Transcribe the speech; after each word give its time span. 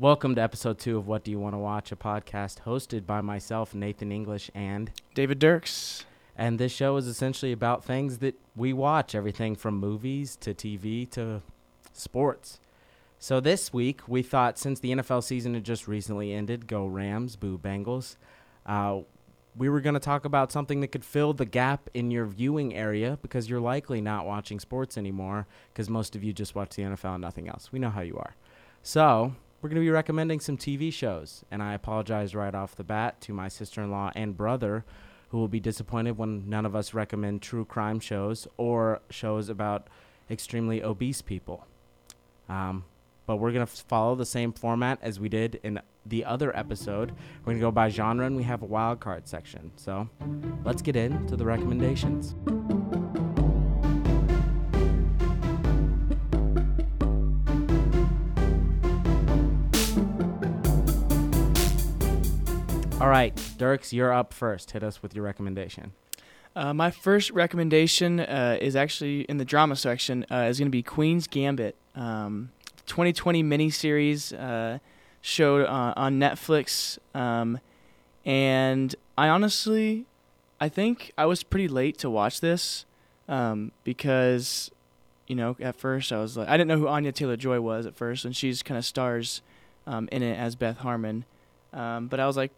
Welcome 0.00 0.34
to 0.34 0.42
episode 0.42 0.80
two 0.80 0.98
of 0.98 1.06
What 1.06 1.22
Do 1.22 1.30
You 1.30 1.38
Want 1.38 1.54
to 1.54 1.58
Watch, 1.58 1.92
a 1.92 1.96
podcast 1.96 2.62
hosted 2.62 3.06
by 3.06 3.20
myself, 3.20 3.76
Nathan 3.76 4.10
English, 4.10 4.50
and 4.52 4.90
David 5.14 5.38
Dirks. 5.38 6.04
and 6.36 6.58
this 6.58 6.72
show 6.72 6.96
is 6.96 7.06
essentially 7.06 7.52
about 7.52 7.84
things 7.84 8.18
that 8.18 8.34
we 8.56 8.72
watch, 8.72 9.14
everything 9.14 9.54
from 9.54 9.78
movies 9.78 10.34
to 10.40 10.52
TV 10.52 11.08
to 11.10 11.42
sports. 11.92 12.58
So 13.20 13.38
this 13.38 13.72
week 13.72 14.00
we 14.08 14.24
thought 14.24 14.58
since 14.58 14.80
the 14.80 14.90
NFL 14.90 15.22
season 15.22 15.54
had 15.54 15.62
just 15.62 15.86
recently 15.86 16.32
ended, 16.32 16.66
go 16.66 16.86
Rams, 16.86 17.36
boo 17.36 17.56
Bengals. 17.56 18.16
Uh, 18.66 19.02
we 19.56 19.68
were 19.68 19.80
going 19.80 19.94
to 19.94 20.00
talk 20.00 20.24
about 20.24 20.50
something 20.50 20.80
that 20.80 20.88
could 20.88 21.04
fill 21.04 21.34
the 21.34 21.44
gap 21.44 21.88
in 21.94 22.10
your 22.10 22.26
viewing 22.26 22.74
area 22.74 23.16
because 23.22 23.48
you're 23.48 23.60
likely 23.60 24.00
not 24.00 24.26
watching 24.26 24.58
sports 24.58 24.98
anymore 24.98 25.46
because 25.72 25.88
most 25.88 26.16
of 26.16 26.24
you 26.24 26.32
just 26.32 26.56
watch 26.56 26.74
the 26.74 26.82
NFL 26.82 27.14
and 27.14 27.22
nothing 27.22 27.48
else. 27.48 27.70
We 27.70 27.78
know 27.78 27.90
how 27.90 28.00
you 28.00 28.16
are. 28.16 28.34
So 28.82 29.36
we're 29.64 29.70
going 29.70 29.80
to 29.80 29.86
be 29.86 29.88
recommending 29.88 30.40
some 30.40 30.58
TV 30.58 30.92
shows, 30.92 31.42
and 31.50 31.62
I 31.62 31.72
apologize 31.72 32.34
right 32.34 32.54
off 32.54 32.76
the 32.76 32.84
bat 32.84 33.22
to 33.22 33.32
my 33.32 33.48
sister-in-law 33.48 34.12
and 34.14 34.36
brother, 34.36 34.84
who 35.30 35.38
will 35.38 35.48
be 35.48 35.58
disappointed 35.58 36.18
when 36.18 36.50
none 36.50 36.66
of 36.66 36.76
us 36.76 36.92
recommend 36.92 37.40
true 37.40 37.64
crime 37.64 37.98
shows 37.98 38.46
or 38.58 39.00
shows 39.08 39.48
about 39.48 39.88
extremely 40.30 40.82
obese 40.82 41.22
people. 41.22 41.66
Um, 42.46 42.84
but 43.24 43.36
we're 43.36 43.52
going 43.52 43.66
to 43.66 43.72
follow 43.84 44.14
the 44.14 44.26
same 44.26 44.52
format 44.52 44.98
as 45.00 45.18
we 45.18 45.30
did 45.30 45.58
in 45.62 45.80
the 46.04 46.26
other 46.26 46.54
episode. 46.54 47.12
We're 47.40 47.54
going 47.54 47.56
to 47.56 47.62
go 47.62 47.70
by 47.70 47.88
genre, 47.88 48.26
and 48.26 48.36
we 48.36 48.42
have 48.42 48.60
a 48.60 48.66
wild 48.66 49.00
card 49.00 49.26
section. 49.26 49.72
So 49.76 50.10
let's 50.62 50.82
get 50.82 50.94
into 50.94 51.36
the 51.36 51.46
recommendations. 51.46 52.34
All 63.04 63.10
right, 63.10 63.38
Dirks, 63.58 63.92
you're 63.92 64.14
up 64.14 64.32
first. 64.32 64.70
Hit 64.70 64.82
us 64.82 65.02
with 65.02 65.14
your 65.14 65.26
recommendation. 65.26 65.92
Uh, 66.56 66.72
my 66.72 66.90
first 66.90 67.30
recommendation 67.32 68.18
uh, 68.18 68.56
is 68.58 68.74
actually 68.74 69.24
in 69.24 69.36
the 69.36 69.44
drama 69.44 69.76
section. 69.76 70.24
Uh, 70.30 70.46
is 70.48 70.58
going 70.58 70.68
to 70.68 70.70
be 70.70 70.82
Queen's 70.82 71.26
Gambit, 71.26 71.76
um, 71.94 72.50
2020 72.86 73.42
miniseries 73.42 74.32
uh, 74.32 74.78
showed 75.20 75.66
uh, 75.66 75.92
on 75.94 76.18
Netflix. 76.18 76.98
Um, 77.14 77.60
and 78.24 78.96
I 79.18 79.28
honestly, 79.28 80.06
I 80.58 80.70
think 80.70 81.12
I 81.18 81.26
was 81.26 81.42
pretty 81.42 81.68
late 81.68 81.98
to 81.98 82.08
watch 82.08 82.40
this 82.40 82.86
um, 83.28 83.72
because, 83.84 84.70
you 85.26 85.36
know, 85.36 85.58
at 85.60 85.76
first 85.76 86.10
I 86.10 86.20
was 86.20 86.38
like, 86.38 86.48
I 86.48 86.56
didn't 86.56 86.68
know 86.68 86.78
who 86.78 86.88
Anya 86.88 87.12
Taylor 87.12 87.36
Joy 87.36 87.60
was 87.60 87.84
at 87.84 87.94
first, 87.96 88.24
and 88.24 88.34
she's 88.34 88.62
kind 88.62 88.78
of 88.78 88.84
stars 88.86 89.42
um, 89.86 90.08
in 90.10 90.22
it 90.22 90.38
as 90.38 90.56
Beth 90.56 90.78
Harmon. 90.78 91.26
Um, 91.74 92.06
but 92.06 92.18
I 92.18 92.26
was 92.26 92.38
like, 92.38 92.50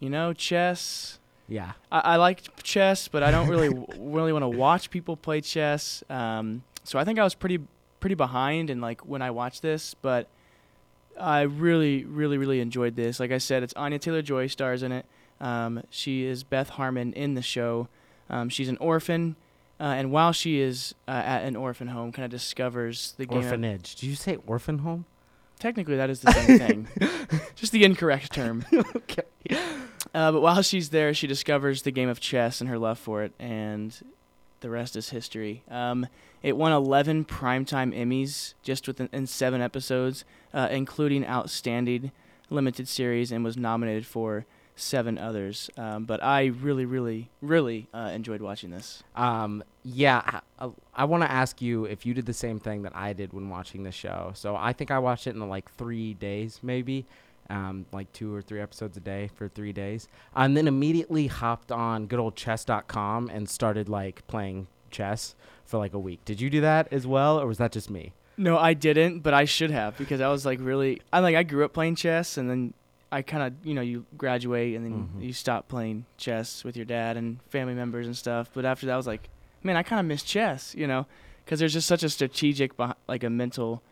you 0.00 0.10
know, 0.10 0.32
chess. 0.32 1.18
Yeah. 1.48 1.72
I, 1.92 2.00
I 2.00 2.16
like 2.16 2.42
chess, 2.62 3.06
but 3.06 3.22
I 3.22 3.30
don't 3.30 3.48
really 3.48 3.68
really 3.98 4.32
want 4.32 4.42
to 4.42 4.48
watch 4.48 4.90
people 4.90 5.16
play 5.16 5.40
chess. 5.40 6.02
Um, 6.10 6.64
so 6.82 6.98
I 6.98 7.04
think 7.04 7.18
I 7.18 7.24
was 7.24 7.34
pretty 7.34 7.60
pretty 8.00 8.14
behind 8.14 8.70
in 8.70 8.80
like 8.80 9.02
when 9.02 9.22
I 9.22 9.30
watched 9.30 9.62
this, 9.62 9.94
but 9.94 10.26
I 11.18 11.42
really 11.42 12.04
really 12.04 12.38
really 12.38 12.60
enjoyed 12.60 12.96
this. 12.96 13.20
Like 13.20 13.30
I 13.30 13.38
said, 13.38 13.62
it's 13.62 13.74
Anya 13.74 13.98
Taylor 13.98 14.22
Joy 14.22 14.48
stars 14.48 14.82
in 14.82 14.90
it. 14.90 15.06
Um, 15.40 15.84
she 15.90 16.24
is 16.24 16.42
Beth 16.42 16.70
Harmon 16.70 17.12
in 17.12 17.34
the 17.34 17.42
show. 17.42 17.88
Um, 18.28 18.48
she's 18.48 18.68
an 18.68 18.76
orphan, 18.76 19.36
uh, 19.80 19.84
and 19.84 20.12
while 20.12 20.32
she 20.32 20.60
is 20.60 20.94
uh, 21.08 21.12
at 21.12 21.44
an 21.44 21.56
orphan 21.56 21.88
home, 21.88 22.12
kind 22.12 22.24
of 22.24 22.30
discovers 22.30 23.14
the 23.16 23.26
game. 23.26 23.38
Orphanage. 23.38 23.96
Did 23.96 24.06
you 24.06 24.14
say 24.14 24.38
orphan 24.46 24.78
home? 24.78 25.06
technically, 25.60 25.96
that 25.96 26.10
is 26.10 26.20
the 26.20 26.32
same 26.32 26.58
thing, 26.58 26.88
just 27.54 27.70
the 27.70 27.84
incorrect 27.84 28.32
term. 28.32 28.64
okay. 28.96 29.22
Uh, 30.14 30.32
but 30.32 30.40
while 30.40 30.62
she's 30.62 30.90
there, 30.90 31.14
she 31.14 31.26
discovers 31.26 31.82
the 31.82 31.90
game 31.90 32.08
of 32.08 32.20
chess 32.20 32.60
and 32.60 32.68
her 32.68 32.78
love 32.78 32.98
for 32.98 33.22
it, 33.22 33.32
and 33.38 33.96
the 34.60 34.70
rest 34.70 34.96
is 34.96 35.10
history. 35.10 35.62
Um, 35.70 36.06
it 36.42 36.56
won 36.56 36.72
11 36.72 37.26
primetime 37.26 37.96
Emmys 37.96 38.54
just 38.62 38.86
within 38.86 39.08
in 39.12 39.26
seven 39.26 39.60
episodes, 39.60 40.24
uh, 40.54 40.68
including 40.70 41.26
Outstanding 41.26 42.12
Limited 42.48 42.88
Series, 42.88 43.30
and 43.30 43.44
was 43.44 43.56
nominated 43.56 44.06
for 44.06 44.46
seven 44.74 45.18
others. 45.18 45.70
Um, 45.76 46.04
but 46.04 46.22
I 46.22 46.46
really, 46.46 46.86
really, 46.86 47.30
really 47.42 47.88
uh, 47.92 48.10
enjoyed 48.14 48.40
watching 48.40 48.70
this. 48.70 49.02
Um, 49.14 49.62
yeah, 49.82 50.40
I, 50.58 50.70
I 50.94 51.04
want 51.04 51.22
to 51.22 51.30
ask 51.30 51.60
you 51.60 51.84
if 51.84 52.06
you 52.06 52.14
did 52.14 52.26
the 52.26 52.32
same 52.32 52.58
thing 52.58 52.82
that 52.82 52.96
I 52.96 53.12
did 53.12 53.32
when 53.32 53.50
watching 53.50 53.82
the 53.82 53.92
show. 53.92 54.32
So 54.34 54.56
I 54.56 54.72
think 54.72 54.90
I 54.90 54.98
watched 54.98 55.26
it 55.26 55.34
in 55.34 55.48
like 55.48 55.70
three 55.76 56.14
days, 56.14 56.60
maybe, 56.62 57.06
um, 57.50 57.84
like 57.92 58.10
two 58.12 58.34
or 58.34 58.40
three 58.40 58.60
episodes 58.60 58.96
a 58.96 59.00
day 59.00 59.28
for 59.34 59.48
three 59.48 59.72
days, 59.72 60.08
and 60.34 60.56
then 60.56 60.66
immediately 60.68 61.26
hopped 61.26 61.70
on 61.72 62.06
good 62.06 62.18
old 62.18 62.36
chess.com 62.36 63.28
and 63.28 63.48
started 63.48 63.88
like 63.88 64.26
playing 64.26 64.68
chess 64.90 65.34
for 65.64 65.78
like 65.78 65.92
a 65.94 65.98
week. 65.98 66.24
Did 66.24 66.40
you 66.40 66.48
do 66.50 66.60
that 66.62 66.88
as 66.92 67.06
well, 67.06 67.38
or 67.40 67.46
was 67.46 67.58
that 67.58 67.72
just 67.72 67.90
me? 67.90 68.12
No, 68.36 68.56
I 68.56 68.72
didn't, 68.74 69.20
but 69.20 69.34
I 69.34 69.44
should 69.44 69.70
have 69.70 69.98
because 69.98 70.20
I 70.20 70.28
was 70.28 70.46
like 70.46 70.58
really. 70.62 71.02
I 71.12 71.18
like 71.20 71.36
I 71.36 71.42
grew 71.42 71.64
up 71.64 71.72
playing 71.74 71.96
chess, 71.96 72.38
and 72.38 72.48
then 72.48 72.72
I 73.12 73.22
kind 73.22 73.42
of 73.42 73.66
you 73.66 73.74
know 73.74 73.82
you 73.82 74.06
graduate 74.16 74.76
and 74.76 74.84
then 74.84 75.08
Mhm. 75.16 75.22
you 75.26 75.32
stop 75.32 75.68
playing 75.68 76.06
chess 76.16 76.64
with 76.64 76.76
your 76.76 76.86
dad 76.86 77.16
and 77.16 77.42
family 77.50 77.74
members 77.74 78.06
and 78.06 78.16
stuff. 78.16 78.48
But 78.54 78.64
after 78.64 78.86
that, 78.86 78.94
I 78.94 78.96
was 78.96 79.06
like, 79.06 79.28
man, 79.62 79.76
I 79.76 79.82
kind 79.82 80.00
of 80.00 80.06
miss 80.06 80.22
chess, 80.22 80.74
you 80.74 80.86
know, 80.86 81.06
because 81.44 81.58
there's 81.58 81.72
just 81.74 81.88
such 81.88 82.02
a 82.02 82.08
strategic, 82.08 82.72
like 83.08 83.24
a 83.24 83.28
mental, 83.30 83.82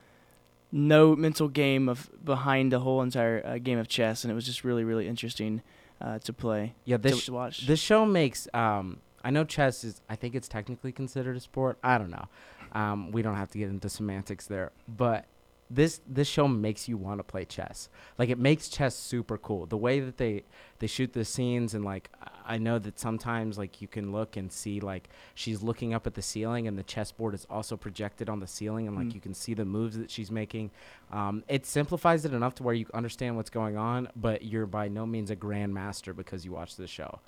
no 0.71 1.17
mental 1.17 1.49
game 1.49 1.89
of 1.89 2.11
behind 2.25 2.73
the 2.73 2.81
whole 2.81 3.03
entire 3.03 3.45
uh, 3.45 3.59
game 3.59 3.79
of 3.79 3.89
chess, 3.89 4.25
and 4.25 4.31
it 4.31 4.35
was 4.35 4.47
just 4.47 4.65
really 4.65 4.85
really 4.85 5.09
interesting 5.09 5.63
uh, 6.01 6.19
to 6.21 6.33
play 6.33 6.75
Yeah, 6.85 6.97
this 6.97 7.27
to 7.27 7.33
watch. 7.33 7.67
This 7.67 7.81
show 7.81 8.05
makes. 8.07 8.49
Um, 8.55 9.01
I 9.25 9.31
know 9.31 9.45
chess 9.45 9.85
is. 9.85 10.01
I 10.09 10.17
think 10.17 10.35
it's 10.35 10.49
technically 10.49 10.93
considered 10.93 11.37
a 11.37 11.41
sport. 11.41 11.79
I 11.83 11.99
don't 11.99 12.11
know. 12.11 12.27
Um, 12.73 13.11
we 13.13 13.23
don't 13.23 13.37
have 13.37 13.51
to 13.53 13.59
get 13.59 13.69
into 13.71 13.89
semantics 13.89 14.47
there, 14.47 14.73
but 14.87 15.25
this 15.71 16.01
this 16.07 16.27
show 16.27 16.49
makes 16.49 16.89
you 16.89 16.97
want 16.97 17.19
to 17.19 17.25
play 17.25 17.45
chess. 17.45 17.89
Like 18.17 18.31
it 18.31 18.39
makes 18.39 18.69
chess 18.69 18.95
super 18.95 19.37
cool. 19.37 19.67
The 19.67 19.77
way 19.77 20.01
that 20.01 20.17
they 20.17 20.45
they 20.79 20.87
shoot 20.87 21.13
the 21.13 21.25
scenes 21.25 21.75
and 21.75 21.85
like 21.85 22.11
I 22.47 22.57
know 22.57 22.79
that 22.79 22.99
sometimes 22.99 23.59
like 23.59 23.83
you 23.83 23.89
can 23.89 24.11
look 24.11 24.37
and 24.37 24.51
see 24.51 24.81
like 24.81 25.11
she's 25.35 25.63
looking 25.63 25.93
up 25.93 26.07
at 26.07 26.15
the 26.15 26.23
ceiling 26.23 26.67
and 26.67 26.79
the 26.79 26.83
chessboard 26.83 27.35
is 27.35 27.47
also 27.51 27.77
projected 27.77 28.31
on 28.31 28.41
the 28.41 28.47
ceiling 28.47 28.87
and 28.89 28.97
like 28.97 29.09
Mm. 29.09 29.15
you 29.15 29.21
can 29.21 29.35
see 29.35 29.53
the 29.53 29.67
moves 29.67 29.99
that 29.99 30.11
she's 30.11 30.31
making. 30.31 30.71
Um, 31.13 31.45
it 31.49 31.67
simplifies 31.67 32.25
it 32.25 32.33
enough 32.33 32.55
to 32.57 32.63
where 32.63 32.75
you 32.75 32.87
understand 32.95 33.37
what's 33.37 33.51
going 33.51 33.77
on, 33.77 34.09
but 34.17 34.43
you're 34.45 34.67
by 34.67 34.89
no 34.89 35.05
means 35.05 35.31
a 35.31 35.37
grandmaster 35.37 36.17
because 36.17 36.45
you 36.47 36.53
watch 36.53 36.77
the 36.77 36.87
show. 36.87 37.21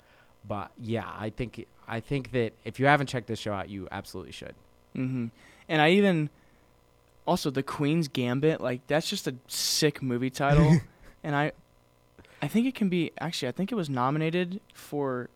But 0.47 0.71
yeah, 0.79 1.07
I 1.15 1.29
think 1.29 1.67
I 1.87 1.99
think 1.99 2.31
that 2.31 2.53
if 2.65 2.79
you 2.79 2.87
haven't 2.87 3.07
checked 3.07 3.27
this 3.27 3.37
show 3.39 3.53
out, 3.53 3.69
you 3.69 3.87
absolutely 3.91 4.31
should. 4.31 4.55
hmm 4.95 5.27
And 5.69 5.79
I 5.81 5.91
even 5.91 6.31
also 7.31 7.49
the 7.49 7.63
Queen's 7.63 8.09
Gambit, 8.09 8.59
like 8.59 8.85
that's 8.87 9.09
just 9.09 9.25
a 9.25 9.33
sick 9.47 10.01
movie 10.01 10.29
title, 10.29 10.81
and 11.23 11.33
I, 11.33 11.53
I 12.41 12.49
think 12.49 12.67
it 12.67 12.75
can 12.75 12.89
be 12.89 13.11
actually. 13.21 13.47
I 13.47 13.53
think 13.53 13.71
it 13.71 13.75
was 13.75 13.89
nominated 13.89 14.59
for 14.73 15.29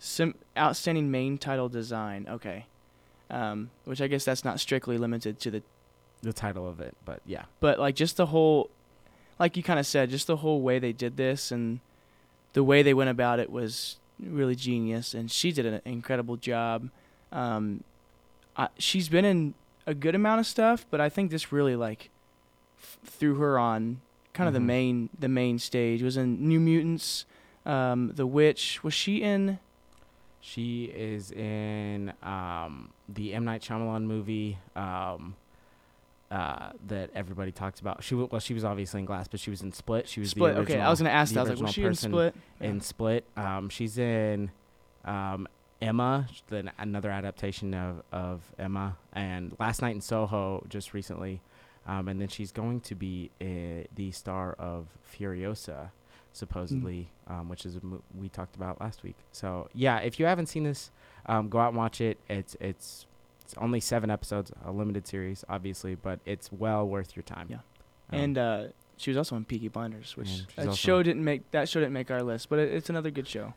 some 0.00 0.34
outstanding 0.58 1.08
main 1.08 1.38
title 1.38 1.68
design. 1.68 2.26
Okay, 2.28 2.66
um, 3.30 3.70
which 3.84 4.00
I 4.00 4.08
guess 4.08 4.24
that's 4.24 4.44
not 4.44 4.58
strictly 4.58 4.98
limited 4.98 5.38
to 5.40 5.52
the, 5.52 5.62
The 6.22 6.32
title 6.32 6.68
of 6.68 6.80
it, 6.80 6.96
but 7.04 7.20
yeah. 7.24 7.44
but 7.60 7.78
like 7.78 7.94
just 7.94 8.16
the 8.16 8.26
whole, 8.26 8.68
like 9.38 9.56
you 9.56 9.62
kind 9.62 9.78
of 9.78 9.86
said, 9.86 10.10
just 10.10 10.26
the 10.26 10.38
whole 10.38 10.62
way 10.62 10.80
they 10.80 10.92
did 10.92 11.16
this 11.16 11.52
and 11.52 11.78
the 12.54 12.64
way 12.64 12.82
they 12.82 12.92
went 12.92 13.08
about 13.08 13.38
it 13.38 13.50
was 13.52 13.98
really 14.20 14.56
genius, 14.56 15.14
and 15.14 15.30
she 15.30 15.52
did 15.52 15.64
an 15.64 15.80
incredible 15.84 16.36
job. 16.36 16.90
Um, 17.30 17.84
I, 18.56 18.66
she's 18.78 19.08
been 19.08 19.24
in 19.24 19.54
a 19.86 19.94
good 19.94 20.14
amount 20.14 20.40
of 20.40 20.46
stuff, 20.46 20.86
but 20.90 21.00
I 21.00 21.08
think 21.08 21.30
this 21.30 21.52
really 21.52 21.76
like 21.76 22.10
f- 22.78 22.98
threw 23.04 23.34
her 23.36 23.58
on 23.58 24.00
kind 24.32 24.48
of 24.48 24.52
Mhm. 24.52 24.56
the 24.56 24.60
main 24.60 25.08
the 25.18 25.28
main 25.28 25.58
stage. 25.58 26.02
Was 26.02 26.16
in 26.16 26.46
New 26.48 26.60
Mutants, 26.60 27.26
um, 27.66 28.12
The 28.14 28.26
Witch. 28.26 28.82
Was 28.84 28.94
she 28.94 29.22
in? 29.22 29.58
She 30.40 30.84
is 30.86 31.30
in 31.30 32.12
um, 32.22 32.90
the 33.08 33.32
M 33.34 33.44
Night 33.44 33.62
Shyamalan 33.62 34.02
movie 34.04 34.58
um, 34.74 35.36
uh, 36.32 36.70
that 36.88 37.10
everybody 37.14 37.52
talks 37.52 37.78
about. 37.78 38.02
She 38.02 38.14
w- 38.16 38.28
well, 38.32 38.40
she 38.40 38.52
was 38.54 38.64
obviously 38.64 39.00
in 39.00 39.06
Glass, 39.06 39.28
but 39.28 39.38
she 39.38 39.50
was 39.50 39.62
in 39.62 39.70
Split. 39.72 40.08
She 40.08 40.18
was 40.20 40.30
Split. 40.30 40.54
The 40.56 40.60
okay, 40.62 40.80
I 40.80 40.88
was 40.90 40.98
gonna 41.00 41.10
ask 41.10 41.32
that. 41.34 41.40
I 41.40 41.42
was 41.42 41.50
like, 41.50 41.60
was 41.66 41.74
she 41.74 41.84
in 41.84 41.94
Split? 41.94 42.34
In 42.58 42.80
Split, 42.80 43.24
um, 43.36 43.68
she's 43.68 43.98
in 43.98 44.50
um, 45.04 45.46
Emma, 45.82 46.26
the, 46.48 46.70
another 46.78 47.10
adaptation 47.10 47.74
of, 47.74 48.02
of 48.12 48.40
Emma, 48.58 48.96
and 49.12 49.54
Last 49.58 49.82
Night 49.82 49.94
in 49.94 50.00
Soho 50.00 50.64
just 50.68 50.94
recently, 50.94 51.40
um, 51.86 52.08
and 52.08 52.20
then 52.20 52.28
she's 52.28 52.52
going 52.52 52.80
to 52.82 52.94
be 52.94 53.30
uh, 53.40 53.86
the 53.94 54.10
star 54.12 54.54
of 54.58 54.86
Furiosa, 55.12 55.90
supposedly, 56.32 57.08
um, 57.28 57.48
which 57.48 57.66
is 57.66 57.76
a 57.76 57.80
we 58.18 58.28
talked 58.28 58.56
about 58.56 58.80
last 58.80 59.02
week. 59.02 59.16
So 59.32 59.68
yeah, 59.74 59.98
if 59.98 60.18
you 60.20 60.26
haven't 60.26 60.46
seen 60.46 60.64
this, 60.64 60.90
um, 61.26 61.48
go 61.48 61.58
out 61.58 61.68
and 61.68 61.76
watch 61.76 62.00
it. 62.00 62.18
It's 62.28 62.56
it's 62.60 63.06
it's 63.44 63.54
only 63.58 63.80
seven 63.80 64.10
episodes, 64.10 64.52
a 64.64 64.70
limited 64.72 65.06
series, 65.06 65.44
obviously, 65.48 65.94
but 65.96 66.20
it's 66.24 66.50
well 66.52 66.86
worth 66.88 67.16
your 67.16 67.24
time. 67.24 67.48
Yeah. 67.50 67.56
Um, 68.10 68.20
and 68.20 68.38
uh, 68.38 68.64
She 68.96 69.10
was 69.10 69.16
also 69.18 69.36
in 69.36 69.44
Peaky 69.44 69.68
Blinders, 69.68 70.16
which 70.16 70.46
that 70.56 70.74
show 70.76 71.02
didn't 71.02 71.24
make 71.24 71.50
that 71.50 71.68
show 71.68 71.80
didn't 71.80 71.92
make 71.92 72.10
our 72.10 72.22
list, 72.22 72.48
but 72.48 72.58
it, 72.60 72.72
it's 72.72 72.88
another 72.88 73.10
good 73.10 73.26
show. 73.26 73.54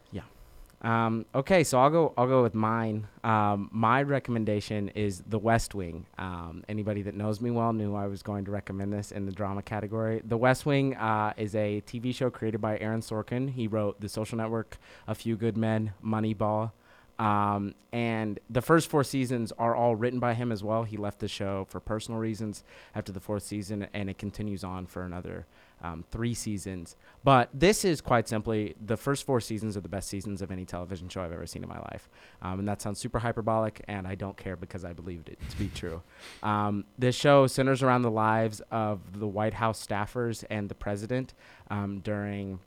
Um, 0.86 1.26
okay, 1.34 1.64
so 1.64 1.80
I'll 1.80 1.90
go. 1.90 2.14
I'll 2.16 2.28
go 2.28 2.44
with 2.44 2.54
mine. 2.54 3.08
Um, 3.24 3.70
my 3.72 4.04
recommendation 4.04 4.90
is 4.90 5.24
The 5.28 5.40
West 5.40 5.74
Wing. 5.74 6.06
Um, 6.20 6.64
anybody 6.70 7.02
that 7.02 7.16
knows 7.16 7.42
me 7.42 7.50
well 7.50 7.74
knew 7.74 7.96
I 7.96 8.06
was 8.06 8.22
going 8.22 8.46
to 8.46 8.52
recommend 8.52 8.94
this 8.94 9.12
in 9.12 9.26
the 9.26 9.32
drama 9.32 9.64
category. 9.64 10.22
The 10.24 10.38
West 10.38 10.68
Wing 10.68 10.96
uh, 10.96 11.34
is 11.38 11.56
a 11.56 11.82
TV 11.88 12.14
show 12.14 12.30
created 12.30 12.62
by 12.62 12.78
Aaron 12.78 13.02
Sorkin. 13.02 13.50
He 13.50 13.68
wrote 13.68 14.00
The 14.00 14.08
Social 14.08 14.38
Network, 14.38 14.78
A 15.08 15.16
Few 15.16 15.36
Good 15.36 15.58
Men, 15.58 15.94
Moneyball, 16.06 16.72
um, 17.18 17.74
and 17.92 18.40
the 18.48 18.62
first 18.62 18.88
four 18.88 19.04
seasons 19.04 19.52
are 19.58 19.76
all 19.76 19.96
written 19.96 20.20
by 20.20 20.36
him 20.36 20.52
as 20.52 20.64
well. 20.64 20.84
He 20.84 20.98
left 20.98 21.18
the 21.18 21.28
show 21.28 21.66
for 21.68 21.80
personal 21.80 22.20
reasons 22.20 22.64
after 22.94 23.12
the 23.12 23.20
fourth 23.20 23.44
season, 23.44 23.88
and 23.92 24.08
it 24.08 24.20
continues 24.20 24.64
on 24.64 24.86
for 24.86 25.02
another 25.04 25.48
um, 25.86 26.04
three 26.12 26.34
seasons. 26.34 26.96
But 27.24 27.50
this 27.54 27.86
is 27.86 28.02
quite 28.02 28.28
simply 28.28 28.76
the 28.84 28.98
first 28.98 29.26
four 29.26 29.40
seasons 29.40 29.78
are 29.78 29.82
the 29.82 29.90
best 29.90 30.10
seasons 30.10 30.42
of 30.42 30.52
any 30.52 30.66
television 30.66 31.10
show 31.10 31.22
I've 31.22 31.32
ever 31.32 31.46
seen 31.46 31.64
in 31.64 31.70
my 31.70 31.80
life. 31.80 32.10
Um, 32.42 32.60
and 32.60 32.68
that 32.68 32.82
sounds 32.82 33.00
super 33.00 33.20
hyperbolic, 33.20 33.84
and 33.88 34.08
I 34.08 34.16
don't 34.16 34.38
care 34.38 34.56
because 34.56 34.84
I 34.84 34.94
believed 34.94 35.30
it 35.30 35.40
to 35.50 35.58
be 35.58 35.68
true. 35.76 36.02
Um, 36.42 36.86
this 36.98 37.16
show 37.16 37.48
centers 37.48 37.84
around 37.84 38.02
the 38.02 38.12
lives 38.12 38.62
of 38.72 39.20
the 39.20 39.28
White 39.28 39.56
House 39.56 39.86
staffers 39.86 40.44
and 40.50 40.70
the 40.70 40.76
president 40.76 41.34
um, 41.70 42.00
during, 42.00 42.60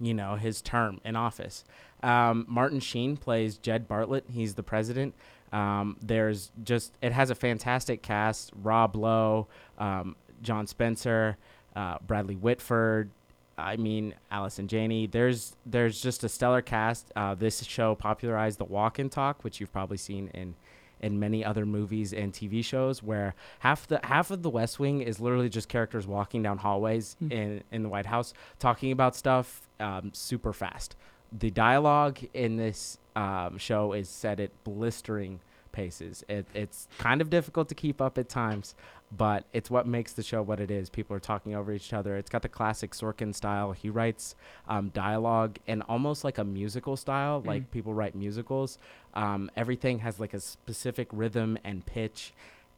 you 0.00 0.14
know, 0.14 0.36
his 0.36 0.62
term 0.62 1.00
in 1.04 1.16
office. 1.16 1.64
Um, 2.02 2.46
Martin 2.48 2.80
Sheen 2.80 3.16
plays 3.16 3.58
Jed 3.58 3.88
Bartlet. 3.88 4.22
He's 4.30 4.54
the 4.54 4.62
president. 4.62 5.14
Um, 5.52 5.96
there's 6.02 6.52
just 6.62 6.92
it 7.00 7.12
has 7.12 7.30
a 7.30 7.34
fantastic 7.34 8.02
cast: 8.02 8.52
Rob 8.54 8.94
Lowe, 8.94 9.48
um, 9.78 10.14
John 10.42 10.66
Spencer, 10.66 11.38
uh, 11.78 11.96
Bradley 12.06 12.34
Whitford. 12.36 13.10
I 13.56 13.76
mean, 13.76 14.14
Allison 14.30 14.68
Janney. 14.68 15.06
There's 15.06 15.56
there's 15.66 16.00
just 16.00 16.22
a 16.24 16.28
stellar 16.28 16.62
cast. 16.62 17.10
Uh, 17.16 17.34
this 17.34 17.62
show 17.64 17.94
popularized 17.94 18.58
the 18.58 18.64
walk 18.64 18.98
and 18.98 19.10
talk, 19.10 19.42
which 19.44 19.60
you've 19.60 19.72
probably 19.72 19.96
seen 19.96 20.28
in 20.34 20.54
in 21.00 21.20
many 21.20 21.44
other 21.44 21.64
movies 21.64 22.12
and 22.12 22.32
TV 22.32 22.64
shows, 22.64 23.02
where 23.02 23.34
half 23.60 23.86
the 23.86 24.00
half 24.04 24.30
of 24.30 24.42
the 24.42 24.50
West 24.50 24.78
Wing 24.80 25.00
is 25.00 25.20
literally 25.20 25.48
just 25.48 25.68
characters 25.68 26.06
walking 26.06 26.42
down 26.42 26.58
hallways 26.58 27.16
Hmm. 27.20 27.32
in 27.32 27.64
in 27.72 27.82
the 27.82 27.88
White 27.88 28.06
House 28.06 28.32
talking 28.58 28.92
about 28.92 29.14
stuff 29.16 29.68
um, 29.80 30.10
super 30.12 30.52
fast. 30.52 30.96
The 31.36 31.50
dialogue 31.50 32.18
in 32.34 32.56
this 32.56 32.98
um, 33.16 33.58
show 33.58 33.92
is 33.92 34.08
set 34.08 34.40
at 34.40 34.50
blistering 34.64 35.40
paces. 35.72 36.24
It, 36.28 36.46
it's 36.54 36.88
kind 36.98 37.20
of 37.20 37.30
difficult 37.30 37.68
to 37.68 37.74
keep 37.74 38.00
up 38.00 38.18
at 38.18 38.28
times, 38.28 38.74
but 39.16 39.44
it's 39.52 39.70
what 39.70 39.86
makes 39.86 40.12
the 40.12 40.22
show 40.22 40.42
what 40.42 40.60
it 40.60 40.70
is. 40.70 40.90
People 40.90 41.16
are 41.16 41.20
talking 41.20 41.54
over 41.54 41.72
each 41.72 41.92
other. 41.92 42.16
It's 42.16 42.30
got 42.30 42.42
the 42.42 42.48
classic 42.48 42.92
Sorkin 42.92 43.34
style. 43.34 43.72
He 43.72 43.88
writes 43.90 44.34
um, 44.68 44.88
dialogue 44.90 45.58
in 45.66 45.82
almost 45.82 46.24
like 46.24 46.38
a 46.38 46.44
musical 46.44 46.96
style, 46.96 47.42
like 47.46 47.62
Mm. 47.62 47.70
people 47.70 47.94
write 47.94 48.14
musicals. 48.14 48.78
Um, 49.14 49.50
everything 49.56 50.00
has 50.00 50.18
like 50.20 50.34
a 50.34 50.40
specific 50.40 51.08
rhythm 51.12 51.58
and 51.64 51.84
pitch, 51.86 52.32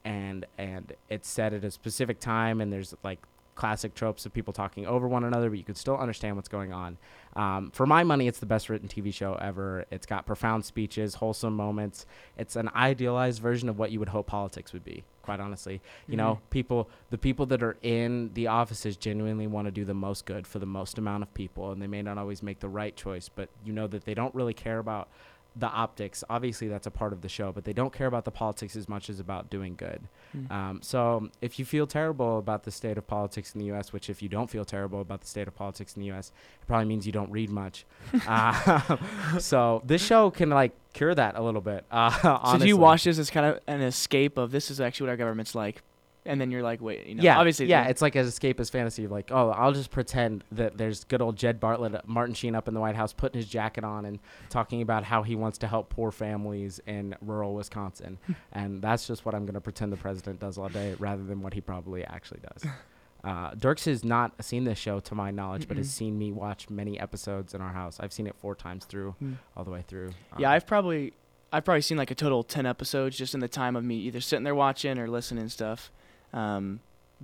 and 0.04 0.46
and 0.56 0.92
it's 1.08 1.28
set 1.28 1.52
at 1.52 1.64
a 1.64 1.70
specific 1.70 2.20
time. 2.20 2.60
And 2.60 2.72
there's 2.72 2.94
like 3.02 3.18
classic 3.54 3.94
tropes 3.94 4.24
of 4.26 4.32
people 4.32 4.52
talking 4.52 4.86
over 4.86 5.06
one 5.06 5.24
another, 5.24 5.50
but 5.50 5.58
you 5.58 5.64
can 5.64 5.74
still 5.74 5.96
understand 5.96 6.36
what's 6.36 6.48
going 6.48 6.72
on. 6.72 6.96
Um, 7.36 7.70
for 7.72 7.86
my 7.86 8.04
money, 8.04 8.26
it's 8.26 8.38
the 8.38 8.46
best 8.46 8.68
written 8.70 8.88
TV 8.88 9.12
show 9.12 9.34
ever. 9.34 9.84
It's 9.90 10.06
got 10.06 10.26
profound 10.26 10.64
speeches, 10.64 11.14
wholesome 11.16 11.54
moments. 11.54 12.06
It's 12.38 12.56
an 12.56 12.70
idealized 12.74 13.40
version 13.42 13.68
of 13.68 13.78
what 13.78 13.90
you 13.92 13.98
would 13.98 14.08
hope 14.08 14.26
politics 14.26 14.72
would 14.72 14.84
be. 14.84 15.04
Quite 15.22 15.38
honestly, 15.40 15.80
you 16.08 16.16
know, 16.16 16.36
Mhm. 16.36 16.50
people, 16.50 16.88
the 17.10 17.18
people 17.18 17.46
that 17.46 17.62
are 17.62 17.76
in 17.82 18.30
the 18.34 18.46
offices 18.46 18.96
genuinely 18.96 19.46
want 19.46 19.66
to 19.66 19.70
do 19.70 19.84
the 19.84 19.94
most 19.94 20.24
good 20.24 20.46
for 20.46 20.58
the 20.58 20.66
most 20.66 20.96
amount 20.98 21.22
of 21.22 21.32
people, 21.34 21.70
and 21.70 21.80
they 21.82 21.86
may 21.86 22.02
not 22.02 22.16
always 22.18 22.42
make 22.42 22.60
the 22.60 22.68
right 22.68 22.96
choice, 22.96 23.28
but 23.28 23.48
you 23.64 23.72
know 23.72 23.86
that 23.86 24.04
they 24.06 24.14
don't 24.14 24.34
really 24.34 24.54
care 24.54 24.78
about 24.78 25.08
the 25.56 25.66
optics. 25.68 26.22
Obviously, 26.30 26.68
that's 26.68 26.86
a 26.86 26.90
part 26.90 27.12
of 27.12 27.22
the 27.22 27.28
show, 27.28 27.52
but 27.52 27.64
they 27.64 27.72
don't 27.72 27.92
care 27.92 28.06
about 28.06 28.24
the 28.24 28.30
politics 28.30 28.76
as 28.76 28.88
much 28.88 29.10
as 29.10 29.20
about 29.20 29.50
doing 29.50 29.74
good. 29.76 30.02
Mm. 30.36 30.50
Um, 30.50 30.80
so 30.82 31.28
if 31.40 31.58
you 31.58 31.64
feel 31.64 31.86
terrible 31.86 32.38
about 32.38 32.64
the 32.64 32.70
state 32.70 32.96
of 32.96 33.06
politics 33.06 33.54
in 33.54 33.60
the 33.60 33.66
U.S., 33.66 33.92
which 33.92 34.08
if 34.08 34.22
you 34.22 34.28
don't 34.28 34.48
feel 34.48 34.64
terrible 34.64 35.00
about 35.00 35.20
the 35.20 35.26
state 35.26 35.48
of 35.48 35.54
politics 35.54 35.94
in 35.96 36.00
the 36.00 36.06
U.S., 36.06 36.32
it 36.60 36.66
probably 36.66 36.86
means 36.86 37.06
you 37.06 37.12
don't 37.12 37.30
read 37.30 37.50
much. 37.50 37.84
uh, 38.26 38.96
so 39.38 39.82
this 39.84 40.04
show 40.04 40.30
can 40.30 40.50
like 40.50 40.72
cure 40.92 41.14
that 41.14 41.36
a 41.36 41.42
little 41.42 41.60
bit. 41.60 41.84
Uh, 41.90 42.10
So 42.52 42.58
do 42.58 42.66
you 42.66 42.76
watch 42.76 43.04
this 43.04 43.18
as 43.18 43.30
kind 43.30 43.46
of 43.46 43.60
an 43.66 43.80
escape 43.80 44.38
of 44.38 44.50
this 44.50 44.70
is 44.70 44.80
actually 44.80 45.06
what 45.06 45.10
our 45.10 45.16
government's 45.16 45.54
like, 45.54 45.82
and 46.26 46.40
then 46.40 46.50
you're 46.50 46.62
like, 46.62 46.80
wait, 46.80 47.06
you 47.06 47.14
know, 47.14 47.22
yeah, 47.22 47.38
obviously, 47.38 47.66
yeah, 47.66 47.86
it's 47.88 48.02
like 48.02 48.14
an 48.14 48.26
escapist 48.26 48.70
fantasy. 48.70 49.04
of 49.04 49.10
Like, 49.10 49.30
oh, 49.32 49.50
I'll 49.50 49.72
just 49.72 49.90
pretend 49.90 50.44
that 50.52 50.76
there's 50.76 51.04
good 51.04 51.22
old 51.22 51.36
Jed 51.36 51.60
Bartlet, 51.60 51.94
uh, 51.94 52.00
Martin 52.06 52.34
Sheen 52.34 52.54
up 52.54 52.68
in 52.68 52.74
the 52.74 52.80
White 52.80 52.96
House, 52.96 53.12
putting 53.12 53.38
his 53.40 53.48
jacket 53.48 53.84
on 53.84 54.04
and 54.04 54.18
talking 54.50 54.82
about 54.82 55.04
how 55.04 55.22
he 55.22 55.34
wants 55.36 55.58
to 55.58 55.66
help 55.66 55.88
poor 55.90 56.10
families 56.10 56.80
in 56.86 57.14
rural 57.22 57.54
Wisconsin, 57.54 58.18
and 58.52 58.82
that's 58.82 59.06
just 59.06 59.24
what 59.24 59.34
I'm 59.34 59.44
going 59.46 59.54
to 59.54 59.60
pretend 59.60 59.92
the 59.92 59.96
president 59.96 60.40
does 60.40 60.58
all 60.58 60.68
day, 60.68 60.94
rather 60.98 61.22
than 61.24 61.40
what 61.42 61.54
he 61.54 61.60
probably 61.60 62.04
actually 62.04 62.40
does. 62.52 62.70
Uh, 63.22 63.50
Dirks 63.54 63.84
has 63.84 64.02
not 64.02 64.32
seen 64.42 64.64
this 64.64 64.78
show, 64.78 64.98
to 65.00 65.14
my 65.14 65.30
knowledge, 65.30 65.68
but 65.68 65.76
has 65.76 65.90
seen 65.90 66.18
me 66.18 66.32
watch 66.32 66.70
many 66.70 66.98
episodes 66.98 67.52
in 67.52 67.60
our 67.60 67.68
house. 67.74 67.98
I've 68.00 68.14
seen 68.14 68.26
it 68.26 68.34
four 68.38 68.54
times 68.54 68.86
through, 68.86 69.14
Mm. 69.22 69.36
all 69.54 69.62
the 69.62 69.70
way 69.70 69.84
through. 69.86 70.12
Yeah, 70.38 70.48
Um, 70.48 70.54
I've 70.54 70.66
probably 70.66 71.12
I've 71.52 71.62
probably 71.66 71.82
seen 71.82 71.98
like 71.98 72.10
a 72.10 72.14
total 72.14 72.42
ten 72.42 72.64
episodes 72.64 73.18
just 73.18 73.34
in 73.34 73.40
the 73.40 73.48
time 73.48 73.76
of 73.76 73.84
me 73.84 73.96
either 73.96 74.22
sitting 74.22 74.44
there 74.44 74.54
watching 74.54 74.98
or 74.98 75.06
listening 75.06 75.50
stuff. 75.50 75.92
Um, 76.32 76.80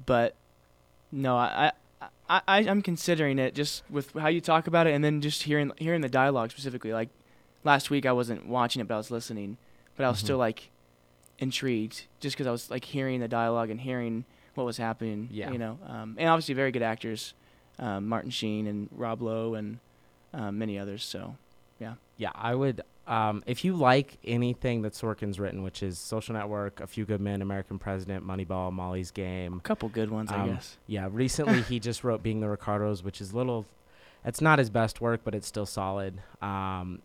but 0.07 0.35
no, 1.13 1.37
I, 1.37 1.73
I 2.29 2.41
I 2.49 2.59
I'm 2.69 2.83
considering 2.83 3.39
it 3.39 3.55
just 3.55 3.83
with 3.91 4.13
how 4.13 4.29
you 4.29 4.41
talk 4.41 4.67
about 4.67 4.87
it, 4.87 4.95
and 4.95 5.03
then 5.05 5.21
just 5.21 5.45
hearing 5.45 5.73
hearing 5.79 6.01
the 6.01 6.09
dialogue 6.09 6.51
specifically. 6.51 6.93
Like 6.93 7.09
last 7.65 7.91
week, 7.91 8.05
I 8.07 8.13
wasn't 8.13 8.47
watching 8.47 8.81
it, 8.81 8.89
but 8.89 8.95
I 8.95 8.99
was 8.99 9.11
listening, 9.11 9.57
but 9.97 10.05
I 10.05 10.09
was 10.09 10.19
Mhm. 10.19 10.25
still 10.25 10.39
like 10.39 10.71
intrigued 11.39 12.05
just 12.21 12.35
because 12.37 12.47
I 12.47 12.51
was 12.51 12.71
like 12.71 12.85
hearing 12.85 13.21
the 13.21 13.29
dialogue 13.29 13.71
and 13.71 13.81
hearing 13.81 14.25
what 14.55 14.65
was 14.65 14.79
happening. 14.79 15.29
Yeah. 15.31 15.51
you 15.51 15.59
know, 15.59 15.79
um, 15.87 16.17
and 16.19 16.29
obviously 16.29 16.55
very 16.55 16.71
good 16.73 16.83
actors, 16.83 17.35
um, 17.79 18.07
Martin 18.09 18.31
Sheen 18.31 18.67
and 18.67 18.89
Rob 18.91 19.21
Lowe 19.23 19.55
and 19.55 19.79
um, 20.33 20.59
many 20.59 20.79
others. 20.79 21.05
So 21.05 21.37
yeah. 21.79 21.95
Yeah, 22.17 22.31
I 22.35 22.55
would. 22.55 22.81
Um, 23.07 23.43
if 23.47 23.65
you 23.65 23.75
like 23.77 24.19
anything 24.25 24.83
that 24.83 24.93
Sorkin's 24.95 25.39
written, 25.39 25.63
which 25.63 25.83
is 25.83 25.99
Social 25.99 26.35
Network, 26.35 26.81
A 26.81 26.87
Few 26.87 27.05
Good 27.05 27.21
Men, 27.21 27.41
American 27.41 27.79
President, 27.79 28.27
Moneyball, 28.27 28.73
Molly's 28.73 29.11
Game. 29.13 29.55
a 29.55 29.61
couple 29.61 29.89
good 29.89 30.11
ones, 30.11 30.33
I 30.33 30.41
Um, 30.43 30.51
guess. 30.55 30.77
Yeah, 30.87 31.09
recently 31.13 31.63
he 31.63 31.79
just 31.79 32.03
wrote 32.03 32.23
Being 32.23 32.41
the 32.41 32.49
Ricardos, 32.49 33.05
which 33.05 33.21
is 33.21 33.33
little. 33.33 33.65
It's 34.25 34.41
not 34.41 34.59
his 34.59 34.71
best 34.71 35.01
work, 35.01 35.21
but 35.23 35.35
it's 35.37 35.47
still 35.47 35.67
solid. 35.67 36.21
Um, 36.43 37.01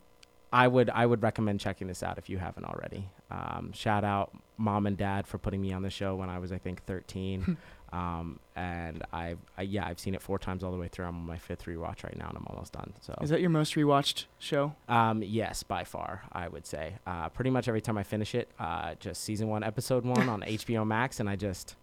I 0.54 0.68
would 0.68 0.90
I 0.90 1.06
would 1.06 1.24
recommend 1.24 1.60
checking 1.60 1.88
this 1.88 2.04
out 2.04 2.18
if 2.18 2.30
you 2.30 2.38
haven't 2.38 2.66
already. 2.66 3.08
Um, 3.30 3.72
shout 3.74 4.04
out 4.04 4.32
mom 4.58 4.86
and 4.86 4.98
dad 4.98 5.26
for 5.26 5.38
putting 5.38 5.62
me 5.62 5.72
on 5.74 5.82
the 5.82 5.90
show 5.90 6.16
when 6.16 6.30
I 6.30 6.40
was 6.40 6.52
I 6.52 6.58
think 6.58 6.84
13. 6.86 7.58
um, 7.94 8.40
and 8.56 9.04
I've 9.14 9.40
I, 9.58 9.62
yeah 9.64 9.88
I've 9.88 10.00
seen 10.00 10.14
it 10.14 10.22
four 10.22 10.38
times 10.40 10.64
all 10.64 10.72
the 10.72 10.78
way 10.78 10.90
through. 10.90 11.06
I'm 11.06 11.16
on 11.16 11.26
my 11.26 11.38
fifth 11.38 11.66
rewatch 11.66 12.04
right 12.04 12.18
now, 12.18 12.28
and 12.28 12.38
I'm 12.38 12.46
almost 12.48 12.74
done. 12.74 12.94
So 13.02 13.16
Is 13.22 13.30
that 13.30 13.40
your 13.40 13.50
most 13.50 13.76
rewatched 13.76 14.26
show? 14.40 14.76
um, 14.90 15.24
yes, 15.24 15.64
by 15.64 15.84
far, 15.86 16.24
I 16.34 16.48
would 16.50 16.66
say. 16.66 16.96
Uh, 17.08 17.30
pretty 17.30 17.50
much 17.50 17.68
every 17.70 17.82
time 17.82 17.98
I 17.98 18.04
finish 18.04 18.36
it, 18.36 18.50
uh, 18.60 18.96
just 19.00 19.24
season 19.24 19.48
one, 19.48 19.64
episode 19.64 20.04
one 20.06 20.28
on 20.30 20.42
HBO 20.48 20.86
Max, 20.86 21.20
and 21.22 21.30
I 21.30 21.36
just 21.38 21.76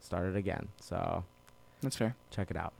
start 0.00 0.28
it 0.28 0.36
again. 0.36 0.68
So 0.80 1.24
That's 1.82 1.96
fair. 1.96 2.14
check 2.30 2.50
it 2.52 2.56
out. 2.56 2.72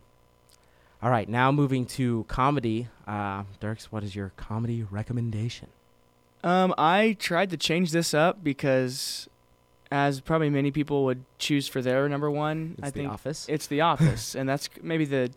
All 1.02 1.10
right, 1.10 1.28
now 1.28 1.50
moving 1.50 1.86
to 1.86 2.24
comedy. 2.28 2.88
Uh, 3.06 3.44
Dirks, 3.58 3.90
what 3.90 4.04
is 4.04 4.14
your 4.14 4.32
comedy 4.36 4.82
recommendation? 4.82 5.68
Um, 6.44 6.74
I 6.76 7.16
tried 7.18 7.50
to 7.50 7.56
change 7.56 7.90
this 7.92 8.12
up 8.12 8.44
because, 8.44 9.28
as 9.90 10.20
probably 10.20 10.50
many 10.50 10.70
people 10.70 11.04
would 11.06 11.24
choose 11.38 11.68
for 11.68 11.80
their 11.80 12.08
number 12.08 12.30
one, 12.30 12.76
I 12.82 12.82
think. 12.82 12.82
It's 12.82 12.82
I 12.82 12.90
The 12.90 12.92
think 13.00 13.12
Office. 13.12 13.46
it's 13.48 13.66
The 13.66 13.80
Office, 13.80 14.34
and 14.34 14.48
that's 14.48 14.68
maybe 14.82 15.06
the, 15.06 15.30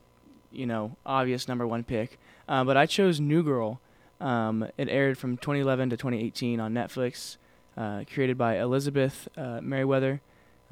you 0.52 0.66
know, 0.66 0.98
obvious 1.06 1.48
number 1.48 1.66
one 1.66 1.84
pick. 1.84 2.20
Uh, 2.48 2.64
but 2.66 2.76
I 2.76 2.86
chose 2.86 3.20
New 3.22 3.42
Girl. 3.44 3.80
Um, 4.20 4.68
it 4.78 4.90
aired 4.90 5.18
from 5.18 5.38
2011 5.38 5.92
to 5.92 5.98
2018 5.98 6.60
on 6.60 6.74
Netflix. 6.74 7.38
Uh, 7.76 8.04
created 8.14 8.38
by 8.38 8.60
Elizabeth 8.60 9.28
uh, 9.36 9.60
Meriwether. 9.62 10.22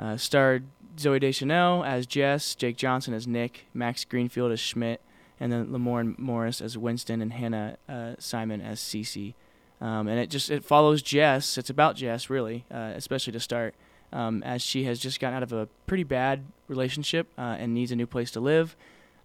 Uh, 0.02 0.18
starred 0.18 0.64
Zooey 0.98 1.20
Deschanel 1.22 1.84
as 1.84 2.08
Jess, 2.08 2.56
Jake 2.56 2.76
Johnson 2.76 3.14
as 3.14 3.28
Nick, 3.28 3.66
Max 3.74 4.04
Greenfield 4.04 4.52
as 4.52 4.60
Schmidt, 4.60 5.00
and 5.40 5.52
then 5.52 5.68
Lamorne 5.68 6.18
Morris 6.18 6.60
as 6.60 6.78
Winston, 6.78 7.22
and 7.22 7.32
Hannah 7.34 7.78
uh, 7.88 8.14
Simone 8.18 8.62
as 8.62 8.80
Cece. 8.80 9.36
Um, 9.80 10.08
and 10.08 10.20
it 10.20 10.30
just 10.30 10.50
it 10.50 10.64
follows 10.66 11.02
Jess. 11.02 11.58
It's 11.58 11.70
about 11.70 11.96
Jess, 11.96 12.30
really, 12.30 12.66
uh, 12.72 12.94
especially 12.96 13.34
to 13.34 13.40
start, 13.40 13.76
um, 14.12 14.42
as 14.44 14.62
she 14.62 14.84
has 14.86 15.00
just 15.00 15.20
gotten 15.20 15.38
out 15.38 15.44
of 15.44 15.54
a 15.54 15.68
pretty 15.86 16.04
bad 16.04 16.46
relationship 16.68 17.28
uh, 17.38 17.58
and 17.60 17.74
needs 17.74 17.92
a 17.92 17.96
new 17.96 18.08
place 18.08 18.32
to 18.32 18.40
live. 18.40 18.76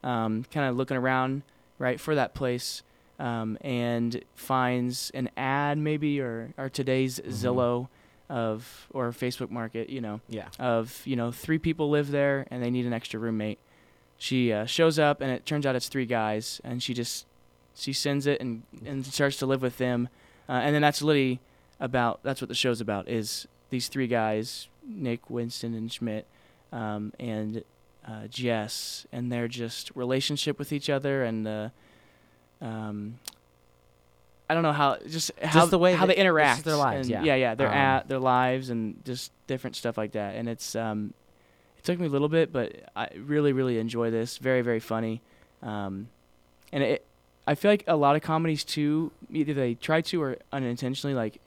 Um, 0.04 0.44
kind 0.52 0.68
of 0.68 0.76
looking 0.76 0.96
around, 0.96 1.42
right, 1.78 1.98
for 1.98 2.14
that 2.14 2.34
place, 2.34 2.82
um, 3.18 3.58
and 3.62 4.22
finds 4.34 5.10
an 5.14 5.30
ad 5.36 5.78
maybe 5.78 6.20
or 6.20 6.52
or 6.58 6.68
today's 6.68 7.18
Mhm. 7.18 7.32
Zillow 7.32 7.88
of 8.28 8.86
or 8.90 9.10
Facebook 9.12 9.50
Market, 9.50 9.88
you 9.88 10.00
know, 10.00 10.20
yeah. 10.28 10.48
of 10.58 11.02
you 11.04 11.16
know 11.16 11.30
three 11.32 11.58
people 11.58 11.90
live 11.90 12.10
there 12.10 12.46
and 12.50 12.62
they 12.62 12.70
need 12.70 12.86
an 12.86 12.92
extra 12.92 13.18
roommate. 13.20 13.58
she 14.18 14.52
uh, 14.52 14.64
shows 14.66 14.98
up 14.98 15.20
and 15.20 15.30
it 15.30 15.44
turns 15.46 15.66
out 15.66 15.76
it's 15.76 15.88
three 15.88 16.06
guys 16.06 16.60
and 16.64 16.82
she 16.82 16.94
just 16.94 17.26
she 17.74 17.92
sends 17.92 18.26
it 18.26 18.40
and 18.40 18.62
and 18.84 19.04
starts 19.06 19.36
to 19.36 19.46
live 19.46 19.62
with 19.62 19.76
them 19.78 20.08
uh, 20.48 20.52
and 20.52 20.74
then 20.74 20.82
that's 20.82 21.02
literally 21.02 21.38
about 21.78 22.20
that's 22.22 22.40
what 22.40 22.48
the 22.48 22.54
show's 22.54 22.80
about 22.80 23.06
is 23.08 23.46
these 23.70 23.88
three 23.88 24.06
guys 24.06 24.68
nick 24.88 25.28
winston 25.28 25.74
and 25.74 25.92
schmidt 25.92 26.26
um, 26.72 27.12
and 27.20 27.62
uh, 28.08 28.26
jess 28.28 29.06
and 29.12 29.30
their 29.30 29.48
just 29.48 29.90
relationship 29.94 30.58
with 30.58 30.72
each 30.72 30.88
other 30.88 31.22
and 31.22 31.46
uh, 31.46 31.68
um, 32.62 33.18
I 34.48 34.54
don't 34.54 34.62
know 34.62 34.72
how 34.72 34.98
just 35.08 35.32
how 35.42 35.66
the 35.66 35.78
way 35.78 35.94
how 35.94 36.06
they 36.06 36.12
it's 36.14 36.20
interact 36.20 36.56
just 36.58 36.64
their 36.66 36.76
lives, 36.76 37.08
and 37.08 37.24
yeah. 37.24 37.34
yeah 37.34 37.54
their 37.54 37.68
Um, 37.68 37.74
at 37.74 38.08
their 38.08 38.18
lives 38.20 38.70
and 38.70 39.04
just 39.04 39.32
different 39.46 39.74
stuff 39.76 39.96
like 39.98 40.12
that 40.12 40.36
and 40.36 40.48
it's 40.48 40.74
um 40.76 41.12
it 41.78 41.84
took 41.84 41.98
me 41.98 42.06
a 42.06 42.10
little 42.10 42.28
bit 42.28 42.52
but 42.52 42.88
I 42.94 43.08
really 43.18 43.52
really 43.52 43.78
enjoy 43.78 44.10
this 44.10 44.38
very 44.38 44.62
very 44.62 44.80
funny 44.80 45.20
um 45.62 46.08
and 46.72 46.82
it 46.82 47.04
I 47.46 47.54
feel 47.54 47.70
like 47.70 47.84
a 47.86 47.96
lot 47.96 48.14
of 48.16 48.22
comedies 48.22 48.64
too 48.64 49.10
either 49.30 49.54
they 49.54 49.74
try 49.74 50.00
to 50.02 50.22
or 50.22 50.36
unintentionally 50.52 51.14
like 51.14 51.40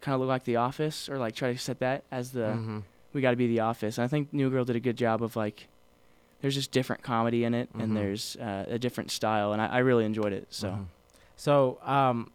kind 0.00 0.14
of 0.14 0.20
look 0.20 0.28
like 0.28 0.44
The 0.44 0.56
Office 0.56 1.08
or 1.08 1.16
like 1.18 1.34
try 1.34 1.52
to 1.52 1.58
set 1.58 1.78
that 1.80 2.04
as 2.10 2.32
the 2.32 2.40
Mhm. 2.58 2.82
we 3.14 3.20
got 3.22 3.30
to 3.30 3.36
be 3.36 3.46
The 3.46 3.60
Office 3.60 3.96
and 3.96 4.04
I 4.04 4.08
think 4.08 4.32
New 4.34 4.50
Girl 4.50 4.64
did 4.66 4.76
a 4.76 4.80
good 4.80 4.96
job 4.98 5.22
of 5.22 5.34
like 5.36 5.68
there's 6.42 6.54
just 6.54 6.72
different 6.72 7.02
comedy 7.02 7.44
in 7.44 7.54
it 7.54 7.72
Mhm. 7.72 7.82
and 7.82 7.96
there's 7.96 8.36
uh, 8.36 8.66
a 8.68 8.78
different 8.78 9.10
style 9.10 9.52
and 9.54 9.62
I, 9.62 9.66
I 9.66 9.78
really 9.78 10.04
enjoyed 10.04 10.34
it 10.34 10.46
so 10.50 10.68
Mhm. 10.68 10.84
So, 11.36 11.78
um, 11.82 12.30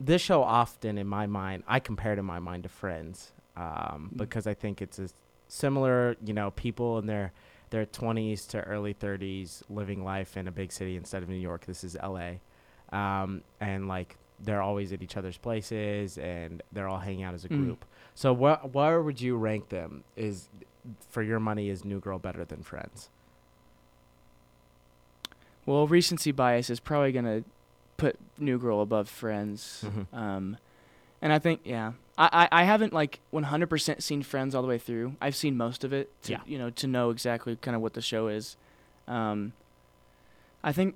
this 0.00 0.20
show 0.22 0.42
often, 0.42 0.98
in 0.98 1.06
my 1.06 1.26
mind, 1.26 1.62
I 1.66 1.80
compare 1.80 2.12
it 2.12 2.18
in 2.18 2.24
my 2.24 2.38
mind 2.38 2.62
to 2.64 2.68
Friends, 2.68 3.32
um, 3.56 4.10
Mm. 4.12 4.16
because 4.18 4.46
I 4.46 4.54
think 4.54 4.82
it's 4.82 4.98
a 4.98 5.08
similar, 5.48 6.16
you 6.24 6.32
know, 6.34 6.50
people 6.50 6.98
in 6.98 7.06
their 7.06 7.32
their 7.70 7.86
20s 7.86 8.46
to 8.46 8.60
early 8.62 8.92
30s 8.94 9.64
living 9.68 10.04
life 10.04 10.36
in 10.36 10.46
a 10.46 10.52
big 10.52 10.70
city 10.70 10.96
instead 10.96 11.22
of 11.24 11.28
New 11.28 11.34
York. 11.34 11.64
This 11.66 11.82
is 11.82 11.96
LA, 12.00 12.34
um, 12.92 13.42
and 13.60 13.88
like 13.88 14.16
they're 14.38 14.62
always 14.62 14.92
at 14.92 15.02
each 15.02 15.16
other's 15.16 15.38
places 15.38 16.16
and 16.18 16.62
they're 16.72 16.86
all 16.88 16.98
hanging 17.00 17.22
out 17.24 17.34
as 17.34 17.44
a 17.44 17.48
Mm. 17.48 17.56
group. 17.64 17.84
So, 18.14 18.32
what 18.32 18.72
where 18.74 19.02
would 19.02 19.20
you 19.20 19.36
rank 19.36 19.70
them? 19.70 20.04
Is 20.16 20.48
for 21.08 21.22
your 21.22 21.40
money, 21.40 21.68
is 21.68 21.84
New 21.84 21.98
Girl 21.98 22.18
better 22.18 22.44
than 22.44 22.62
Friends? 22.62 23.08
Well, 25.66 25.86
recency 25.86 26.30
bias 26.30 26.68
is 26.70 26.78
probably 26.80 27.12
gonna 27.12 27.42
put 27.96 28.16
New 28.38 28.58
Girl 28.58 28.80
above 28.80 29.08
Friends. 29.08 29.84
Mhm. 29.86 30.16
Um, 30.18 30.56
and 31.22 31.32
I 31.32 31.38
think 31.38 31.60
yeah, 31.64 31.92
I, 32.18 32.48
I 32.52 32.60
I 32.60 32.64
haven't 32.64 32.92
like 32.92 33.20
100% 33.32 34.02
seen 34.02 34.22
Friends 34.22 34.54
all 34.54 34.62
the 34.62 34.68
way 34.68 34.78
through. 34.78 35.16
I've 35.20 35.36
seen 35.36 35.56
most 35.56 35.84
of 35.84 35.92
it. 35.92 36.10
To, 36.24 36.32
Yeah. 36.32 36.40
You 36.46 36.58
know, 36.58 36.70
to 36.70 36.86
know 36.86 37.10
exactly 37.10 37.56
kind 37.56 37.74
of 37.74 37.80
what 37.82 37.94
the 37.94 38.02
show 38.02 38.28
is. 38.28 38.56
Um, 39.08 39.52
I 40.62 40.72
think 40.72 40.94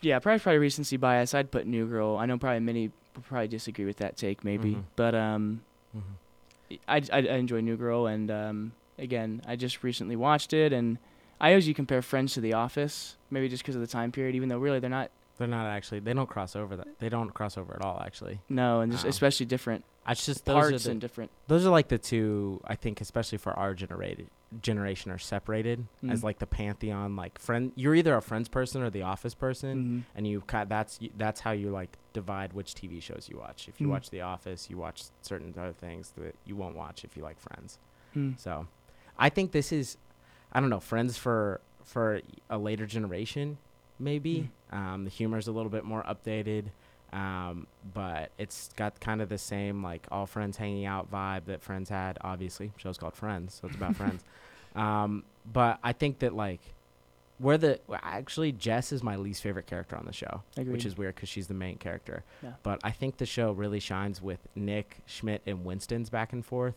yeah, 0.00 0.18
probably 0.20 0.38
probably 0.40 0.58
recency 0.58 0.96
bias. 0.96 1.34
I'd 1.34 1.50
put 1.50 1.66
New 1.66 1.86
Girl. 1.86 2.16
I 2.16 2.26
know 2.26 2.38
probably 2.38 2.60
many 2.60 2.90
would 3.14 3.24
probably 3.26 3.48
disagree 3.48 3.84
with 3.84 3.96
that 3.98 4.16
take 4.16 4.44
maybe, 4.44 4.74
Mhm. 4.76 4.82
but 4.96 5.14
um, 5.14 5.62
Mm-hmm. 5.96 6.74
I, 6.86 6.96
I, 7.12 7.18
I 7.34 7.36
enjoy 7.38 7.60
New 7.62 7.76
Girl, 7.78 8.06
and 8.06 8.30
um, 8.30 8.72
again, 8.98 9.40
I 9.46 9.56
just 9.56 9.82
recently 9.82 10.16
watched 10.16 10.52
it, 10.52 10.70
and 10.72 10.98
I 11.40 11.52
usually 11.54 11.72
compare 11.74 12.02
Friends 12.02 12.34
to 12.34 12.42
The 12.42 12.52
Office, 12.52 13.16
maybe 13.30 13.48
just 13.48 13.62
because 13.62 13.74
of 13.74 13.80
the 13.80 13.86
time 13.86 14.12
period, 14.12 14.34
even 14.34 14.50
though 14.50 14.58
really 14.58 14.78
they're 14.78 14.90
not. 14.90 15.10
They're 15.38 15.48
not 15.48 15.66
actually. 15.66 16.00
They 16.00 16.12
don't 16.14 16.28
cross 16.28 16.54
over. 16.56 16.76
That 16.76 16.98
they 16.98 17.08
don't 17.08 17.32
cross 17.32 17.56
over 17.56 17.74
at 17.74 17.82
all. 17.82 18.02
Actually, 18.04 18.40
No, 18.48 18.80
and 18.80 18.92
just 18.92 19.06
Oh. 19.06 19.08
especially 19.08 19.46
different 19.46 19.84
it's 20.08 20.24
just 20.24 20.44
those 20.46 20.54
parts 20.54 20.72
are 20.84 20.88
the, 20.88 20.90
and 20.92 21.00
different. 21.00 21.30
those 21.48 21.64
are 21.66 21.70
like 21.70 21.88
the 21.88 21.98
two. 21.98 22.60
I 22.66 22.74
think, 22.74 23.00
especially 23.00 23.38
for 23.38 23.52
our 23.52 23.74
generated 23.74 24.28
generation, 24.62 25.10
are 25.10 25.18
separated 25.18 25.86
as 26.08 26.20
Mm. 26.20 26.24
like 26.24 26.38
the 26.38 26.46
pantheon. 26.46 27.14
Like 27.14 27.38
friend, 27.38 27.72
you're 27.76 27.94
either 27.94 28.16
a 28.16 28.22
Friends 28.22 28.48
person 28.48 28.82
or 28.82 28.88
the 28.90 29.02
Office 29.02 29.34
person, 29.34 30.04
Mhm. 30.08 30.16
and 30.16 30.26
you 30.26 30.40
ca- 30.40 30.64
that's 30.64 30.98
that's 31.16 31.40
how 31.40 31.50
you 31.52 31.70
like 31.70 31.98
divide 32.14 32.52
which 32.54 32.74
TV 32.74 32.98
shows 33.00 33.28
you 33.28 33.36
watch. 33.38 33.68
If 33.68 33.80
you 33.80 33.86
Mm. 33.86 33.90
watch 33.90 34.10
The 34.10 34.22
Office, 34.22 34.70
you 34.70 34.78
watch 34.78 35.04
certain 35.22 35.54
other 35.58 35.72
things 35.74 36.12
that 36.16 36.34
you 36.46 36.56
won't 36.56 36.74
watch 36.74 37.04
if 37.04 37.16
you 37.16 37.22
like 37.22 37.38
Friends. 37.38 37.78
Mm. 38.16 38.38
So, 38.40 38.66
I 39.18 39.28
think 39.28 39.52
this 39.52 39.70
is, 39.72 39.98
I 40.52 40.58
don't 40.60 40.70
know, 40.70 40.80
Friends 40.80 41.16
for 41.18 41.60
for 41.84 42.20
a 42.50 42.58
later 42.58 42.86
generation, 42.86 43.56
maybe. 43.98 44.50
Um, 44.70 45.04
the 45.04 45.10
humor's 45.10 45.48
a 45.48 45.52
little 45.52 45.70
bit 45.70 45.84
more 45.84 46.02
updated, 46.04 46.66
um, 47.12 47.66
but 47.94 48.30
it's 48.38 48.70
got 48.76 49.00
kind 49.00 49.22
of 49.22 49.28
the 49.28 49.38
same 49.38 49.82
like 49.82 50.06
all 50.10 50.26
friends 50.26 50.56
hanging 50.56 50.84
out 50.86 51.10
vibe 51.10 51.46
that 51.46 51.62
Friends 51.62 51.88
had. 51.88 52.18
Obviously, 52.20 52.72
show's 52.76 52.98
called 52.98 53.14
Friends, 53.14 53.58
so 53.60 53.66
it's 53.68 53.76
about 53.76 53.96
friends. 54.02 54.22
Um, 54.74 55.24
but 55.50 55.78
I 55.82 55.92
think 55.92 56.18
that 56.20 56.34
like 56.34 56.60
where 57.38 57.56
the 57.56 57.80
actually 58.02 58.52
Jess 58.52 58.92
is 58.92 59.02
my 59.02 59.16
least 59.16 59.42
favorite 59.42 59.66
character 59.66 59.96
on 59.96 60.04
the 60.06 60.12
show, 60.12 60.42
Agreed. 60.56 60.72
which 60.72 60.84
is 60.84 60.98
weird 60.98 61.14
because 61.14 61.28
she's 61.28 61.46
the 61.46 61.54
main 61.54 61.78
character. 61.78 62.24
Yeah. 62.42 62.50
But 62.62 62.80
I 62.84 62.90
think 62.90 63.16
the 63.16 63.26
show 63.26 63.52
really 63.52 63.80
shines 63.80 64.20
with 64.20 64.40
Nick 64.54 64.98
Schmidt 65.06 65.42
and 65.46 65.64
Winston's 65.64 66.10
back 66.10 66.32
and 66.32 66.44
forth, 66.44 66.74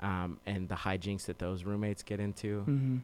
um, 0.00 0.38
and 0.46 0.68
the 0.68 0.74
hijinks 0.76 1.26
that 1.26 1.38
those 1.38 1.64
roommates 1.64 2.02
get 2.02 2.20
into 2.20 3.00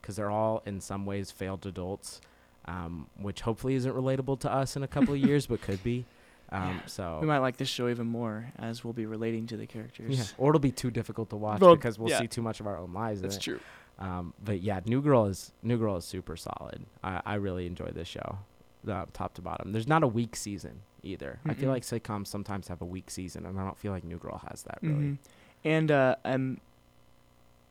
because 0.00 0.16
they're 0.16 0.30
all 0.30 0.62
in 0.64 0.80
some 0.80 1.04
ways 1.04 1.30
failed 1.30 1.66
adults, 1.66 2.20
um, 2.68 3.06
which 3.16 3.40
hopefully 3.40 3.74
isn't 3.74 3.94
relatable 3.94 4.38
to 4.40 4.52
us 4.52 4.76
in 4.76 4.82
a 4.82 4.88
couple 4.88 5.14
of 5.14 5.20
years, 5.28 5.46
but 5.46 5.60
could 5.62 5.82
be. 5.82 6.04
Um, 6.50 6.62
Yeah. 6.62 6.80
So 6.86 7.18
We 7.20 7.26
might 7.26 7.38
like 7.38 7.56
this 7.56 7.68
show 7.68 7.88
even 7.88 8.06
more 8.06 8.52
as 8.58 8.84
we'll 8.84 8.92
be 8.92 9.06
relating 9.06 9.46
to 9.48 9.56
the 9.56 9.66
characters. 9.66 10.18
yeah, 10.18 10.24
or 10.36 10.50
it'll 10.50 10.60
be 10.60 10.70
too 10.70 10.90
difficult 10.90 11.30
to 11.30 11.36
watch 11.36 11.60
because 11.60 11.98
we'll 11.98 12.10
yeah. 12.10 12.20
see 12.20 12.26
too 12.26 12.42
much 12.42 12.60
of 12.60 12.66
our 12.66 12.78
own 12.78 12.92
lives. 12.92 13.20
in 13.20 13.28
That's 13.28 13.42
true. 13.42 13.60
Um, 13.98 14.32
but 14.44 14.60
yeah, 14.60 14.80
New 14.84 15.02
Girl 15.02 15.26
is 15.26 15.52
New 15.62 15.78
Girl 15.78 15.96
is 15.96 16.04
super 16.04 16.36
solid. 16.36 16.84
I, 17.02 17.20
I 17.24 17.34
really 17.34 17.66
enjoy 17.66 17.90
this 17.90 18.06
show, 18.06 18.38
uh, 18.86 19.06
top 19.12 19.34
to 19.34 19.42
bottom. 19.42 19.72
There's 19.72 19.88
not 19.88 20.02
a 20.02 20.06
weak 20.06 20.36
season 20.36 20.82
either. 21.02 21.40
I 21.46 21.54
feel 21.54 21.70
like 21.70 21.82
sitcoms 21.82 22.28
sometimes 22.28 22.68
have 22.68 22.80
a 22.80 22.84
weak 22.84 23.10
season, 23.10 23.44
and 23.44 23.58
I 23.58 23.64
don't 23.64 23.78
feel 23.78 23.92
like 23.92 24.04
New 24.04 24.18
Girl 24.18 24.40
has 24.48 24.62
that 24.64 24.78
really. 24.82 24.94
Mhm. 24.94 25.18
And 25.64 25.90
uh, 25.90 26.16
um, 26.24 26.60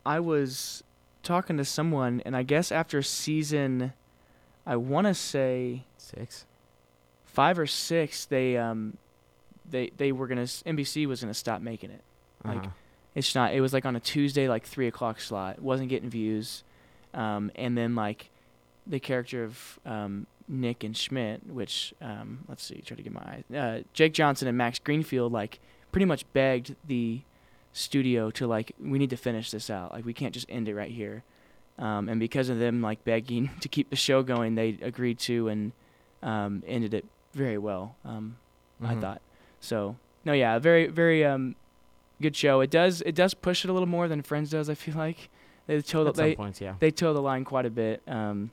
I 0.06 0.20
was 0.20 0.84
talking 1.24 1.58
to 1.58 1.66
someone, 1.66 2.22
and 2.26 2.36
I 2.36 2.44
guess 2.44 2.72
after 2.72 3.02
season, 3.02 3.94
I 4.68 4.76
want 4.76 5.08
to 5.08 5.14
say 5.14 5.84
Six. 5.98 6.46
five 7.26 7.58
or 7.58 7.66
six, 7.66 8.26
they 8.26 8.58
um, 8.58 8.98
they 9.70 9.92
they 9.98 10.12
were 10.12 10.28
gonna 10.28 10.44
NBC 10.44 11.08
was 11.08 11.22
gonna 11.22 11.34
stop 11.34 11.62
making 11.62 11.90
it. 11.92 12.02
Like, 12.44 12.58
Uh-huh. 12.58 12.70
It's 13.16 13.34
not. 13.34 13.54
It 13.54 13.62
was 13.62 13.74
like 13.74 13.86
on 13.86 13.96
a 13.96 14.00
Tuesday, 14.00 14.48
like 14.48 14.64
three 14.66 14.86
o'clock 14.88 15.20
slot. 15.20 15.60
wasn't 15.60 15.90
getting 15.90 16.10
views, 16.10 16.64
um, 17.16 17.50
and 17.56 17.76
then 17.76 17.96
like 17.96 18.30
the 18.86 19.00
character 19.00 19.44
of 19.44 19.80
um, 19.88 20.28
Nick 20.48 20.84
and 20.84 20.96
Schmidt, 20.96 21.42
which 21.48 21.96
um, 22.00 22.40
let's 22.48 22.64
see, 22.64 22.80
try 22.86 22.96
to 22.96 23.02
get 23.02 23.12
my 23.14 23.22
eyes. 23.22 23.44
Uh, 23.56 23.82
Jake 23.94 24.14
Johnson 24.14 24.48
and 24.48 24.56
Max 24.58 24.78
Greenfield 24.78 25.32
like 25.32 25.60
pretty 25.92 26.06
much 26.06 26.32
begged 26.34 26.76
the 26.86 27.22
studio 27.74 28.30
to 28.32 28.46
like 28.46 28.74
we 28.80 29.00
need 29.00 29.10
to 29.10 29.18
finish 29.18 29.50
this 29.50 29.70
out. 29.72 29.94
Like 29.94 30.06
we 30.06 30.14
can't 30.14 30.34
just 30.34 30.46
end 30.50 30.68
it 30.70 30.76
right 30.76 30.92
here. 30.92 31.24
Um, 31.80 32.10
and 32.10 32.20
because 32.20 32.50
of 32.50 32.58
them 32.60 32.82
like 32.82 33.04
begging 33.06 33.50
to 33.62 33.68
keep 33.70 33.90
the 33.90 33.96
show 33.96 34.24
going, 34.24 34.56
they 34.56 34.78
agreed 34.82 35.20
to 35.20 35.48
and 35.48 35.72
um, 36.24 36.64
ended 36.66 36.94
it 36.94 37.06
very 37.34 37.58
well. 37.58 37.96
Um, 38.04 38.38
I 38.84 38.96
Mhm. 38.96 39.02
thought. 39.02 39.22
So 39.60 39.96
no, 40.26 40.34
yeah, 40.34 40.58
very 40.60 40.88
very 40.88 41.24
um, 41.26 41.56
good 42.22 42.36
show. 42.36 42.62
It 42.62 42.70
does 42.72 43.02
it 43.02 43.14
does 43.16 43.34
push 43.34 43.64
it 43.64 43.70
a 43.70 43.74
little 43.74 43.88
more 43.88 44.08
than 44.08 44.22
Friends 44.24 44.50
does. 44.50 44.70
I 44.70 44.74
feel 44.76 44.96
like 44.96 45.30
they 45.68 45.82
toe 45.82 46.04
the, 46.06 46.12
they 46.14 46.36
points, 46.36 46.62
yeah. 46.62 46.76
they 46.80 46.92
toe 46.92 47.14
the 47.14 47.22
line 47.22 47.44
quite 47.44 47.66
a 47.66 47.70
bit. 47.70 48.02
Um, 48.08 48.52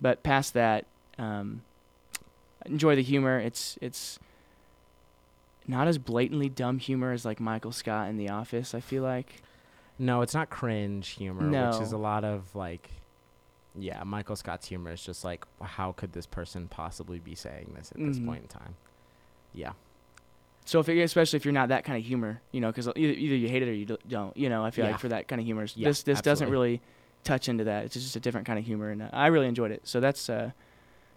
but 0.00 0.22
past 0.22 0.54
that, 0.54 0.84
um, 1.18 1.62
enjoy 2.66 2.94
the 2.96 3.02
humor. 3.02 3.38
It's 3.38 3.78
it's 3.80 4.18
not 5.66 5.86
as 5.88 5.98
blatantly 5.98 6.48
dumb 6.48 6.78
humor 6.78 7.12
as 7.12 7.24
like 7.24 7.40
Michael 7.40 7.72
Scott 7.72 8.08
in 8.08 8.16
The 8.16 8.28
Office. 8.28 8.74
I 8.74 8.80
feel 8.80 9.02
like. 9.02 9.42
No, 9.98 10.22
it's 10.22 10.34
not 10.34 10.50
cringe 10.50 11.08
humor, 11.10 11.48
which 11.70 11.80
is 11.80 11.92
a 11.92 11.98
lot 11.98 12.24
of 12.24 12.54
like, 12.56 12.90
yeah, 13.78 14.02
Michael 14.04 14.36
Scott's 14.36 14.66
humor 14.68 14.92
is 14.92 15.02
just 15.02 15.24
like, 15.24 15.44
how 15.60 15.92
could 15.92 16.12
this 16.12 16.26
person 16.26 16.68
possibly 16.68 17.18
be 17.18 17.34
saying 17.34 17.72
this 17.76 17.92
at 17.92 17.98
this 17.98 18.18
Mhm. 18.18 18.26
point 18.26 18.42
in 18.42 18.48
time? 18.48 18.74
Yeah, 19.54 19.72
So 20.64 20.78
if 20.78 20.88
it, 20.88 21.00
especially 21.02 21.36
if 21.38 21.44
you're 21.44 21.52
not 21.52 21.70
that 21.70 21.84
kind 21.84 21.98
of 21.98 22.04
humor, 22.04 22.40
you 22.52 22.60
know, 22.60 22.68
because 22.68 22.86
either, 22.88 22.96
either 23.12 23.34
you 23.36 23.48
hate 23.48 23.62
it 23.62 23.68
or 23.68 23.72
you 23.74 23.84
do- 23.84 23.98
don't. 24.08 24.34
You 24.36 24.48
know, 24.48 24.64
I 24.64 24.70
feel 24.70 24.84
Yeah. 24.84 24.92
like 24.92 25.00
for 25.00 25.08
that 25.08 25.26
kind 25.26 25.40
of 25.40 25.44
humor, 25.44 25.66
Yeah, 25.74 25.88
this 25.88 26.04
this 26.04 26.20
doesn't 26.22 26.48
really 26.50 26.80
touch 27.24 27.48
into 27.48 27.64
that. 27.64 27.84
It's 27.86 27.94
just 27.94 28.14
a 28.14 28.20
different 28.20 28.46
kind 28.46 28.58
of 28.60 28.64
humor, 28.64 28.90
and 28.90 29.02
uh, 29.02 29.08
I 29.12 29.26
really 29.26 29.48
enjoyed 29.48 29.72
it. 29.72 29.86
So 29.88 29.98
that's 29.98 30.30
uh, 30.30 30.52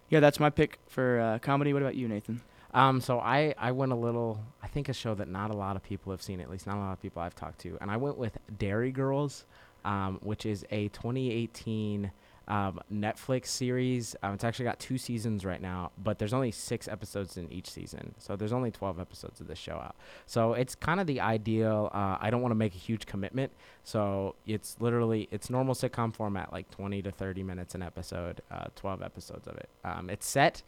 yeah, 0.10 0.20
that's 0.20 0.40
my 0.40 0.50
pick 0.50 0.80
for 0.88 1.20
uh, 1.20 1.40
comedy. 1.40 1.74
What 1.74 1.82
about 1.84 1.94
you, 1.96 2.08
Nathan? 2.08 2.42
Um, 2.76 3.00
so 3.00 3.20
I, 3.22 3.56
I 3.58 3.72
went 3.72 3.94
a 3.94 3.96
little, 3.96 4.38
I 4.62 4.68
think 4.68 4.90
a 4.90 4.94
show 4.94 5.16
that 5.16 5.30
not 5.30 5.50
a 5.50 5.56
lot 5.56 5.78
of 5.78 5.84
people 5.84 6.12
have 6.12 6.22
seen, 6.22 6.42
at 6.42 6.50
least 6.50 6.68
not 6.68 6.76
a 6.76 6.80
lot 6.80 6.92
of 6.92 7.02
people 7.02 7.22
I've 7.22 7.34
talked 7.34 7.60
to, 7.60 7.78
and 7.80 7.90
I 7.90 7.96
went 7.96 8.18
with 8.18 8.38
Derry 8.60 8.92
Girls, 8.92 9.46
um, 9.86 10.20
which 10.22 10.46
is 10.46 10.66
a 10.72 10.90
2018 10.90 12.12
um, 12.50 12.82
Netflix 12.94 13.48
series. 13.48 14.14
Um, 14.22 14.34
it's 14.34 14.44
actually 14.44 14.66
got 14.66 14.78
two 14.78 14.98
seasons 14.98 15.46
right 15.46 15.62
now, 15.62 15.94
but 16.04 16.20
there's 16.20 16.34
only 16.34 16.52
six 16.52 16.90
episodes 16.90 17.38
in 17.38 17.50
each 17.50 17.72
season, 17.72 18.14
so 18.18 18.36
there's 18.36 18.52
only 18.52 18.72
12 18.72 19.00
episodes 19.00 19.40
of 19.40 19.48
this 19.48 19.58
show 19.58 19.76
out. 19.76 19.96
So 20.26 20.52
it's 20.52 20.76
kind 20.76 21.00
of 21.00 21.08
the 21.08 21.22
ideal. 21.22 21.90
Uh, 21.94 22.18
I 22.20 22.30
don't 22.30 22.42
want 22.42 22.52
to 22.52 22.58
make 22.58 22.76
a 22.76 22.78
huge 22.78 23.06
commitment, 23.06 23.54
so 23.86 24.36
it's 24.46 24.76
literally 24.82 25.30
it's 25.32 25.50
normal 25.50 25.76
sitcom 25.76 26.14
format, 26.14 26.52
like 26.52 26.70
20 26.72 27.02
to 27.04 27.12
30 27.12 27.42
minutes 27.42 27.74
an 27.74 27.82
episode, 27.82 28.42
uh, 28.52 28.66
12 28.76 29.02
episodes 29.02 29.48
of 29.48 29.56
it. 29.56 29.70
Um, 29.86 30.10
it's 30.10 30.28
set 30.28 30.62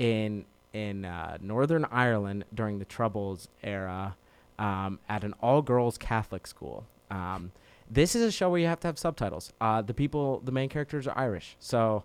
in 0.00 0.44
in 0.72 1.04
uh, 1.04 1.38
Northern 1.40 1.84
Ireland 1.86 2.44
during 2.54 2.78
the 2.78 2.84
Troubles 2.84 3.48
era 3.62 4.16
um, 4.58 4.98
at 5.08 5.24
an 5.24 5.34
all 5.40 5.62
girls 5.62 5.98
Catholic 5.98 6.46
school. 6.46 6.86
Um, 7.10 7.52
this 7.90 8.14
is 8.14 8.22
a 8.22 8.32
show 8.32 8.48
where 8.50 8.60
you 8.60 8.66
have 8.66 8.80
to 8.80 8.88
have 8.88 8.98
subtitles. 8.98 9.52
Uh, 9.60 9.82
the 9.82 9.94
people, 9.94 10.40
the 10.40 10.52
main 10.52 10.68
characters 10.68 11.06
are 11.06 11.16
Irish, 11.18 11.56
so 11.58 12.04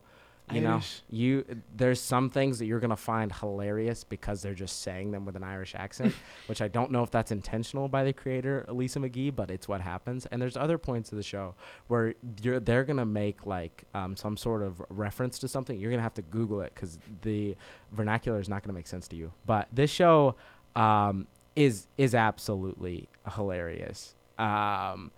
you 0.52 0.62
know 0.62 0.74
Irish. 0.74 1.02
you 1.10 1.46
there's 1.76 2.00
some 2.00 2.30
things 2.30 2.60
that 2.60 2.66
you're 2.66 2.80
gonna 2.80 2.96
find 2.96 3.32
hilarious 3.32 4.04
because 4.04 4.42
they're 4.42 4.54
just 4.54 4.82
saying 4.82 5.12
them 5.12 5.26
with 5.26 5.36
an 5.36 5.44
Irish 5.44 5.76
accent, 5.76 6.14
which 6.48 6.62
I 6.62 6.68
don't 6.68 6.92
know 6.92 7.04
if 7.04 7.12
that's 7.12 7.32
intentional 7.32 7.88
by 7.90 8.04
the 8.04 8.14
creator 8.14 8.66
Elisa 8.68 9.00
McGee, 9.00 9.36
but 9.36 9.52
it's 9.52 9.68
what 9.68 9.82
happens. 9.82 10.26
And 10.28 10.42
there's 10.42 10.56
other 10.56 10.78
points 10.78 11.12
of 11.12 11.18
the 11.18 11.24
show 11.24 11.56
where 11.88 12.14
you're 12.42 12.60
they're 12.60 12.86
gonna 12.86 13.06
make 13.06 13.46
like 13.46 13.84
um, 13.94 14.16
some 14.16 14.38
sort 14.38 14.64
of 14.64 14.82
reference 14.90 15.38
to 15.40 15.48
something. 15.48 15.78
You're 15.78 15.92
gonna 15.92 16.04
have 16.04 16.14
to 16.16 16.22
Google 16.22 16.62
it 16.62 16.74
because 16.74 16.98
the 17.24 17.56
vernacular 17.92 18.40
is 18.40 18.48
not 18.48 18.64
gonna 18.64 18.74
make 18.74 18.88
sense 18.88 19.08
to 19.10 19.16
you. 19.16 19.34
But 19.46 19.68
this 19.74 19.92
show 19.92 20.36
um, 20.76 21.28
is 21.56 21.88
is 21.98 22.16
absolutely 22.16 23.10
hilarious. 23.34 24.16
Um, 24.38 25.12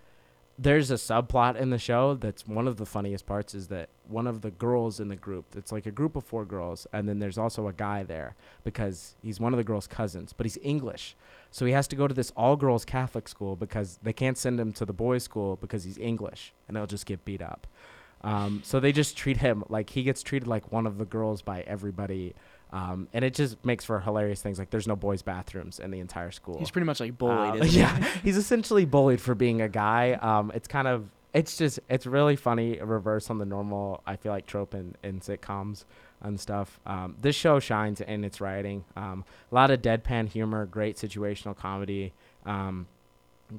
there's 0.62 0.92
a 0.92 0.96
subplot 0.96 1.56
in 1.56 1.70
the 1.70 1.78
show 1.78 2.16
that's 2.16 2.46
one 2.46 2.68
of 2.68 2.76
the 2.76 2.86
funniest 2.86 3.26
parts 3.26 3.56
is 3.56 3.70
that 3.70 3.88
one 4.10 4.28
of 4.28 4.42
the 4.42 4.52
girls 4.52 5.00
in 5.00 5.08
the 5.08 5.16
group 5.16 5.46
it's 5.56 5.72
like 5.72 5.86
a 5.86 5.92
group 5.92 6.18
of 6.18 6.24
four 6.26 6.44
girls 6.44 6.86
and 6.92 7.08
then 7.08 7.20
there's 7.20 7.38
also 7.38 7.68
a 7.70 7.74
guy 7.74 8.04
there 8.04 8.36
because 8.66 9.16
he's 9.24 9.40
one 9.40 9.54
of 9.54 9.58
the 9.58 9.64
girls 9.64 9.88
cousins 9.88 10.34
but 10.34 10.46
he's 10.46 10.58
english. 10.62 11.16
So 11.50 11.66
he 11.66 11.72
has 11.72 11.88
to 11.88 11.96
go 11.96 12.08
to 12.08 12.14
this 12.14 12.32
all 12.36 12.58
girls 12.58 12.84
catholic 12.84 13.30
school 13.30 13.56
because 13.56 14.00
they 14.04 14.12
can't 14.12 14.38
send 14.38 14.60
him 14.60 14.74
to 14.74 14.86
the 14.86 14.92
boys 14.92 15.24
school 15.24 15.56
because 15.56 15.86
he's 15.86 15.98
english 15.98 16.54
and 16.68 16.76
they'll 16.76 16.86
just 16.86 17.06
get 17.06 17.24
beat 17.24 17.42
up. 17.42 17.66
Um, 18.22 18.62
so 18.66 18.82
they 18.82 18.92
just 18.92 19.16
treat 19.16 19.38
him 19.38 19.64
like 19.70 19.92
he 19.92 20.04
gets 20.04 20.22
treated 20.22 20.46
like 20.46 20.74
one 20.74 20.86
of 20.86 20.98
the 20.98 21.06
girls 21.06 21.42
by 21.42 21.62
everybody 21.62 22.36
um, 22.72 23.08
and 23.14 23.26
it 23.26 23.34
just 23.34 23.64
makes 23.66 23.84
for 23.86 24.00
hilarious 24.00 24.42
things 24.42 24.60
like 24.60 24.70
there's 24.70 24.88
no 24.88 24.96
boys 24.96 25.22
bathrooms 25.22 25.80
in 25.80 25.90
the 25.92 26.00
entire 26.00 26.32
school 26.32 26.60
He's 26.60 26.70
pretty 26.72 26.86
much 26.86 27.00
like 27.00 27.18
bullied. 27.18 27.52
uh, 27.52 27.56
isn't 27.56 27.68
he? 27.72 27.80
yeah, 27.80 28.04
he's 28.24 28.38
essentially 28.38 28.86
bullied 28.86 29.20
for 29.22 29.34
being 29.36 29.62
a 29.62 29.70
guy. 29.70 30.14
Um, 30.14 30.52
it's 30.54 30.68
kind 30.68 30.88
of, 30.88 31.10
it's 31.34 31.58
just, 31.58 31.80
it's 31.90 32.06
really 32.06 32.36
funny, 32.36 32.78
a 32.78 32.86
reverse 32.86 33.30
on 33.30 33.38
the 33.40 33.46
normal. 33.46 34.02
I 34.06 34.16
feel 34.16 34.32
like 34.32 34.46
trope 34.46 34.74
in, 34.74 34.96
in 35.04 35.20
sitcoms 35.20 35.86
and 36.22 36.40
stuff. 36.40 36.80
Um, 36.86 37.16
this 37.22 37.36
show 37.36 37.60
shines 37.60 38.02
in 38.02 38.24
its 38.24 38.40
writing. 38.42 38.84
Um, 38.96 39.24
a 39.52 39.56
lot 39.56 39.72
of 39.72 39.82
deadpan 39.82 40.28
humor, 40.30 40.66
great 40.66 40.96
situational 40.98 41.56
comedy, 41.56 42.14
um, 42.46 42.88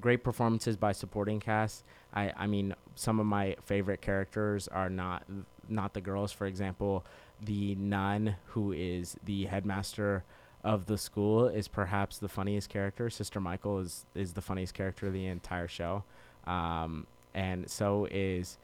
great 0.00 0.22
performances 0.22 0.76
by 0.76 0.92
supporting 0.92 1.40
cast. 1.40 1.84
I, 2.14 2.32
I 2.36 2.46
mean, 2.46 2.74
some 2.94 3.18
of 3.20 3.26
my 3.26 3.56
favorite 3.64 4.00
characters 4.02 4.68
are 4.68 4.90
not 4.90 5.24
not 5.68 5.94
the 5.94 6.00
girls. 6.00 6.32
For 6.32 6.46
example, 6.46 7.04
the 7.42 7.74
nun 7.76 8.36
who 8.48 8.72
is 8.72 9.16
the 9.24 9.46
headmaster 9.46 10.24
of 10.62 10.86
the 10.86 10.98
school 10.98 11.48
is 11.48 11.68
perhaps 11.68 12.18
the 12.18 12.28
funniest 12.28 12.68
character. 12.68 13.08
Sister 13.08 13.40
Michael 13.40 13.78
is 13.78 14.04
is 14.14 14.34
the 14.34 14.42
funniest 14.42 14.74
character 14.74 15.06
of 15.06 15.12
the 15.12 15.26
entire 15.26 15.68
show, 15.68 16.04
um, 16.46 17.06
and 17.34 17.70
so 17.70 18.06
is 18.10 18.58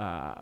uh, 0.00 0.34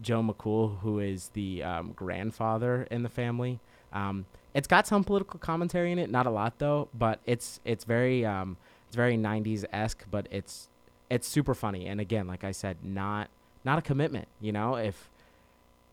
Joe 0.00 0.22
McCool, 0.22 0.78
who 0.80 0.98
is 0.98 1.28
the 1.30 1.62
um, 1.62 1.92
grandfather 1.92 2.86
in 2.90 3.02
the 3.02 3.08
family. 3.08 3.60
Um, 3.92 4.26
it's 4.54 4.68
got 4.68 4.86
some 4.86 5.04
political 5.04 5.38
commentary 5.38 5.92
in 5.92 5.98
it, 5.98 6.10
not 6.10 6.26
a 6.26 6.30
lot 6.30 6.58
though, 6.58 6.88
but 6.92 7.20
it's 7.24 7.60
it's 7.64 7.84
very 7.84 8.24
um, 8.24 8.56
it's 8.86 8.96
very 8.96 9.16
90s 9.16 9.64
esque, 9.72 10.04
but 10.10 10.26
it's 10.30 10.68
it's 11.08 11.26
super 11.26 11.54
funny. 11.54 11.86
And 11.86 12.00
again, 12.00 12.26
like 12.26 12.44
I 12.44 12.52
said, 12.52 12.78
not 12.82 13.28
not 13.64 13.78
a 13.78 13.82
commitment. 13.82 14.28
You 14.40 14.52
know, 14.52 14.76
if 14.76 15.08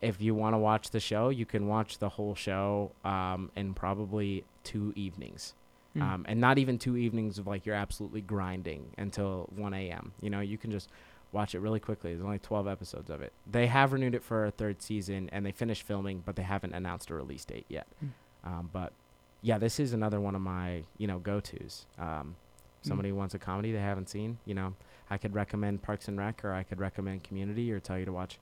if 0.00 0.20
you 0.20 0.34
want 0.34 0.54
to 0.54 0.58
watch 0.58 0.90
the 0.90 1.00
show, 1.00 1.28
you 1.28 1.44
can 1.46 1.66
watch 1.66 1.98
the 1.98 2.08
whole 2.08 2.34
show 2.34 2.92
um, 3.04 3.50
in 3.56 3.74
probably 3.74 4.44
two 4.64 4.92
evenings. 4.96 5.54
Hmm. 5.94 6.02
Um, 6.02 6.26
and 6.28 6.40
not 6.40 6.58
even 6.58 6.78
two 6.78 6.96
evenings 6.96 7.38
of 7.38 7.46
like 7.46 7.66
you're 7.66 7.74
absolutely 7.74 8.20
grinding 8.20 8.92
until 8.96 9.48
1 9.56 9.74
a.m. 9.74 10.12
You 10.20 10.30
know, 10.30 10.40
you 10.40 10.56
can 10.56 10.70
just 10.70 10.88
watch 11.32 11.54
it 11.54 11.58
really 11.60 11.80
quickly. 11.80 12.12
There's 12.14 12.24
only 12.24 12.38
12 12.38 12.68
episodes 12.68 13.10
of 13.10 13.20
it. 13.22 13.32
They 13.50 13.66
have 13.66 13.92
renewed 13.92 14.14
it 14.14 14.22
for 14.22 14.44
a 14.46 14.50
third 14.50 14.82
season 14.82 15.28
and 15.32 15.44
they 15.44 15.52
finished 15.52 15.82
filming, 15.82 16.22
but 16.24 16.36
they 16.36 16.42
haven't 16.42 16.74
announced 16.74 17.10
a 17.10 17.14
release 17.14 17.44
date 17.44 17.66
yet. 17.68 17.86
Hmm. 17.98 18.06
Um, 18.44 18.70
but 18.72 18.92
yeah, 19.42 19.58
this 19.58 19.80
is 19.80 19.92
another 19.92 20.20
one 20.20 20.34
of 20.34 20.40
my 20.42 20.84
you 20.96 21.06
know 21.06 21.18
go 21.18 21.40
tos. 21.40 21.86
Um, 21.98 22.36
Hmm. 22.82 22.88
somebody 22.88 23.12
wants 23.12 23.34
a 23.34 23.38
comedy 23.38 23.72
they 23.72 23.78
haven't 23.78 24.08
seen, 24.08 24.38
you 24.46 24.54
know, 24.54 24.74
I 25.10 25.18
could 25.18 25.34
recommend 25.34 25.82
Parks 25.82 26.08
and 26.08 26.16
Rec 26.16 26.42
or 26.44 26.54
I 26.54 26.62
could 26.62 26.80
recommend 26.80 27.24
Community 27.24 27.70
or 27.72 27.78
tell 27.80 27.98
you 27.98 28.06
to 28.06 28.12
watch 28.12 28.38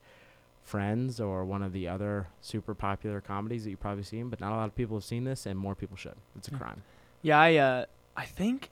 Friends 0.69 1.19
or 1.19 1.45
one 1.47 1.63
of 1.63 1.73
the 1.73 1.89
other 1.89 2.27
super 2.43 2.75
popular 2.75 3.21
comedies 3.23 3.65
that 3.65 3.71
you've 3.71 3.81
probably 3.81 4.03
seen, 4.05 4.29
but 4.29 4.39
not 4.39 4.53
a 4.53 4.57
lot 4.57 4.67
of 4.67 4.75
people 4.77 4.97
have 4.97 5.05
seen 5.05 5.25
this, 5.25 5.47
and 5.47 5.59
more 5.59 5.75
people 5.75 5.97
should. 5.97 6.15
It's 6.37 6.49
a 6.49 6.51
Yeah. 6.53 6.59
crime. 6.59 6.83
Yeah, 7.23 7.41
I 7.41 7.57
uh, 7.57 7.85
I 8.17 8.25
think, 8.27 8.69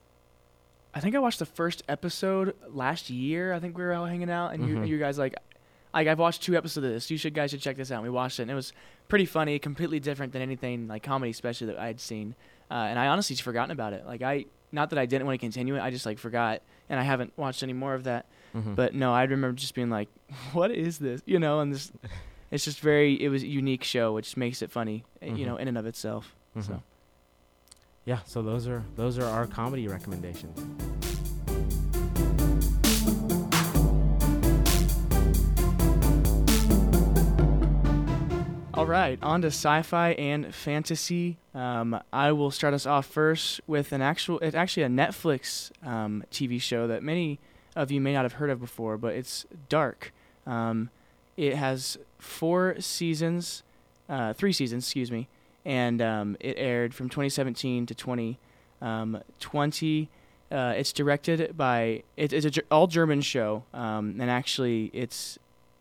I 0.93 0.99
think 0.99 1.15
I 1.15 1.19
watched 1.19 1.39
the 1.39 1.45
first 1.45 1.81
episode 1.89 2.55
last 2.69 3.09
year. 3.09 3.51
I 3.53 3.59
think 3.59 3.77
we 3.77 3.83
were 3.83 3.93
all 3.93 4.05
hanging 4.05 4.29
out, 4.29 4.53
and 4.53 4.67
you, 4.67 4.75
Mhm. 4.75 4.87
you 4.87 4.99
guys 4.99 5.17
like, 5.17 5.35
like 5.93 6.07
I've 6.07 6.19
watched 6.19 6.43
two 6.43 6.55
episodes 6.55 6.85
of 6.85 6.91
this. 6.93 7.09
You 7.09 7.17
should 7.17 7.33
guys 7.33 7.49
should 7.51 7.61
check 7.61 7.77
this 7.77 7.91
out. 7.91 7.95
And 7.95 8.03
we 8.03 8.09
watched 8.11 8.39
it, 8.39 8.43
and 8.43 8.51
it 8.51 8.55
was 8.55 8.73
pretty 9.07 9.25
funny, 9.25 9.57
completely 9.57 9.99
different 9.99 10.33
than 10.33 10.41
anything 10.43 10.87
like 10.87 11.01
comedy, 11.01 11.31
especially 11.31 11.67
that 11.67 11.79
I 11.79 11.87
had 11.87 11.99
seen. 11.99 12.35
Uh, 12.69 12.75
and 12.89 12.99
I 12.99 13.07
honestly 13.07 13.33
just 13.35 13.43
forgotten 13.43 13.71
about 13.71 13.93
it. 13.93 14.05
Like 14.05 14.21
I, 14.21 14.45
not 14.71 14.89
that 14.91 14.99
I 14.99 15.05
didn't 15.07 15.25
want 15.25 15.39
to 15.39 15.43
continue 15.43 15.75
it, 15.75 15.81
I 15.81 15.89
just 15.89 16.05
like 16.05 16.19
forgot, 16.19 16.61
and 16.89 16.99
I 16.99 17.03
haven't 17.03 17.31
watched 17.37 17.63
any 17.63 17.73
more 17.73 17.93
of 17.95 18.03
that. 18.03 18.25
Mm-hmm. 18.57 18.73
But 18.73 18.95
no, 18.95 19.13
I 19.13 19.23
remember 19.23 19.53
just 19.55 19.75
being 19.75 19.89
like, 19.91 20.09
"What 20.53 20.71
is 20.71 20.97
this?" 20.97 21.21
You 21.25 21.37
know, 21.39 21.59
and 21.59 21.71
this, 21.73 21.91
it's 22.51 22.65
just 22.65 22.79
very. 22.79 23.21
It 23.21 23.29
was 23.29 23.43
a 23.43 23.47
unique 23.47 23.83
show, 23.83 24.13
which 24.13 24.35
makes 24.35 24.61
it 24.61 24.71
funny, 24.71 25.03
uh, 25.21 25.27
you 25.27 25.43
Mhm. 25.43 25.45
know, 25.45 25.57
in 25.57 25.67
and 25.67 25.77
of 25.77 25.85
itself. 25.85 26.33
So. 26.55 26.61
Mm-hmm. 26.61 26.73
yeah, 28.05 28.19
so 28.25 28.41
those 28.41 28.67
are 28.67 28.83
those 28.95 29.19
are 29.19 29.25
our 29.25 29.45
comedy 29.45 29.87
recommendations. 29.87 30.57
All 38.73 38.85
right, 38.85 39.17
on 39.23 39.41
to 39.41 39.47
sci-fi 39.47 40.11
and 40.11 40.53
fantasy. 40.53 41.37
Um, 41.55 41.99
I 42.13 42.31
will 42.31 42.51
start 42.51 42.75
us 42.75 42.85
off 42.85 43.07
first 43.07 43.59
with 43.65 43.91
an 43.91 44.03
actual, 44.03 44.37
it's 44.39 44.55
actually 44.55 44.83
a 44.83 44.87
Netflix 44.89 45.71
um, 45.83 46.23
TV 46.31 46.61
show 46.61 46.85
that 46.85 47.01
many 47.01 47.39
of 47.77 47.91
you 47.91 48.01
may 48.01 48.11
not 48.11 48.25
have 48.25 48.33
heard 48.33 48.49
of 48.49 48.59
before, 48.59 48.97
but 48.97 49.13
it's 49.13 49.45
Dark. 49.69 50.11
Um, 50.45 50.89
it 51.37 51.55
has 51.55 51.97
four 52.17 52.75
seasons, 52.79 53.63
uh, 54.09 54.33
three 54.33 54.51
seasons, 54.51 54.85
excuse 54.85 55.11
me, 55.11 55.27
and 55.63 56.01
um, 56.01 56.35
it 56.39 56.55
aired 56.57 56.95
from 56.95 57.07
2017 57.07 57.85
to 57.85 57.93
2020. 57.93 60.09
Uh, 60.49 60.73
it's 60.77 60.93
directed 60.93 61.57
by 61.57 62.03
it, 62.15 62.31
it's 62.33 62.45
a 62.45 62.49
Ger- 62.49 62.63
all 62.71 62.87
German 62.87 63.21
show, 63.21 63.63
um, 63.73 64.15
and 64.19 64.31
actually 64.31 64.89
it's 64.93 65.37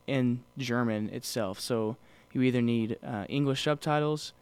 in 0.06 0.42
German 0.58 1.08
itself. 1.10 1.60
So 1.60 1.96
you 2.32 2.42
either 2.42 2.60
need 2.60 2.98
uh, 3.04 3.24
English 3.28 3.62
subtitles, 3.62 4.32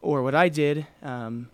or 0.00 0.22
what 0.22 0.34
I 0.34 0.48
did, 0.48 0.86
um, 1.02 1.50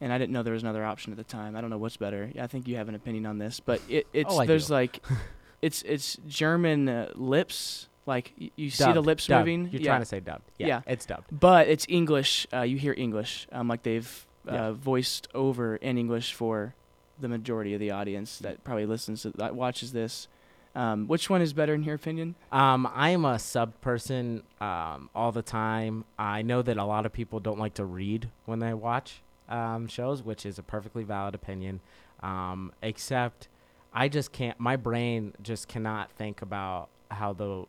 and 0.00 0.12
I 0.12 0.18
didn't 0.18 0.32
know 0.32 0.42
there 0.42 0.52
was 0.54 0.62
another 0.62 0.84
option 0.84 1.12
at 1.12 1.16
the 1.18 1.24
time. 1.24 1.56
I 1.56 1.60
don't 1.60 1.70
know 1.70 1.78
what's 1.78 1.96
better. 1.96 2.30
I 2.40 2.46
think 2.46 2.68
you 2.68 2.76
have 2.76 2.88
an 2.88 2.94
opinion 2.94 3.26
on 3.26 3.38
this, 3.38 3.60
but 3.60 3.80
it, 3.88 4.06
it's 4.12 4.32
Oh, 4.32 4.44
there's 4.44 4.68
do. 4.68 4.74
like, 4.74 5.04
it's 5.62 5.82
it's 5.82 6.16
German 6.26 6.88
uh, 6.88 7.12
lips. 7.14 7.88
Like 8.06 8.32
y- 8.40 8.50
you 8.56 8.70
see 8.70 8.90
the 8.92 9.02
lips 9.02 9.26
dubbed. 9.26 9.46
moving. 9.46 9.68
You're 9.70 9.82
yeah. 9.82 9.90
trying 9.90 10.00
to 10.00 10.06
say 10.06 10.20
dubbed. 10.20 10.50
Yeah, 10.58 10.66
Yeah. 10.66 10.80
it's 10.86 11.04
dubbed. 11.04 11.26
but 11.38 11.68
it's 11.68 11.84
English. 11.88 12.46
Uh, 12.52 12.62
you 12.62 12.78
hear 12.78 12.94
English, 12.96 13.46
um, 13.52 13.68
like 13.68 13.82
they've 13.82 14.26
uh, 14.48 14.52
Yeah. 14.54 14.70
voiced 14.72 15.28
over 15.34 15.76
in 15.76 15.98
English 15.98 16.32
for 16.32 16.74
the 17.20 17.28
majority 17.28 17.74
of 17.74 17.80
the 17.80 17.90
audience 17.90 18.38
that 18.38 18.64
probably 18.64 18.86
listens 18.86 19.22
to 19.22 19.30
that 19.32 19.54
watches 19.54 19.92
this. 19.92 20.26
Um, 20.74 21.08
which 21.08 21.28
one 21.28 21.42
is 21.42 21.52
better 21.52 21.74
in 21.74 21.82
your 21.82 21.96
opinion? 21.96 22.34
Um, 22.52 22.88
I 22.94 23.10
am 23.10 23.24
a 23.24 23.38
sub 23.38 23.78
person 23.80 24.44
um, 24.60 25.10
all 25.14 25.32
the 25.32 25.42
time. 25.42 26.04
I 26.18 26.42
know 26.42 26.62
that 26.62 26.76
a 26.76 26.84
lot 26.84 27.04
of 27.04 27.12
people 27.12 27.40
don't 27.40 27.58
like 27.58 27.74
to 27.74 27.84
read 27.84 28.30
when 28.46 28.60
they 28.60 28.72
watch 28.72 29.20
um, 29.48 29.86
shows, 29.88 30.22
which 30.22 30.44
is 30.46 30.58
a 30.58 30.62
perfectly 30.62 31.04
valid 31.04 31.34
opinion. 31.34 31.80
Um, 32.22 32.72
except 32.82 33.48
I 33.92 34.08
just 34.08 34.32
can't. 34.32 34.58
My 34.60 34.76
brain 34.76 35.34
just 35.42 35.68
cannot 35.68 36.10
think 36.12 36.42
about 36.42 36.88
how 37.10 37.32
the 37.32 37.64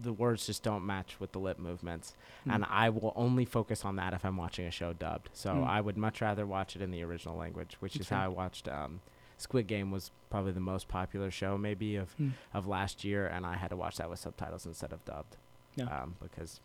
the 0.00 0.12
words 0.12 0.46
just 0.46 0.62
don't 0.62 0.86
match 0.86 1.18
with 1.18 1.32
the 1.32 1.40
lip 1.40 1.58
movements, 1.58 2.14
Hmm. 2.44 2.50
and 2.52 2.64
I 2.68 2.88
will 2.88 3.12
only 3.16 3.44
focus 3.44 3.84
on 3.84 3.96
that 3.96 4.12
if 4.12 4.24
I'm 4.24 4.36
watching 4.36 4.64
a 4.64 4.70
show 4.70 4.92
dubbed. 4.92 5.28
So 5.32 5.54
Hmm. 5.54 5.64
I 5.64 5.80
would 5.80 5.96
much 5.96 6.20
rather 6.20 6.46
watch 6.46 6.76
it 6.76 6.82
in 6.82 6.92
the 6.92 7.02
original 7.02 7.36
language, 7.36 7.76
which 7.80 7.96
is 7.96 8.06
Okay. 8.06 8.14
how 8.14 8.24
I 8.24 8.28
watched. 8.28 8.68
Um, 8.68 9.00
Squid 9.38 9.66
Game 9.66 9.90
was 9.90 10.12
probably 10.30 10.52
the 10.52 10.60
most 10.60 10.86
popular 10.88 11.30
show 11.32 11.58
maybe 11.58 11.96
of 11.96 12.12
Hmm. 12.14 12.30
of 12.54 12.66
last 12.68 13.02
year, 13.02 13.26
and 13.26 13.44
I 13.44 13.56
had 13.56 13.70
to 13.70 13.76
watch 13.76 13.96
that 13.96 14.08
with 14.08 14.20
subtitles 14.20 14.66
instead 14.66 14.92
of 14.92 15.04
dubbed. 15.04 15.36
Yeah. 15.74 15.86
Um, 15.86 16.14
because 16.20 16.60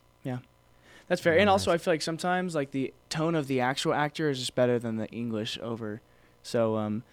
That's 1.07 1.21
fair. 1.21 1.37
And 1.37 1.49
also, 1.49 1.71
I 1.71 1.77
feel 1.77 1.93
like 1.93 2.01
sometimes 2.01 2.55
like 2.55 2.71
the 2.71 2.93
tone 3.09 3.35
of 3.35 3.47
the 3.47 3.59
actual 3.59 3.93
actor 3.93 4.29
is 4.29 4.39
just 4.39 4.55
better 4.55 4.79
than 4.79 4.97
the 4.97 5.07
English 5.09 5.59
over. 5.61 6.01
So, 6.41 6.77
um, 6.77 7.03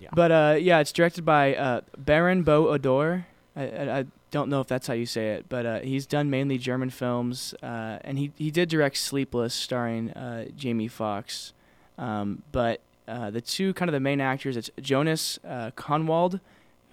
Yeah. 0.00 0.08
But 0.12 0.32
uh, 0.32 0.56
yeah, 0.60 0.80
it's 0.80 0.92
directed 0.92 1.24
by 1.24 1.54
uh, 1.54 1.80
Baran 1.96 2.42
bo 2.42 2.66
Odar. 2.66 3.26
I, 3.56 3.62
I, 3.62 3.98
I 4.00 4.04
don't 4.30 4.48
know 4.48 4.60
if 4.60 4.66
that's 4.66 4.86
how 4.88 4.94
you 4.94 5.06
say 5.06 5.30
it, 5.34 5.46
but 5.48 5.64
uh, 5.64 5.80
he's 5.80 6.06
done 6.06 6.28
mainly 6.28 6.58
German 6.58 6.90
films, 6.90 7.54
uh, 7.62 7.98
and 8.02 8.18
he 8.18 8.32
he 8.36 8.50
did 8.50 8.68
direct 8.68 8.96
Sleepless, 8.96 9.54
starring 9.54 10.10
uh, 10.12 10.46
Jamie 10.56 10.88
Foxx. 10.88 11.52
Um, 11.96 12.42
but 12.50 12.80
uh, 13.06 13.30
the 13.30 13.40
two 13.40 13.72
kind 13.74 13.88
of 13.88 13.92
the 13.92 14.00
main 14.00 14.20
actors, 14.20 14.56
it's 14.56 14.70
Jonas 14.80 15.38
uh, 15.48 15.70
Kahnwald, 15.76 16.40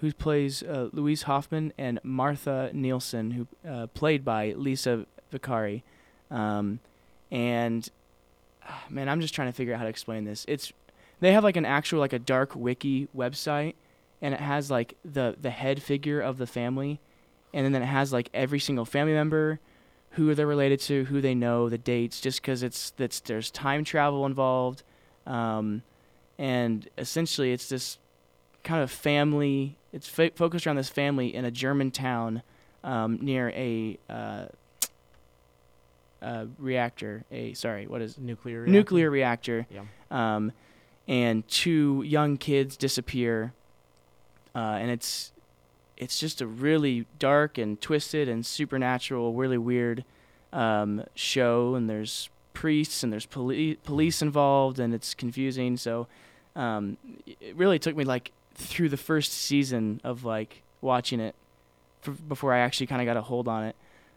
who 0.02 0.14
plays 0.14 0.62
uh, 0.62 0.90
Louise 0.94 1.24
Hofmann, 1.24 1.74
and 1.78 2.00
Martha 2.04 2.70
Nielsen, 2.74 3.32
who 3.32 3.48
uh, 3.68 3.88
played 3.88 4.24
by 4.24 4.54
Lisa 4.54 5.08
Vicari. 5.34 5.82
Um, 6.32 6.80
and 7.30 7.88
ah, 8.68 8.84
man, 8.90 9.08
I'm 9.10 9.22
just 9.22 9.36
trying 9.36 9.50
to 9.50 9.54
figure 9.54 9.74
out 9.74 9.78
how 9.78 9.84
to 9.84 9.90
explain 9.90 10.26
this. 10.26 10.46
It's 10.48 10.74
they 11.20 11.34
have 11.34 11.44
like 11.44 11.58
an 11.58 11.66
actual 11.66 12.00
like 12.00 12.14
a 12.14 12.20
dark 12.20 12.56
wiki 12.56 13.08
website, 13.16 13.76
and 14.22 14.34
it 14.34 14.40
has 14.40 14.72
like 14.72 14.96
the 15.06 15.36
the 15.40 15.52
head 15.52 15.84
figure 15.84 16.20
of 16.20 16.38
the 16.38 16.48
family, 16.48 17.00
and 17.54 17.74
then 17.74 17.82
it 17.82 17.86
has 17.86 18.12
like 18.12 18.30
every 18.34 18.60
single 18.60 18.86
family 18.86 19.14
member, 19.14 19.60
who 20.12 20.34
they're 20.34 20.48
related 20.48 20.80
to, 20.82 21.06
who 21.06 21.22
they 21.22 21.36
know, 21.36 21.70
the 21.70 21.78
dates, 21.78 22.20
just 22.20 22.42
because 22.42 22.64
it's 22.64 22.92
that's 22.92 23.20
there's 23.20 23.52
time 23.52 23.84
travel 23.84 24.26
involved, 24.26 24.84
um, 25.28 25.84
and 26.40 26.90
essentially 26.98 27.52
it's 27.52 27.70
this 27.70 27.98
kind 28.64 28.82
of 28.82 28.90
family. 28.90 29.78
It's 29.94 30.08
fo- 30.08 30.32
focused 30.36 30.66
around 30.66 30.78
this 30.78 30.90
family 30.90 31.36
in 31.36 31.46
a 31.46 31.52
German 31.52 31.92
town 31.92 32.44
um, 32.84 33.20
near 33.22 33.50
a 33.50 34.00
uh, 34.10 34.46
uh, 36.22 36.46
reactor. 36.58 37.24
A 37.32 37.54
sorry, 37.54 37.88
what 37.88 38.02
is 38.02 38.18
nuclear 38.18 38.62
reactor? 38.62 38.72
nuclear 38.72 39.10
reactor. 39.12 39.68
Yeah. 39.70 39.84
Um, 40.10 40.52
and 41.08 41.48
two 41.48 42.04
young 42.06 42.38
kids 42.38 42.78
disappear, 42.78 43.54
uh, 44.56 44.78
and 44.80 44.92
it's 44.92 45.32
it's 45.98 46.20
just 46.20 46.42
a 46.42 46.48
really 46.48 47.06
dark 47.20 47.58
and 47.58 47.80
twisted 47.82 48.28
and 48.28 48.46
supernatural, 48.46 49.34
really 49.34 49.58
weird 49.58 50.04
um, 50.54 51.04
show. 51.16 51.76
And 51.76 51.90
there's 51.90 52.30
priests 52.54 53.04
and 53.04 53.12
there's 53.14 53.26
poli- 53.26 53.76
police 53.84 54.22
involved, 54.22 54.80
and 54.80 54.94
it's 54.94 55.14
confusing. 55.14 55.78
So 55.78 56.08
um, 56.56 56.98
it 57.26 57.56
really 57.56 57.80
took 57.80 57.96
me 57.96 58.04
like 58.04 58.32
through 58.56 58.90
the 58.90 58.98
first 58.98 59.32
season 59.34 60.02
of 60.04 60.24
like 60.24 60.62
watching 60.82 61.20
it 61.20 61.36
f- 62.08 62.18
before 62.28 62.54
I 62.54 62.60
actually 62.60 62.88
kind 62.88 63.02
of 63.02 63.06
got 63.06 63.18
a 63.18 63.22
hold 63.22 63.48
on 63.48 63.64
it. 63.64 63.76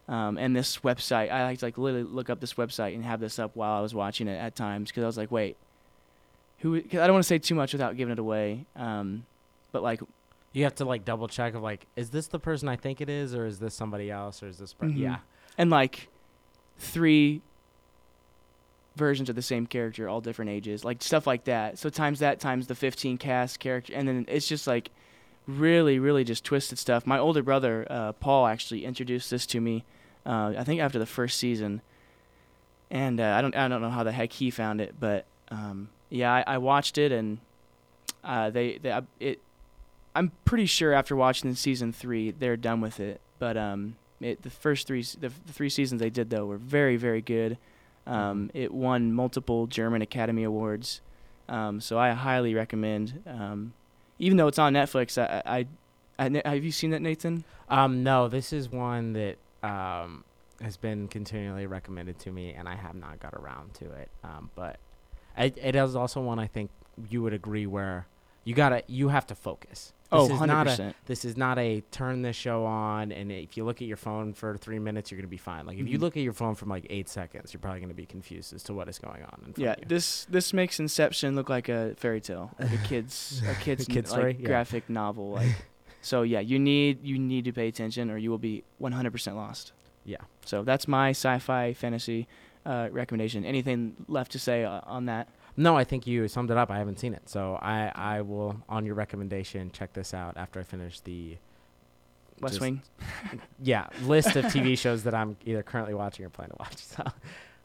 Um, 0.08 0.36
and 0.36 0.54
this 0.54 0.78
website, 0.78 1.30
I 1.32 1.44
like 1.44 1.58
to 1.60 1.64
like 1.66 1.78
literally 1.78 2.04
look 2.04 2.28
up 2.28 2.40
this 2.40 2.54
website 2.54 2.94
and 2.94 3.04
have 3.04 3.20
this 3.20 3.38
up 3.38 3.52
while 3.54 3.78
I 3.78 3.80
was 3.80 3.94
watching 3.94 4.28
it 4.28 4.36
at 4.36 4.54
times 4.54 4.90
because 4.90 5.02
I 5.02 5.06
was 5.06 5.16
like, 5.16 5.30
wait, 5.30 5.56
who? 6.58 6.80
Cause 6.82 7.00
I 7.00 7.06
don't 7.06 7.14
want 7.14 7.24
to 7.24 7.28
say 7.28 7.38
too 7.38 7.54
much 7.54 7.72
without 7.72 7.96
giving 7.96 8.12
it 8.12 8.18
away. 8.18 8.66
Um, 8.76 9.24
but 9.72 9.82
like, 9.82 10.00
You 10.52 10.64
have 10.64 10.74
to 10.76 10.84
like 10.84 11.04
double 11.04 11.26
check 11.26 11.54
of 11.54 11.62
like, 11.62 11.86
is 11.96 12.10
this 12.10 12.26
the 12.28 12.38
person 12.38 12.68
I 12.68 12.76
think 12.76 13.00
it 13.00 13.08
is, 13.08 13.34
or 13.34 13.46
is 13.46 13.58
this 13.58 13.74
somebody 13.74 14.10
else, 14.10 14.42
or 14.42 14.46
is 14.48 14.58
this? 14.58 14.72
Per- 14.74 14.86
Mhm. 14.86 14.98
Yeah. 14.98 15.16
and 15.58 15.70
like 15.70 16.08
three 16.78 17.40
versions 18.96 19.28
of 19.28 19.34
the 19.36 19.42
same 19.42 19.66
character, 19.66 20.08
all 20.08 20.20
different 20.20 20.50
ages, 20.50 20.84
like 20.84 21.02
stuff 21.02 21.26
like 21.26 21.44
that. 21.44 21.78
So 21.78 21.88
times 21.90 22.20
that 22.20 22.38
times 22.40 22.66
the 22.68 22.74
15 22.76 23.18
cast 23.18 23.58
character, 23.58 23.92
and 23.94 24.06
then 24.06 24.24
it's 24.28 24.46
just 24.46 24.66
like 24.66 24.90
really, 25.46 25.98
really 25.98 26.24
just 26.24 26.44
twisted 26.44 26.78
stuff. 26.78 27.07
My 27.07 27.18
older 27.18 27.42
brother, 27.42 27.87
uh, 27.90 28.12
Paul, 28.12 28.46
actually 28.46 28.85
introduced 28.85 29.30
this 29.30 29.46
to 29.46 29.61
me. 29.61 29.85
Uh, 30.24 30.54
I 30.57 30.64
think 30.64 30.80
after 30.80 30.98
the 30.98 31.07
first 31.07 31.38
season, 31.38 31.83
and 32.90 33.20
uh, 33.20 33.35
I 33.37 33.42
don't, 33.42 33.54
I 33.57 33.68
don't 33.68 33.83
know 33.83 33.90
how 33.90 34.04
the 34.04 34.12
heck 34.12 34.33
he 34.33 34.50
found 34.50 34.80
it, 34.80 34.94
but 34.98 35.26
um, 35.50 35.88
yeah, 36.09 36.33
I, 36.33 36.44
I 36.46 36.59
watched 36.59 36.96
it, 36.96 37.12
and 37.12 37.38
uh, 38.22 38.50
they, 38.50 38.78
they, 38.78 38.98
it. 39.20 39.40
I'm 40.16 40.30
pretty 40.44 40.66
sure 40.66 40.92
after 40.92 41.16
watching 41.16 41.54
season 41.57 41.92
three, 41.92 42.30
they're 42.30 42.57
done 42.57 42.80
with 42.80 43.00
it. 43.00 43.20
But 43.38 43.57
um, 43.57 43.96
it, 44.20 44.42
the 44.42 44.50
first 44.50 44.87
three, 44.87 45.02
the, 45.02 45.33
the 45.44 45.52
three 45.52 45.68
seasons 45.68 46.00
they 46.00 46.11
did 46.11 46.30
though 46.30 46.46
were 46.46 46.57
very, 46.57 46.96
very 46.96 47.20
good. 47.20 47.59
Um, 48.07 48.50
it 48.54 48.72
won 48.72 49.12
multiple 49.12 49.66
German 49.66 50.02
Academy 50.02 50.44
Awards, 50.44 51.00
um, 51.48 51.80
so 51.80 51.98
I 51.98 52.12
highly 52.12 52.54
recommend. 52.54 53.22
Even 54.18 54.37
though 54.37 54.46
it's 54.46 54.59
on 54.59 54.74
Netflix, 54.74 55.20
I, 55.20 55.66
I, 56.18 56.27
I, 56.44 56.48
have 56.48 56.64
you 56.64 56.70
seen 56.70 56.90
that, 56.90 57.03
Nathan? 57.03 57.44
Um, 57.68 58.03
no, 58.03 58.29
this 58.29 58.53
is 58.53 58.68
one 58.68 59.12
that 59.14 59.37
um 59.62 60.24
has 60.61 60.77
been 60.77 61.09
continually 61.09 61.66
recommended 61.66 62.18
to 62.20 62.31
me, 62.31 62.53
and 62.53 62.68
I 62.68 62.77
have 62.77 62.94
not 62.94 63.18
got 63.20 63.35
around 63.35 63.74
to 63.74 63.90
it. 63.92 64.09
Um, 64.22 64.50
but 64.55 64.79
it, 65.37 65.59
it 65.61 65.74
is 65.74 65.96
also 65.96 66.20
one 66.20 66.38
I 66.38 66.46
think 66.46 66.70
you 67.11 67.22
would 67.22 67.33
agree 67.33 67.66
where 67.66 68.07
you 68.44 68.55
gotta 68.55 68.83
you 68.87 69.09
have 69.09 69.27
to 69.29 69.35
focus. 69.35 69.92
Oh, 70.14 70.22
This 70.22 70.35
is 70.35 70.40
100 70.40 70.55
not 70.55 70.79
a 70.81 70.94
this 71.07 71.24
is 71.24 71.37
not 71.37 71.59
a 71.59 71.81
turn 71.90 72.22
this 72.22 72.37
show 72.37 72.64
on 72.64 73.12
and 73.12 73.31
if 73.33 73.57
you 73.57 73.64
look 73.64 73.83
at 73.83 73.88
your 73.88 73.96
phone 73.96 74.33
for 74.33 74.57
three 74.57 74.79
minutes 74.79 75.11
you're 75.11 75.18
gonna 75.20 75.29
be 75.29 75.37
fine. 75.37 75.66
Like 75.66 75.79
if 75.79 75.88
you 75.88 75.98
Mhm. 75.98 76.03
look 76.03 76.16
at 76.16 76.22
your 76.22 76.33
phone 76.33 76.55
for 76.55 76.66
like 76.66 76.87
eight 76.90 77.09
seconds, 77.09 77.53
you're 77.53 77.61
probably 77.61 77.81
gonna 77.81 77.94
be 77.94 78.07
confused 78.07 78.55
as 78.55 78.62
to 78.64 78.74
what 78.74 78.88
is 78.88 78.98
going 78.98 79.22
on. 79.22 79.38
In 79.46 79.53
front 79.53 79.59
Yeah, 79.59 79.72
of 79.72 79.79
you. 79.81 79.85
this 79.88 80.24
this 80.27 80.53
makes 80.53 80.79
Inception 80.81 81.35
look 81.37 81.48
like 81.48 81.68
a 81.68 81.94
fairy 81.96 82.20
tale, 82.20 82.50
like 82.59 82.72
a 82.72 82.79
kids 82.88 83.42
a 83.48 83.55
kids 83.62 83.87
Kid's 83.87 84.11
like, 84.11 84.18
story? 84.18 84.37
Yeah. 84.40 84.46
graphic 84.46 84.88
novel. 84.88 85.31
Like, 85.33 85.55
so 86.00 86.22
yeah, 86.22 86.40
you 86.40 86.59
need 86.59 87.03
you 87.05 87.18
need 87.18 87.44
to 87.46 87.53
pay 87.53 87.68
attention, 87.68 88.11
or 88.11 88.16
you 88.16 88.31
will 88.31 88.38
be 88.38 88.62
100% 88.81 89.35
lost. 89.37 89.72
Yeah. 90.05 90.18
So 90.44 90.62
that's 90.64 90.87
my 90.87 91.11
sci-fi 91.11 91.72
fantasy 91.72 92.29
uh, 92.66 92.88
recommendation. 92.92 93.44
Anything 93.44 93.94
left 94.09 94.33
to 94.33 94.38
say 94.38 94.64
uh, 94.64 94.81
on 94.87 95.07
that? 95.07 95.29
No, 95.56 95.76
I 95.76 95.84
think 95.84 96.06
you 96.06 96.26
summed 96.28 96.50
it 96.50 96.56
up. 96.56 96.70
I 96.70 96.78
haven't 96.78 96.98
seen 96.98 97.14
it, 97.14 97.28
so 97.28 97.58
I 97.62 97.92
I 97.94 98.20
will 98.22 98.56
on 98.68 98.84
your 98.86 98.94
recommendation 98.94 99.70
check 99.70 99.92
this 99.92 100.12
out 100.12 100.36
after 100.36 100.58
I 100.60 100.62
finish 100.64 101.00
the 101.00 101.36
West 102.40 102.54
Just- 102.54 102.60
Wing. 102.60 102.82
yeah 103.62 103.86
list 104.02 104.34
of 104.36 104.46
TV 104.46 104.76
shows 104.84 105.04
that 105.04 105.14
I'm 105.14 105.36
either 105.44 105.62
currently 105.62 105.94
watching 105.94 106.24
or 106.24 106.30
plan 106.30 106.48
to 106.50 106.56
watch. 106.58 106.76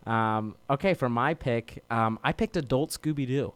So, 0.05 0.11
um, 0.11 0.55
okay, 0.69 0.93
for 0.93 1.09
my 1.09 1.33
pick, 1.33 1.83
um, 1.91 2.19
I 2.23 2.31
picked 2.31 2.55
Adult 2.57 2.91
Scooby 2.91 3.27
Doo. 3.27 3.53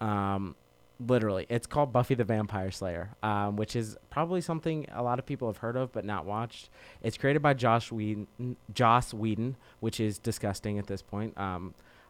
Um, 0.00 0.54
literally, 1.00 1.46
it's 1.48 1.66
called 1.66 1.92
Buffy 1.92 2.14
the 2.14 2.24
Vampire 2.24 2.70
Slayer, 2.70 3.10
um, 3.22 3.56
which 3.56 3.74
is 3.74 3.96
probably 4.08 4.40
something 4.40 4.86
a 4.92 5.02
lot 5.02 5.18
of 5.18 5.26
people 5.26 5.48
have 5.48 5.58
heard 5.58 5.76
of 5.76 5.92
but 5.92 6.04
not 6.04 6.24
watched. 6.24 6.70
It's 7.02 7.16
created 7.18 7.42
by 7.42 7.54
Josh 7.54 7.90
Whedon, 7.90 8.56
Joss 8.72 9.12
Whedon, 9.12 9.56
which 9.80 9.98
is 9.98 10.18
disgusting 10.18 10.78
at 10.78 10.86
this 10.86 11.02
point. 11.02 11.36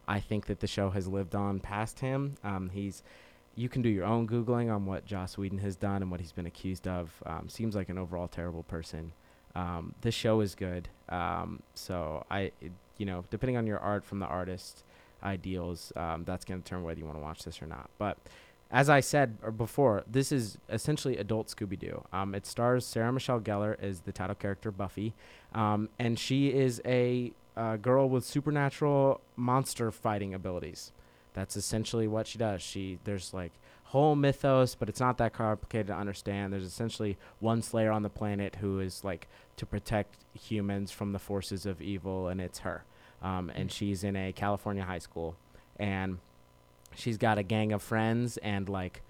I 0.07 0.19
think 0.19 0.47
that 0.47 0.59
the 0.59 0.67
show 0.67 0.89
has 0.91 1.07
lived 1.07 1.35
on 1.35 1.59
past 1.59 1.99
him. 1.99 2.35
Um, 2.43 2.69
he's 2.71 3.03
you 3.55 3.69
can 3.69 3.81
do 3.83 3.89
your 3.89 4.05
own 4.05 4.27
googling 4.27 4.73
on 4.73 4.85
what 4.87 5.05
Joss 5.05 5.37
Whedon 5.37 5.59
has 5.59 5.75
done 5.75 6.01
and 6.01 6.09
what 6.09 6.19
he's 6.19 6.31
been 6.31 6.47
accused 6.47 6.87
of. 6.87 7.11
Um, 7.25 7.47
seems 7.49 7.75
like 7.75 7.89
an 7.89 7.99
overall 7.99 8.27
terrible 8.27 8.63
person. 8.63 9.11
Um, 9.55 9.93
this 10.01 10.15
show 10.15 10.41
is 10.41 10.55
good. 10.55 10.89
Um, 11.09 11.61
so 11.75 12.25
I, 12.31 12.51
it- 12.61 12.71
you 12.97 13.05
know, 13.07 13.25
depending 13.31 13.57
on 13.57 13.65
your 13.67 13.79
art 13.79 14.05
from 14.05 14.19
the 14.19 14.25
artist 14.27 14.83
ideals, 15.23 15.91
um, 15.95 16.23
that's 16.25 16.45
going 16.45 16.59
to 16.59 16.63
determine 16.63 16.85
whether 16.85 16.99
you 16.99 17.05
want 17.05 17.17
to 17.17 17.21
watch 17.23 17.43
this 17.43 17.59
or 17.61 17.65
not. 17.65 17.89
But 17.97 18.17
as 18.71 18.87
I 18.89 18.99
said 18.99 19.57
before, 19.57 20.03
this 20.09 20.31
is 20.31 20.57
essentially 20.69 21.17
adult 21.17 21.47
Scooby 21.47 21.77
Doo. 21.77 22.03
Um, 22.13 22.35
it 22.35 22.45
stars 22.45 22.85
Sarah 22.85 23.11
Michelle 23.11 23.39
Gellar 23.39 23.75
as 23.81 24.01
the 24.01 24.11
title 24.11 24.35
character 24.35 24.71
Buffy, 24.71 25.13
um, 25.55 25.89
and 25.99 26.17
she 26.19 26.49
is 26.53 26.81
a 26.85 27.33
uh, 27.55 27.77
girl 27.77 28.09
with 28.09 28.25
supernatural 28.25 29.21
monster 29.35 29.91
fighting 29.91 30.33
abilities. 30.33 30.91
That's 31.33 31.55
essentially 31.55 32.07
what 32.07 32.27
she 32.27 32.37
does. 32.37 32.61
She 32.61 32.99
there's 33.03 33.33
like 33.33 33.51
whole 33.85 34.15
mythos, 34.15 34.75
but 34.75 34.89
it's 34.89 34.99
not 34.99 35.17
that 35.19 35.33
complicated 35.33 35.87
to 35.87 35.95
understand. 35.95 36.51
There's 36.51 36.63
essentially 36.63 37.17
one 37.39 37.61
Slayer 37.61 37.91
on 37.91 38.03
the 38.03 38.09
planet 38.09 38.57
who 38.59 38.79
is 38.79 39.03
like 39.03 39.27
to 39.57 39.65
protect 39.65 40.15
humans 40.33 40.91
from 40.91 41.11
the 41.11 41.19
forces 41.19 41.65
of 41.65 41.81
evil, 41.81 42.27
and 42.27 42.41
it's 42.41 42.59
her. 42.59 42.83
Um, 43.21 43.51
and 43.55 43.71
she's 43.71 44.03
in 44.03 44.15
a 44.15 44.33
California 44.33 44.83
high 44.83 44.99
school, 44.99 45.35
and 45.77 46.17
she's 46.95 47.17
got 47.17 47.37
a 47.37 47.43
gang 47.43 47.71
of 47.71 47.81
friends 47.81 48.37
and 48.37 48.67
like 48.67 49.01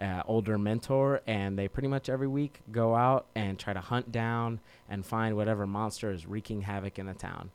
uh, 0.00 0.22
older 0.26 0.56
mentor, 0.58 1.20
and 1.26 1.58
they 1.58 1.68
pretty 1.68 1.88
much 1.88 2.08
every 2.08 2.28
week 2.28 2.60
go 2.72 2.94
out 2.94 3.26
and 3.34 3.58
try 3.58 3.72
to 3.72 3.80
hunt 3.80 4.10
down 4.10 4.60
and 4.88 5.04
find 5.04 5.36
whatever 5.36 5.66
monster 5.66 6.10
is 6.10 6.26
wreaking 6.26 6.62
havoc 6.62 6.98
in 6.98 7.06
the 7.06 7.14
town. 7.14 7.50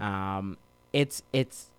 Um, 0.00 0.58
it's 0.92 1.22
it's 1.32 1.70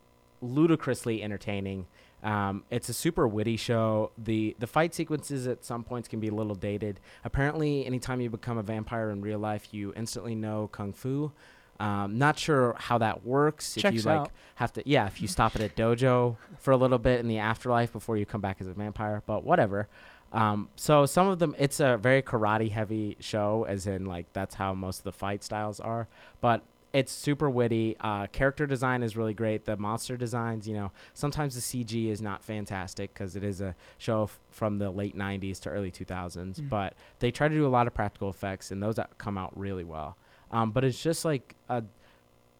ludicrously 0.41 1.23
entertaining. 1.23 1.87
Um, 2.23 2.63
it's 2.71 2.89
a 2.89 2.93
super 2.93 3.27
witty 3.27 3.57
show. 3.57 4.11
the 4.17 4.55
The 4.59 4.67
fight 4.67 4.93
sequences 4.93 5.47
at 5.47 5.63
some 5.63 5.83
points 5.83 6.07
can 6.07 6.19
be 6.19 6.27
a 6.27 6.33
little 6.33 6.55
dated. 6.55 6.99
Apparently, 7.23 7.85
anytime 7.85 8.21
you 8.21 8.29
become 8.29 8.57
a 8.57 8.63
vampire 8.63 9.11
in 9.11 9.21
real 9.21 9.39
life, 9.39 9.73
you 9.73 9.93
instantly 9.95 10.35
know 10.35 10.67
kung 10.71 10.93
fu. 10.93 11.31
Um, 11.79 12.17
not 12.17 12.39
sure 12.39 12.75
how 12.79 12.97
that 12.97 13.23
works. 13.25 13.77
if 13.77 13.83
you 13.93 14.01
like 14.01 14.19
out. 14.21 14.31
have 14.55 14.73
to, 14.73 14.83
yeah, 14.89 15.05
if 15.05 15.21
you 15.21 15.27
stop 15.27 15.55
it 15.55 15.61
at 15.61 15.71
a 15.71 15.73
dojo 15.75 16.37
for 16.57 16.71
a 16.71 16.77
little 16.77 16.97
bit 16.97 17.19
in 17.19 17.27
the 17.27 17.37
afterlife 17.37 17.93
before 17.93 18.17
you 18.17 18.25
come 18.25 18.41
back 18.41 18.57
as 18.59 18.67
a 18.67 18.73
vampire, 18.73 19.21
but 19.27 19.43
whatever. 19.43 19.87
Um, 20.33 20.69
so 20.75 21.05
some 21.05 21.27
of 21.27 21.37
them, 21.39 21.55
it's 21.59 21.79
a 21.79 21.97
very 21.97 22.21
karate 22.23 22.71
heavy 22.71 23.15
show, 23.19 23.65
as 23.69 23.85
in 23.85 24.05
like 24.05 24.25
that's 24.33 24.55
how 24.55 24.73
most 24.73 24.99
of 24.99 25.03
the 25.03 25.11
fight 25.11 25.43
styles 25.43 25.79
are. 25.79 26.07
But 26.41 26.63
it's 26.97 27.11
super 27.11 27.47
witty. 27.49 27.95
Uh, 27.99 28.25
character 28.27 28.65
design 28.65 29.03
is 29.03 29.15
really 29.15 29.33
great. 29.35 29.65
The 29.65 29.77
monster 29.77 30.17
designs, 30.17 30.67
you 30.67 30.73
know, 30.73 30.91
sometimes 31.13 31.53
the 31.53 31.61
CG 31.61 32.09
is 32.09 32.21
not 32.21 32.43
fantastic 32.43 33.13
because 33.13 33.35
it 33.35 33.43
is 33.43 33.61
a 33.61 33.75
show 33.99 34.23
f- 34.23 34.39
from 34.49 34.79
the 34.79 34.89
late 34.89 35.15
90s 35.15 35.59
to 35.61 35.69
early 35.69 35.91
2000s, 35.91 36.59
Mm. 36.59 36.69
but 36.69 36.95
they 37.19 37.29
try 37.29 37.47
to 37.47 37.53
do 37.53 37.67
a 37.67 37.69
lot 37.77 37.85
of 37.85 37.93
practical 37.93 38.29
effects, 38.29 38.71
and 38.71 38.81
those 38.81 38.97
out- 38.97 39.15
come 39.19 39.37
out 39.37 39.55
really 39.55 39.83
well. 39.83 40.17
Um, 40.49 40.71
but 40.71 40.83
it's 40.83 41.01
just 41.03 41.23
like 41.23 41.55
a 41.69 41.83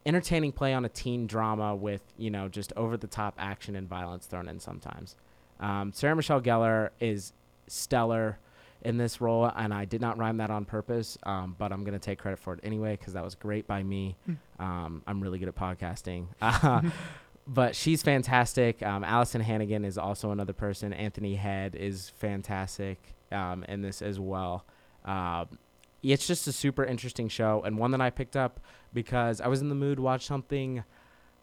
entertaining 0.05 0.51
play 0.51 0.73
on 0.73 0.85
a 0.85 0.89
teen 0.89 1.27
drama 1.27 1.75
with, 1.75 2.01
you 2.17 2.29
know, 2.29 2.47
just 2.47 2.71
over 2.77 2.95
the 2.95 3.07
top 3.07 3.33
action 3.37 3.75
and 3.75 3.89
violence 3.89 4.25
thrown 4.25 4.47
in 4.47 4.59
sometimes. 4.59 5.15
Um, 5.59 5.91
Sarah 5.93 6.15
Michelle 6.15 6.41
Gellar 6.41 6.91
is 6.99 7.33
stellar 7.67 8.37
in 8.81 8.97
this 8.97 9.19
role, 9.19 9.51
and 9.55 9.73
I 9.73 9.85
did 9.85 10.01
not 10.01 10.17
rhyme 10.17 10.37
that 10.37 10.49
on 10.49 10.65
purpose, 10.65 11.17
um, 11.23 11.55
but 11.57 11.71
I'm 11.71 11.83
going 11.83 11.93
to 11.93 11.99
take 11.99 12.19
credit 12.19 12.39
for 12.39 12.53
it 12.53 12.59
anyway 12.63 12.95
because 12.95 13.13
that 13.13 13.23
was 13.23 13.35
great 13.35 13.67
by 13.67 13.83
me. 13.83 14.17
Hmm. 14.25 14.33
Um, 14.59 15.03
I'm 15.07 15.21
really 15.21 15.39
good 15.39 15.47
at 15.47 15.55
podcasting. 15.55 16.27
Uh, 16.41 16.81
but 17.47 17.75
she's 17.75 18.03
fantastic. 18.03 18.83
Um, 18.83 19.03
Alyson 19.03 19.41
Hannigan 19.41 19.85
is 19.85 19.97
also 19.97 20.31
another 20.31 20.53
person. 20.53 20.93
Anthony 20.93 21.35
Head 21.35 21.75
is 21.75 22.09
fantastic 22.17 23.15
um, 23.31 23.63
in 23.67 23.81
this 23.81 24.01
as 24.01 24.19
well. 24.19 24.65
Um, 25.05 25.57
it's 26.03 26.27
just 26.27 26.47
a 26.47 26.51
super 26.51 26.85
interesting 26.85 27.27
show 27.27 27.63
and 27.65 27.77
one 27.77 27.91
that 27.91 28.01
I 28.01 28.09
picked 28.09 28.35
up 28.35 28.59
because 28.93 29.41
I 29.41 29.47
was 29.47 29.61
in 29.61 29.69
the 29.69 29.75
mood 29.75 29.97
to 29.97 30.03
watch 30.03 30.25
something 30.25 30.83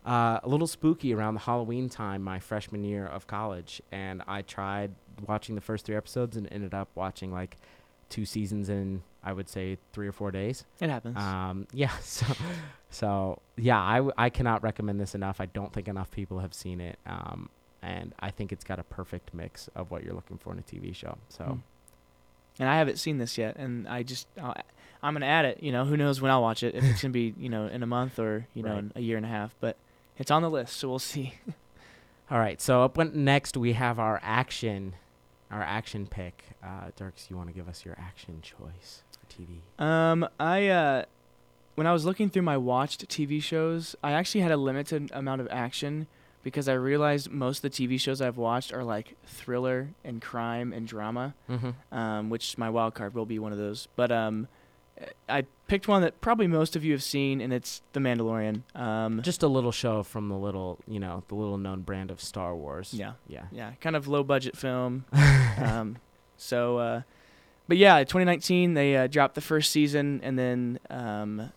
uh, 0.07 0.39
a 0.43 0.49
little 0.49 0.67
spooky 0.67 1.15
around 1.15 1.35
the 1.35 1.41
Halloween 1.41 1.89
time 1.89 2.23
my 2.23 2.39
freshman 2.39 2.85
year 2.85 3.07
of 3.07 3.27
college, 3.27 3.81
and 3.91 4.23
I 4.29 4.43
tried 4.43 4.95
watching 5.27 5.55
the 5.55 5.61
first 5.61 5.85
three 5.87 5.97
episodes 5.97 6.37
and 6.37 6.49
ended 6.53 6.75
up 6.75 6.89
watching 6.95 7.33
like 7.33 7.57
two 8.11 8.25
seasons 8.25 8.69
in 8.69 9.03
I 9.23 9.33
would 9.33 9.49
say 9.49 9.79
three 9.95 10.07
or 10.07 10.13
four 10.13 10.31
days. 10.31 10.65
It 10.81 10.91
happens. 10.91 11.17
Um, 11.17 11.67
yeah, 11.73 11.91
so 12.03 12.27
so 12.91 13.41
yeah, 13.57 13.81
I, 13.81 13.97
w- 13.97 14.13
I 14.19 14.29
cannot 14.31 14.63
recommend 14.63 15.01
this 15.01 15.15
enough. 15.15 15.41
I 15.41 15.47
don't 15.47 15.73
think 15.73 15.89
enough 15.89 16.11
people 16.11 16.41
have 16.41 16.53
seen 16.55 16.81
it, 16.81 16.99
um, 17.07 17.49
and 17.83 18.15
I 18.21 18.31
think 18.31 18.53
it's 18.53 18.65
got 18.65 18.79
a 18.79 18.83
perfect 18.85 19.33
mix 19.33 19.69
of 19.75 19.91
what 19.91 20.05
you're 20.05 20.15
looking 20.15 20.37
for 20.39 20.53
in 20.53 20.59
a 20.59 20.63
TV 20.63 20.95
show. 20.95 21.17
So 21.31 21.45
Mm. 21.45 21.61
and 22.61 22.69
I 22.69 22.77
haven't 22.77 22.99
seen 22.99 23.19
this 23.19 23.37
yet, 23.39 23.57
and 23.57 23.89
I 23.89 24.03
just 24.03 24.27
I'll, 24.41 24.55
I'm 25.03 25.15
gonna 25.15 25.25
add 25.27 25.45
it. 25.47 25.63
You 25.63 25.73
know, 25.73 25.85
who 25.87 25.97
knows 25.97 26.21
when 26.21 26.31
I'll 26.31 26.43
watch 26.43 26.63
it? 26.63 26.75
If 26.75 26.85
it's 26.85 27.01
gonna 27.03 27.13
be 27.13 27.35
you 27.39 27.49
know 27.49 27.67
in 27.67 27.83
a 27.83 27.87
month 27.87 28.19
or 28.19 28.47
you 28.55 28.63
know 28.63 28.75
Right. 28.75 28.79
in 28.81 28.93
a 28.97 29.01
year 29.01 29.17
and 29.17 29.25
a 29.27 29.31
half, 29.31 29.55
but 29.61 29.77
it's 30.19 30.31
on 30.31 30.43
the 30.43 30.51
list, 30.51 30.77
so 30.77 30.89
we'll 30.91 30.99
see. 30.99 31.35
all 32.31 32.39
right, 32.39 32.61
so 32.61 32.83
up 32.85 32.97
next 32.99 33.57
we 33.57 33.73
have 33.73 33.99
our 33.99 34.21
action, 34.23 34.95
our 35.51 35.63
action 35.63 36.07
pick. 36.07 36.45
Uh, 36.63 36.91
Dirks, 36.97 37.29
you 37.31 37.37
want 37.37 37.49
to 37.49 37.55
give 37.55 37.69
us 37.69 37.85
your 37.85 37.97
action 37.99 38.41
choice 38.43 39.03
for 39.19 39.27
TV? 39.27 39.61
Um, 39.83 40.29
I 40.39 40.69
uh, 40.69 41.05
when 41.75 41.87
I 41.87 41.93
was 41.93 42.05
looking 42.05 42.31
through 42.31 42.43
my 42.43 42.57
watched 42.57 43.09
TV 43.09 43.43
shows, 43.43 43.97
I 44.03 44.13
actually 44.13 44.41
had 44.43 44.53
a 44.53 44.57
limited 44.57 45.11
amount 45.13 45.41
of 45.41 45.49
action 45.51 46.07
because 46.43 46.69
I 46.69 46.75
realized 46.75 47.31
most 47.31 47.65
of 47.65 47.71
the 47.73 47.87
TV 47.89 47.99
shows 47.99 48.21
I've 48.21 48.37
watched 48.37 48.73
are 48.73 48.85
like 48.85 49.17
thriller 49.25 49.91
and 50.05 50.21
crime 50.21 50.73
and 50.73 50.87
drama. 50.87 51.35
Mm-hmm. 51.49 51.97
um, 51.97 52.31
which 52.31 52.59
my 52.59 52.71
wild 52.71 52.95
card 52.95 53.15
will 53.15 53.27
be 53.27 53.39
one 53.39 53.53
of 53.53 53.59
those. 53.59 53.89
But 53.97 54.13
um, 54.13 54.49
I 55.29 55.45
picked 55.67 55.89
one 55.89 56.03
that 56.03 56.21
probably 56.21 56.47
most 56.47 56.77
of 56.77 56.85
you 56.85 56.93
have 56.93 57.03
seen, 57.03 57.41
and 57.41 57.53
it's 57.53 57.83
The 57.95 58.01
Mandalorian. 58.01 58.63
Um, 58.79 59.23
Just 59.23 59.43
a 59.43 59.49
little 59.49 59.73
show 59.73 60.03
from 60.03 60.29
the 60.29 60.37
little, 60.37 60.79
you 60.87 61.01
know, 61.01 61.25
the 61.29 61.35
little 61.35 61.59
known 61.59 61.81
brand 61.83 62.11
of 62.11 62.21
Star 62.21 62.55
Wars. 62.55 62.95
yeah, 62.95 63.15
Yeah. 63.27 63.47
yeah, 63.51 63.73
kind 63.81 63.97
of 63.97 64.07
low 64.07 64.23
budget 64.23 64.57
film. 64.57 65.05
um, 65.59 65.97
so, 66.37 66.79
uh, 66.79 67.03
but 67.67 67.77
yeah, 67.77 67.99
2019 68.05 68.75
they 68.75 68.97
uh, 68.97 69.07
dropped 69.09 69.35
the 69.35 69.41
first 69.41 69.71
season, 69.73 70.21
and 70.23 70.39
then 70.39 70.79
um, 70.91 71.51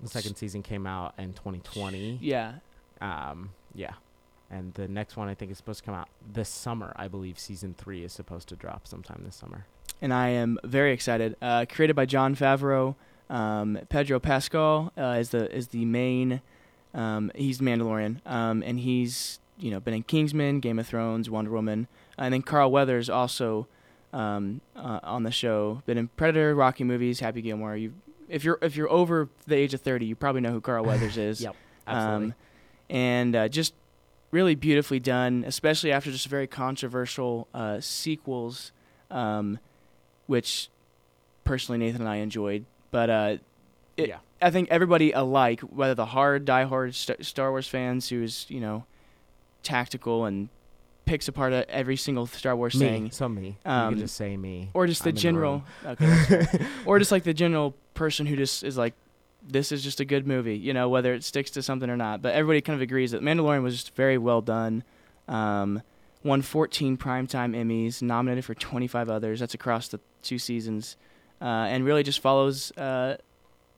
The 0.00 0.08
second 0.08 0.36
season 0.36 0.62
came 0.62 0.86
out 0.86 1.14
in 1.18 1.32
2020. 1.32 2.18
yeah, 2.22 2.54
Um, 3.00 3.50
yeah. 3.74 3.94
And 4.48 4.72
the 4.74 4.86
next 4.86 5.16
one 5.16 5.28
I 5.28 5.34
think 5.34 5.50
is 5.50 5.56
supposed 5.56 5.80
to 5.80 5.84
come 5.84 5.94
out 5.96 6.08
this 6.32 6.48
summer. 6.48 6.92
I 6.94 7.08
believe 7.08 7.36
season 7.36 7.74
three 7.76 8.04
is 8.04 8.12
supposed 8.12 8.48
to 8.50 8.54
drop 8.56 8.86
sometime 8.86 9.22
this 9.24 9.34
summer. 9.34 9.66
And 10.02 10.12
I 10.12 10.28
am 10.28 10.58
very 10.62 10.92
excited. 10.92 11.36
Uh, 11.40 11.64
created 11.68 11.96
by 11.96 12.04
Jon 12.04 12.36
Favreau, 12.36 12.96
um, 13.30 13.78
Pedro 13.88 14.20
Pascal 14.20 14.92
uh, 14.96 15.16
is 15.18 15.30
the 15.30 15.54
is 15.54 15.68
the 15.68 15.84
main. 15.84 16.42
Um, 16.94 17.30
he's 17.34 17.60
Mandalorian, 17.60 18.26
um, 18.26 18.62
and 18.62 18.80
he's 18.80 19.40
you 19.58 19.70
know 19.70 19.80
been 19.80 19.94
in 19.94 20.02
Kingsman, 20.02 20.60
Game 20.60 20.78
of 20.78 20.86
Thrones, 20.86 21.28
Wonder 21.30 21.50
Woman, 21.50 21.88
and 22.18 22.32
then 22.32 22.42
Carl 22.42 22.70
Weathers 22.70 23.08
also 23.08 23.66
um, 24.12 24.60
uh, 24.74 25.00
on 25.02 25.22
the 25.22 25.30
show. 25.30 25.82
Been 25.86 25.98
in 25.98 26.08
Predator, 26.08 26.54
Rocky 26.54 26.84
movies, 26.84 27.20
Happy 27.20 27.42
Gilmore. 27.42 27.76
You, 27.76 27.94
if 28.28 28.44
you're 28.44 28.58
if 28.62 28.76
you're 28.76 28.90
over 28.90 29.28
the 29.46 29.56
age 29.56 29.74
of 29.74 29.80
thirty, 29.80 30.06
you 30.06 30.14
probably 30.14 30.40
know 30.40 30.52
who 30.52 30.60
Carl 30.60 30.84
Weathers 30.84 31.16
is. 31.18 31.40
Yep, 31.40 31.56
Absolutely. 31.86 32.26
Um, 32.28 32.34
and 32.88 33.36
uh, 33.36 33.48
just 33.48 33.74
really 34.30 34.54
beautifully 34.54 35.00
done, 35.00 35.44
especially 35.46 35.92
after 35.92 36.10
just 36.10 36.28
very 36.28 36.46
controversial 36.46 37.48
uh, 37.54 37.80
sequels, 37.80 38.72
um, 39.10 39.58
which 40.26 40.68
personally 41.44 41.78
Nathan 41.78 42.00
and 42.02 42.10
I 42.10 42.16
enjoyed. 42.16 42.64
But 42.90 43.10
uh, 43.10 43.36
it, 43.96 44.08
yeah. 44.08 44.18
I 44.42 44.50
think 44.50 44.68
everybody 44.70 45.12
alike, 45.12 45.60
whether 45.60 45.94
the 45.94 46.06
hard, 46.06 46.44
diehard 46.46 46.94
St- 46.94 47.24
Star 47.24 47.50
Wars 47.50 47.66
fans 47.68 48.08
who's 48.08 48.46
you 48.48 48.60
know 48.60 48.84
tactical 49.62 50.24
and 50.24 50.48
picks 51.04 51.28
apart 51.28 51.52
every 51.68 51.96
single 51.96 52.26
Star 52.26 52.56
Wars 52.56 52.74
Me. 52.74 52.80
thing, 52.86 53.10
So 53.12 53.28
me. 53.28 53.58
you 53.64 53.70
Um, 53.70 53.94
can 53.94 54.00
just 54.00 54.16
say 54.16 54.36
me. 54.36 54.70
or 54.74 54.86
just 54.86 55.04
the 55.04 55.10
I'm 55.10 55.10
in 55.10 55.14
the 55.14 55.20
general, 55.20 55.64
okay, 55.86 56.46
or 56.84 56.98
just 56.98 57.12
like 57.12 57.22
the 57.22 57.34
general 57.34 57.74
person 57.94 58.26
who 58.26 58.34
just 58.36 58.64
is 58.64 58.76
like, 58.76 58.94
this 59.48 59.70
is 59.70 59.84
just 59.84 60.00
a 60.00 60.04
good 60.04 60.26
movie, 60.26 60.56
you 60.56 60.74
know, 60.74 60.88
whether 60.88 61.14
it 61.14 61.22
sticks 61.22 61.50
to 61.52 61.62
something 61.62 61.88
or 61.88 61.96
not. 61.96 62.22
But 62.22 62.34
everybody 62.34 62.60
kind 62.60 62.74
of 62.74 62.80
agrees 62.82 63.12
that 63.12 63.22
Mandalorian 63.22 63.62
was 63.62 63.74
just 63.76 63.94
very 63.94 64.18
well 64.18 64.40
done. 64.40 64.82
Um, 65.28 65.82
won 66.24 66.42
14 66.42 66.96
primetime 66.96 67.54
Emmys, 67.56 68.02
nominated 68.02 68.44
for 68.44 68.54
25 68.54 69.08
others. 69.08 69.38
That's 69.38 69.54
across 69.54 69.86
the 69.86 70.00
two 70.26 70.38
seasons, 70.38 70.96
uh, 71.40 71.44
and 71.44 71.84
really 71.84 72.02
just 72.02 72.20
follows 72.20 72.72
uh, 72.76 73.16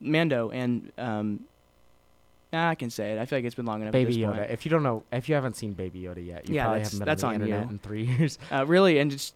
Mando 0.00 0.50
and. 0.50 0.90
Um, 0.98 1.40
nah, 2.52 2.70
I 2.70 2.74
can 2.74 2.90
say 2.90 3.12
it. 3.12 3.18
I 3.18 3.26
feel 3.26 3.38
like 3.38 3.44
it's 3.44 3.54
been 3.54 3.66
long 3.66 3.82
enough. 3.82 3.92
Baby 3.92 4.16
Yoda. 4.16 4.36
point. 4.38 4.50
If 4.50 4.64
you 4.64 4.70
don't 4.70 4.82
know, 4.82 5.02
if 5.12 5.28
you 5.28 5.34
haven't 5.34 5.56
seen 5.56 5.72
Baby 5.74 6.00
Yoda 6.02 6.24
yet, 6.26 6.48
you 6.48 6.54
Yeah, 6.54 6.64
probably 6.64 6.80
haven't 6.82 6.98
been 6.98 7.06
that's 7.06 7.22
on 7.22 7.30
the 7.30 7.34
on 7.36 7.42
internet 7.42 7.64
you. 7.66 7.70
in 7.72 7.78
three 7.78 8.04
years. 8.04 8.38
Uh, 8.50 8.64
really, 8.66 8.98
and 8.98 9.10
just 9.10 9.34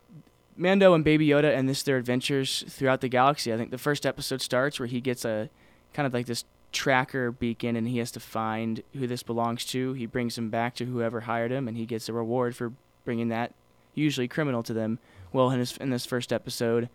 Mando 0.56 0.94
and 0.94 1.04
Baby 1.04 1.28
Yoda 1.28 1.56
and 1.56 1.68
this 1.68 1.82
their 1.82 1.96
adventures 1.98 2.64
throughout 2.68 3.00
the 3.00 3.08
galaxy. 3.08 3.52
I 3.52 3.56
think 3.56 3.70
the 3.70 3.78
first 3.78 4.06
episode 4.06 4.40
starts 4.40 4.78
where 4.80 4.86
he 4.86 5.00
gets 5.00 5.24
a 5.24 5.48
kind 5.94 6.06
of 6.06 6.14
like 6.14 6.26
this 6.26 6.44
tracker 6.72 7.30
beacon, 7.30 7.76
and 7.76 7.86
he 7.86 7.98
has 7.98 8.10
to 8.12 8.20
find 8.20 8.82
who 8.94 9.06
this 9.06 9.22
belongs 9.22 9.64
to. 9.66 9.92
He 9.92 10.06
brings 10.06 10.38
him 10.38 10.48
back 10.48 10.74
to 10.76 10.86
whoever 10.86 11.20
hired 11.22 11.50
him, 11.52 11.68
and 11.68 11.76
he 11.76 11.84
gets 11.86 12.08
a 12.08 12.12
reward 12.14 12.56
for 12.56 12.72
bringing 13.04 13.28
that 13.28 13.52
usually 13.94 14.26
criminal 14.28 14.62
to 14.62 14.72
them. 14.72 14.98
Well, 15.34 15.50
in 15.50 15.58
this 15.58 15.76
in 15.76 15.90
this 15.90 16.06
first 16.06 16.32
episode, 16.32 16.88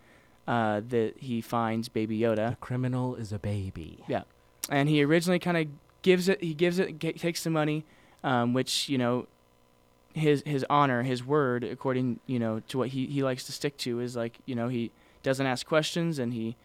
uh, 0.48 0.80
that 0.88 1.12
he 1.18 1.40
finds 1.40 1.88
Baby 1.88 2.18
Yoda, 2.18 2.50
The 2.50 2.56
criminal 2.56 3.14
is 3.14 3.32
a 3.32 3.38
baby. 3.38 4.02
Yeah. 4.08 4.22
and 4.70 4.88
he 4.88 5.04
originally 5.04 5.38
kind 5.38 5.56
of 5.58 5.66
gives 6.02 6.28
it. 6.28 6.42
He 6.42 6.54
gives 6.54 6.78
it, 6.78 6.98
g- 6.98 7.12
takes 7.12 7.44
the 7.44 7.50
money, 7.50 7.84
um, 8.24 8.54
which 8.54 8.88
you 8.88 8.98
know, 8.98 9.26
his 10.14 10.42
his 10.46 10.64
honor, 10.70 11.02
his 11.02 11.24
word, 11.24 11.62
according 11.64 12.18
you 12.26 12.38
know 12.38 12.60
to 12.68 12.78
what 12.78 12.88
he 12.88 13.06
he 13.06 13.22
likes 13.22 13.44
to 13.44 13.52
stick 13.52 13.76
to, 13.78 14.00
is 14.00 14.16
like 14.16 14.38
you 14.46 14.54
know 14.54 14.68
he 14.68 14.90
doesn't 15.22 15.46
ask 15.46 15.66
questions 15.66 16.18
and 16.18 16.32
he, 16.32 16.56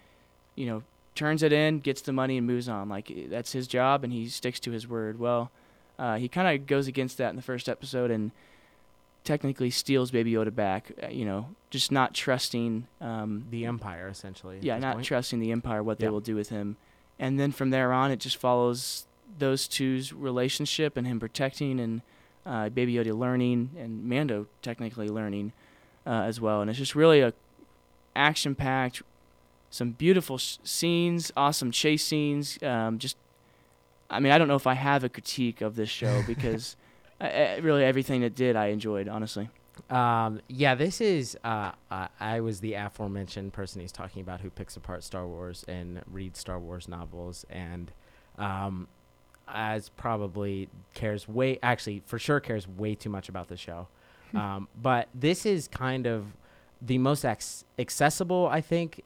you 0.55 0.65
know, 0.65 0.83
turns 1.15 1.43
it 1.43 1.51
in, 1.51 1.79
gets 1.79 2.01
the 2.01 2.13
money 2.13 2.37
and 2.37 2.47
moves 2.47 2.69
on. 2.69 2.87
Like 2.89 3.11
eh, 3.11 3.25
that's 3.29 3.51
his 3.51 3.67
job, 3.67 4.03
and 4.03 4.13
he 4.13 4.29
sticks 4.29 4.59
to 4.61 4.71
his 4.71 4.87
word. 4.87 5.19
Well, 5.19 5.51
uh, 5.99 6.15
he 6.17 6.27
kind 6.29 6.47
of 6.47 6.65
goes 6.67 6.87
against 6.87 7.17
that 7.17 7.29
in 7.31 7.35
the 7.35 7.41
first 7.41 7.67
episode 7.67 8.11
and 8.11 8.31
technically 9.23 9.69
steals 9.69 10.11
Baby 10.11 10.33
Yoda 10.33 10.53
back. 10.53 10.91
uh, 11.01 11.07
You 11.07 11.25
know, 11.25 11.47
just 11.69 11.91
not 11.91 12.13
trusting. 12.13 12.87
Um, 13.01 13.45
The 13.49 13.65
Empire, 13.65 14.07
essentially. 14.07 14.59
yeah, 14.61 14.77
not 14.77 14.95
point. 14.95 15.05
trusting 15.05 15.39
the 15.39 15.51
Empire 15.51 15.81
what 15.83 15.99
they 15.99 16.05
Yeah. 16.05 16.11
will 16.11 16.21
do 16.21 16.35
with 16.35 16.49
him, 16.49 16.77
and 17.19 17.39
then 17.39 17.51
from 17.51 17.69
there 17.69 17.91
on, 17.93 18.11
it 18.11 18.19
just 18.19 18.37
follows 18.37 19.05
those 19.39 19.67
two's 19.67 20.13
relationship 20.13 20.95
and 20.97 21.07
him 21.07 21.19
protecting 21.19 21.79
and 21.79 22.01
uh, 22.45 22.69
Baby 22.69 22.95
Yoda 22.95 23.17
learning 23.17 23.71
and 23.77 24.03
Mando 24.03 24.47
technically 24.61 25.07
learning 25.09 25.53
uh, 26.05 26.23
as 26.27 26.41
well, 26.41 26.59
and 26.61 26.69
it's 26.69 26.77
just 26.77 26.93
really 26.95 27.21
a 27.21 27.33
action 28.15 28.53
packed, 28.53 29.01
some 29.69 29.91
beautiful 29.91 30.37
sh- 30.37 30.57
scenes, 30.63 31.31
awesome 31.37 31.71
chase 31.71 32.05
scenes. 32.05 32.61
Um, 32.61 32.99
just, 32.99 33.15
I 34.09 34.19
mean, 34.19 34.31
I 34.31 34.37
don't 34.37 34.47
know 34.47 34.55
if 34.57 34.67
I 34.67 34.73
have 34.75 35.03
a 35.03 35.09
critique 35.09 35.61
of 35.61 35.75
this 35.75 35.89
show 35.89 36.21
because 36.27 36.75
I, 37.19 37.29
I, 37.29 37.55
really 37.57 37.83
everything 37.83 38.23
it 38.23 38.35
did 38.35 38.55
I 38.55 38.67
enjoyed 38.67 39.07
honestly. 39.07 39.49
Um, 39.89 40.41
yeah, 40.47 40.75
this 40.75 41.01
is. 41.01 41.37
Uh, 41.43 41.71
uh, 41.89 42.07
I 42.19 42.41
was 42.41 42.59
the 42.59 42.73
aforementioned 42.73 43.53
person 43.53 43.81
he's 43.81 43.91
talking 43.91 44.21
about 44.21 44.41
who 44.41 44.49
picks 44.49 44.75
apart 44.77 45.03
Star 45.03 45.25
Wars 45.25 45.65
and 45.67 46.01
reads 46.11 46.39
Star 46.39 46.59
Wars 46.59 46.87
novels, 46.87 47.45
and 47.49 47.91
um, 48.37 48.87
as 49.47 49.89
probably 49.89 50.69
cares 50.93 51.27
way, 51.27 51.59
actually 51.63 52.03
for 52.05 52.19
sure 52.19 52.39
cares 52.39 52.67
way 52.67 52.95
too 52.95 53.09
much 53.09 53.29
about 53.29 53.47
the 53.47 53.57
show. 53.57 53.87
um, 54.35 54.67
but 54.79 55.09
this 55.13 55.45
is 55.45 55.67
kind 55.67 56.07
of 56.07 56.25
the 56.81 56.97
most 56.97 57.23
ac- 57.25 57.65
accessible, 57.79 58.47
I 58.51 58.61
think, 58.61 59.03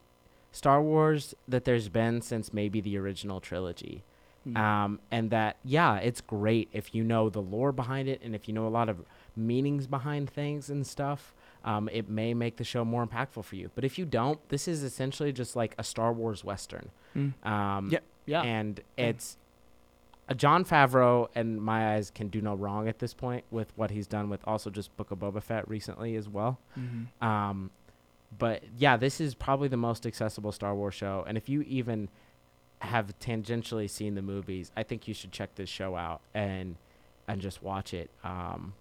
Star 0.52 0.82
Wars 0.82 1.36
that 1.48 1.66
there's 1.66 1.90
been 1.90 2.22
since 2.22 2.54
maybe 2.54 2.82
the 2.82 2.98
original 2.98 3.40
trilogy. 3.40 4.04
Mm. 4.48 4.58
Um, 4.58 5.00
and 5.12 5.30
that, 5.32 5.58
yeah, 5.64 5.98
it's 5.98 6.22
great 6.22 6.70
if 6.72 6.94
you 6.96 7.04
know 7.04 7.30
the 7.30 7.42
lore 7.42 7.72
behind 7.72 8.08
it 8.08 8.22
and 8.24 8.34
if 8.36 8.48
you 8.48 8.54
know 8.54 8.68
a 8.68 8.70
lot 8.70 8.88
of 8.90 9.02
meanings 9.36 9.88
behind 9.88 10.30
things 10.30 10.70
and 10.70 10.86
stuff. 10.86 11.34
Um, 11.66 11.90
it 11.92 12.08
may 12.08 12.34
make 12.34 12.56
the 12.58 12.64
show 12.64 12.86
more 12.86 13.06
impactful 13.06 13.44
for 13.44 13.56
you. 13.58 13.70
But 13.76 13.84
if 13.84 13.98
you 14.00 14.06
don't, 14.06 14.40
this 14.48 14.68
is 14.70 14.84
essentially 14.84 15.34
just 15.34 15.54
like 15.56 15.76
a 15.78 15.84
Star 15.84 16.14
Wars 16.14 16.44
Western. 16.46 16.90
Mm. 17.16 17.34
Um, 17.46 17.90
Yep. 17.92 18.04
Yeah. 18.26 18.42
And 18.44 18.80
Yeah. 18.98 19.06
it's 19.08 19.38
uh, 20.30 20.34
Jon 20.34 20.64
Favreau, 20.64 21.28
and 21.36 21.62
my 21.62 21.96
eyes 21.96 22.10
can 22.10 22.28
do 22.30 22.40
no 22.42 22.54
wrong 22.56 22.88
at 22.88 23.00
this 23.00 23.14
point 23.14 23.44
with 23.52 23.72
what 23.76 23.92
he's 23.92 24.08
done 24.08 24.30
with 24.30 24.42
also 24.48 24.70
just 24.70 24.96
Book 24.98 25.12
of 25.12 25.20
Boba 25.20 25.42
Fett 25.44 25.68
recently 25.68 26.16
as 26.16 26.30
well. 26.30 26.58
Mhm. 26.78 27.08
Um, 27.26 27.72
but 28.38 28.64
yeah, 28.78 28.96
this 28.98 29.20
is 29.22 29.36
probably 29.36 29.68
the 29.68 29.78
most 29.78 30.06
accessible 30.06 30.52
Star 30.52 30.74
Wars 30.76 30.94
show. 30.96 31.24
And 31.28 31.38
if 31.38 31.48
you 31.50 31.62
even 31.64 32.08
have 32.80 33.18
tangentially 33.20 33.90
seen 33.90 34.16
the 34.16 34.22
movies, 34.22 34.72
I 34.78 34.84
think 34.84 35.08
you 35.08 35.14
should 35.14 35.32
check 35.32 35.56
this 35.56 35.70
show 35.70 35.96
out 35.96 36.22
and 36.34 36.76
and 37.28 37.42
just 37.42 37.62
watch 37.62 37.94
it. 37.94 38.10
Um, 38.24 38.74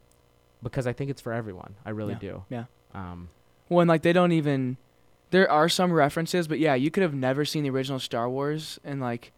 because 0.63 0.87
I 0.87 0.93
think 0.93 1.11
it's 1.11 1.21
for 1.21 1.33
everyone. 1.33 1.75
I 1.85 1.91
really 1.91 2.13
Yeah. 2.15 2.19
do. 2.19 2.45
Yeah. 2.49 2.65
Um, 2.95 3.29
Well, 3.69 3.81
and 3.81 3.89
like 3.89 4.03
they 4.03 4.13
don't 4.13 4.33
even. 4.33 4.77
There 5.31 5.51
are 5.51 5.69
some 5.69 5.93
references, 5.93 6.47
but 6.47 6.61
yeah, 6.61 6.75
you 6.75 6.91
could 6.91 7.03
have 7.03 7.15
never 7.15 7.45
seen 7.45 7.65
the 7.65 7.71
original 7.71 7.99
Star 7.99 8.31
Wars, 8.31 8.79
and 8.85 9.01
like, 9.01 9.33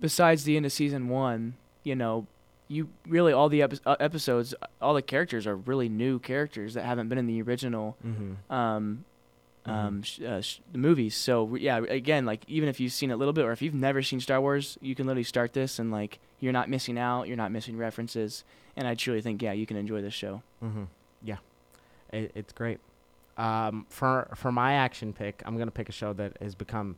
besides 0.00 0.44
the 0.44 0.56
end 0.56 0.66
of 0.66 0.72
season 0.72 1.08
one, 1.08 1.54
you 1.82 1.96
know, 1.96 2.26
you 2.68 2.88
really 3.06 3.32
all 3.32 3.48
the 3.48 3.62
epi- 3.62 3.80
uh, 3.84 3.96
episodes, 3.98 4.54
all 4.80 4.94
the 4.94 5.02
characters 5.02 5.46
are 5.46 5.56
really 5.56 5.88
new 5.88 6.18
characters 6.20 6.74
that 6.74 6.84
haven't 6.84 7.08
been 7.08 7.18
in 7.18 7.26
the 7.26 7.42
original 7.42 7.96
mm-hmm. 8.06 8.52
um, 8.52 9.04
um, 9.68 10.02
sh- 10.02 10.20
uh, 10.20 10.40
sh- 10.40 10.60
the 10.72 10.78
movies. 10.78 11.14
So 11.14 11.54
yeah, 11.56 11.78
again, 11.78 12.24
like 12.26 12.42
even 12.48 12.68
if 12.68 12.80
you've 12.80 12.92
seen 12.92 13.10
it 13.10 13.14
a 13.14 13.16
little 13.16 13.32
bit, 13.32 13.44
or 13.44 13.52
if 13.52 13.62
you've 13.62 13.74
never 13.74 14.02
seen 14.02 14.20
Star 14.20 14.40
Wars, 14.40 14.78
you 14.80 14.94
can 14.94 15.06
literally 15.06 15.24
start 15.24 15.52
this 15.52 15.78
and 15.78 15.90
like 15.90 16.18
you're 16.40 16.52
not 16.52 16.68
missing 16.68 16.98
out, 16.98 17.28
you're 17.28 17.36
not 17.36 17.52
missing 17.52 17.76
references, 17.76 18.44
and 18.76 18.86
I 18.86 18.94
truly 18.94 19.20
think 19.20 19.42
yeah, 19.42 19.52
you 19.52 19.66
can 19.66 19.76
enjoy 19.76 20.02
this 20.02 20.14
show. 20.14 20.42
Mm-hmm. 20.62 20.84
Yeah, 21.22 21.38
it, 22.12 22.32
it's 22.34 22.52
great. 22.52 22.78
Um, 23.36 23.86
for 23.88 24.28
for 24.34 24.50
my 24.50 24.74
action 24.74 25.12
pick, 25.12 25.42
I'm 25.44 25.58
gonna 25.58 25.70
pick 25.70 25.88
a 25.88 25.92
show 25.92 26.12
that 26.14 26.36
has 26.40 26.54
become 26.54 26.96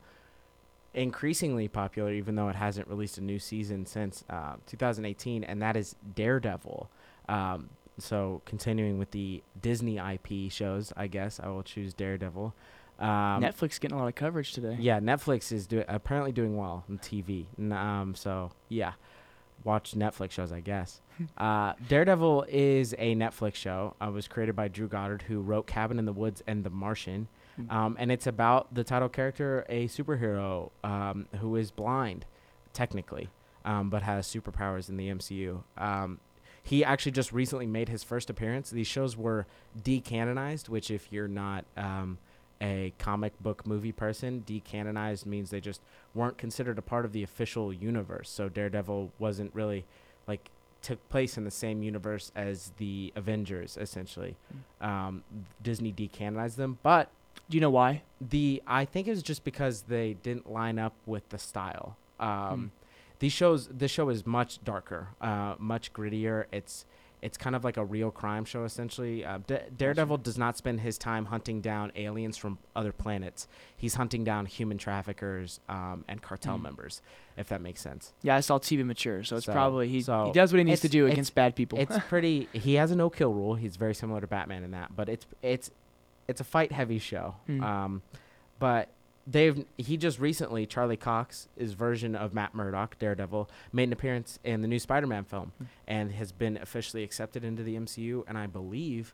increasingly 0.93 1.67
popular, 1.67 2.11
even 2.11 2.35
though 2.35 2.49
it 2.49 2.55
hasn't 2.55 2.87
released 2.87 3.17
a 3.17 3.21
new 3.21 3.39
season 3.39 3.85
since 3.85 4.23
uh, 4.29 4.55
2018, 4.67 5.43
and 5.43 5.61
that 5.61 5.77
is 5.77 5.95
Daredevil. 6.15 6.89
Um, 7.29 7.69
so 8.01 8.41
continuing 8.45 8.97
with 8.99 9.11
the 9.11 9.43
Disney 9.59 9.97
IP 9.97 10.51
shows, 10.51 10.91
I 10.97 11.07
guess 11.07 11.39
I 11.41 11.47
will 11.49 11.63
choose 11.63 11.93
Daredevil. 11.93 12.53
Um, 12.99 13.07
Netflix 13.41 13.79
getting 13.79 13.97
a 13.97 13.99
lot 13.99 14.07
of 14.07 14.15
coverage 14.15 14.53
today. 14.53 14.77
yeah, 14.79 14.99
Netflix 14.99 15.51
is 15.51 15.65
do- 15.65 15.83
apparently 15.87 16.31
doing 16.31 16.55
well 16.55 16.83
on 16.87 16.99
TV. 16.99 17.45
Um, 17.71 18.13
so 18.13 18.51
yeah, 18.69 18.93
watch 19.63 19.93
Netflix 19.93 20.31
shows, 20.31 20.51
I 20.51 20.59
guess. 20.59 21.01
uh, 21.37 21.73
Daredevil 21.87 22.45
is 22.47 22.93
a 22.99 23.15
Netflix 23.15 23.55
show. 23.55 23.95
Uh, 23.99 24.11
was 24.11 24.27
created 24.27 24.55
by 24.55 24.67
Drew 24.67 24.87
Goddard, 24.87 25.23
who 25.23 25.41
wrote 25.41 25.67
Cabin 25.67 25.97
in 25.97 26.05
the 26.05 26.13
Woods 26.13 26.43
and 26.45 26.63
The 26.63 26.69
Martian. 26.69 27.27
Mm. 27.59 27.71
Um, 27.71 27.97
and 27.99 28.11
it's 28.11 28.27
about 28.27 28.73
the 28.73 28.83
title 28.83 29.09
character, 29.09 29.65
a 29.67 29.87
superhero 29.87 30.71
um, 30.83 31.27
who 31.39 31.55
is 31.55 31.71
blind, 31.71 32.25
technically, 32.73 33.29
um, 33.65 33.89
but 33.89 34.03
has 34.03 34.27
superpowers 34.27 34.89
in 34.89 34.97
the 34.97 35.09
MCU. 35.09 35.63
He 36.63 36.83
actually 36.83 37.13
just 37.13 37.31
recently 37.31 37.65
made 37.65 37.89
his 37.89 38.03
first 38.03 38.29
appearance. 38.29 38.69
These 38.69 38.87
shows 38.87 39.17
were 39.17 39.45
decanonized, 39.81 40.69
which, 40.69 40.91
if 40.91 41.11
you're 41.11 41.27
not 41.27 41.65
um, 41.75 42.17
a 42.61 42.93
comic 42.99 43.33
book 43.41 43.65
movie 43.65 43.91
person, 43.91 44.43
decanonized 44.45 45.25
means 45.25 45.49
they 45.49 45.59
just 45.59 45.81
weren't 46.13 46.37
considered 46.37 46.77
a 46.77 46.81
part 46.81 47.03
of 47.05 47.13
the 47.13 47.23
official 47.23 47.73
universe. 47.73 48.29
So 48.29 48.47
Daredevil 48.47 49.11
wasn't 49.17 49.53
really 49.55 49.85
like 50.27 50.49
took 50.81 51.07
place 51.09 51.37
in 51.37 51.43
the 51.43 51.51
same 51.51 51.83
universe 51.83 52.31
as 52.35 52.71
the 52.77 53.11
Avengers, 53.15 53.77
essentially. 53.79 54.35
Um, 54.79 55.23
Disney 55.61 55.91
decanonized 55.91 56.55
them, 56.55 56.77
but 56.83 57.09
Do 57.49 57.57
you 57.57 57.61
know 57.61 57.69
why? 57.69 58.03
the 58.19 58.61
I 58.67 58.85
think 58.85 59.07
it 59.07 59.11
was 59.11 59.23
just 59.23 59.43
because 59.43 59.83
they 59.83 60.13
didn't 60.21 60.51
line 60.51 60.77
up 60.79 60.93
with 61.05 61.27
the 61.29 61.37
style. 61.37 61.97
Um, 62.19 62.71
These 63.21 63.33
shows, 63.33 63.67
this 63.67 63.91
show 63.91 64.09
is 64.09 64.25
much 64.25 64.63
darker, 64.63 65.09
uh, 65.21 65.53
much 65.59 65.93
grittier. 65.93 66.45
It's 66.51 66.85
it's 67.21 67.37
kind 67.37 67.55
of 67.55 67.63
like 67.63 67.77
a 67.77 67.85
real 67.85 68.09
crime 68.09 68.45
show 68.45 68.63
essentially. 68.63 69.23
Uh, 69.23 69.37
Da- 69.45 69.69
Daredevil 69.77 70.17
does 70.17 70.39
not 70.39 70.57
spend 70.57 70.79
his 70.79 70.97
time 70.97 71.25
hunting 71.25 71.61
down 71.61 71.91
aliens 71.95 72.35
from 72.35 72.57
other 72.75 72.91
planets. 72.91 73.47
He's 73.77 73.93
hunting 73.93 74.23
down 74.23 74.47
human 74.47 74.79
traffickers 74.79 75.59
um, 75.69 76.03
and 76.07 76.19
cartel 76.23 76.57
Mm. 76.57 76.63
members, 76.63 77.03
if 77.37 77.47
that 77.49 77.61
makes 77.61 77.79
sense. 77.79 78.13
Yeah, 78.23 78.37
I 78.37 78.39
saw 78.39 78.57
TV 78.57 78.83
mature, 78.83 79.23
so 79.23 79.35
it's 79.35 79.45
So- 79.45 79.53
probably 79.53 79.87
he 79.87 80.01
so 80.01 80.25
he 80.25 80.31
does 80.31 80.51
what 80.51 80.57
he 80.57 80.63
needs 80.63 80.81
to 80.81 80.89
do 80.89 81.05
against 81.05 81.35
bad 81.35 81.55
people. 81.55 81.77
It's 81.77 81.99
pretty. 82.09 82.49
He 82.53 82.73
has 82.73 82.89
a 82.89 82.95
no 82.95 83.11
kill 83.11 83.33
rule. 83.35 83.53
He's 83.53 83.75
very 83.75 83.93
similar 83.93 84.19
to 84.19 84.25
Batman 84.27 84.63
in 84.63 84.71
that, 84.71 84.95
but 84.95 85.07
it's 85.07 85.27
it's 85.43 85.69
it's 86.27 86.41
a 86.41 86.45
fight 86.55 86.71
heavy 86.71 86.97
show. 86.97 87.35
Mm. 87.47 87.61
Um, 87.61 88.01
but 88.57 88.89
they've 89.27 89.65
he 89.77 89.97
just 89.97 90.19
recently 90.19 90.65
Charlie 90.65 90.97
Cox's 90.97 91.73
version 91.73 92.15
of 92.15 92.33
Matt 92.33 92.53
Murdock, 92.55 92.97
Daredevil, 92.99 93.49
made 93.71 93.83
an 93.89 93.93
appearance 93.93 94.39
in 94.43 94.61
the 94.61 94.67
new 94.67 94.79
Spider-Man 94.79 95.23
film 95.25 95.51
Mm. 95.61 95.65
and 95.87 96.11
has 96.13 96.31
been 96.31 96.57
officially 96.57 97.03
accepted 97.03 97.43
into 97.43 97.63
the 97.63 97.75
MCU. 97.75 98.23
And 98.27 98.37
I 98.37 98.47
believe, 98.47 99.13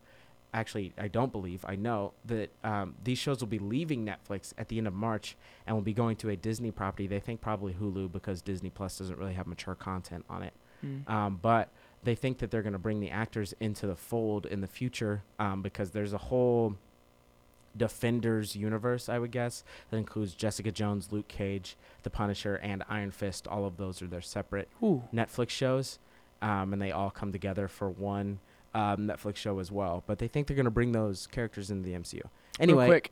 actually, 0.54 0.94
I 0.98 1.08
don't 1.08 1.32
believe, 1.32 1.66
I 1.68 1.76
know 1.76 2.14
that 2.26 2.50
um, 2.64 2.96
these 3.04 3.18
shows 3.18 3.40
will 3.42 3.48
be 3.48 3.60
leaving 3.60 4.06
Netflix 4.06 4.54
at 4.58 4.70
the 4.70 4.78
end 4.78 4.88
of 4.88 4.94
March 4.94 5.36
and 5.66 5.76
will 5.76 5.84
be 5.84 5.94
going 5.94 6.16
to 6.18 6.30
a 6.30 6.36
Disney 6.36 6.72
property. 6.72 7.08
They 7.08 7.20
think 7.20 7.42
probably 7.42 7.74
Hulu 7.74 8.12
because 8.12 8.42
Disney 8.42 8.70
Plus 8.70 8.98
doesn't 8.98 9.18
really 9.18 9.34
have 9.34 9.48
mature 9.48 9.76
content 9.76 10.26
on 10.30 10.44
it. 10.44 10.54
Mm. 10.86 11.10
Um, 11.10 11.40
but 11.42 11.70
they 12.04 12.16
think 12.16 12.38
that 12.38 12.52
they're 12.52 12.62
going 12.62 12.74
to 12.74 12.80
bring 12.80 13.00
the 13.00 13.10
actors 13.10 13.54
into 13.60 13.88
the 13.88 13.96
fold 13.96 14.46
in 14.46 14.62
the 14.62 14.68
future 14.68 15.24
um, 15.40 15.62
because 15.62 15.92
there's 15.92 16.14
a 16.14 16.18
whole 16.20 16.76
Defenders 17.78 18.56
universe, 18.56 19.10
I 19.10 19.20
would 19.20 19.32
guess, 19.32 19.64
that 19.90 19.98
includes 19.98 20.34
Jessica 20.34 20.72
Jones, 20.72 21.10
Luke 21.12 21.28
Cage, 21.28 21.78
The 22.04 22.10
Punisher, 22.10 22.56
and 22.56 22.84
Iron 22.90 23.12
Fist. 23.12 23.48
All 23.48 23.66
of 23.66 23.78
those 23.78 24.02
are 24.02 24.08
their 24.08 24.22
separate 24.22 24.70
Ooh. 24.84 25.04
Netflix 25.14 25.50
shows, 25.50 26.00
um, 26.42 26.74
and 26.74 26.82
they 26.82 26.92
all 26.92 27.12
come 27.12 27.32
together 27.32 27.68
for 27.68 27.90
one 27.90 28.40
um, 28.74 29.08
Netflix 29.08 29.38
show 29.38 29.60
as 29.60 29.72
well. 29.72 30.04
But 30.06 30.20
they 30.20 30.28
think 30.28 30.48
they're 30.48 30.56
going 30.56 30.66
to 30.66 30.72
bring 30.72 30.92
those 30.92 31.28
characters 31.28 31.72
into 31.72 31.88
the 31.88 31.96
MCU. 31.96 32.22
Anyway, 32.60 32.86
Real 32.86 32.92
quick, 32.92 33.12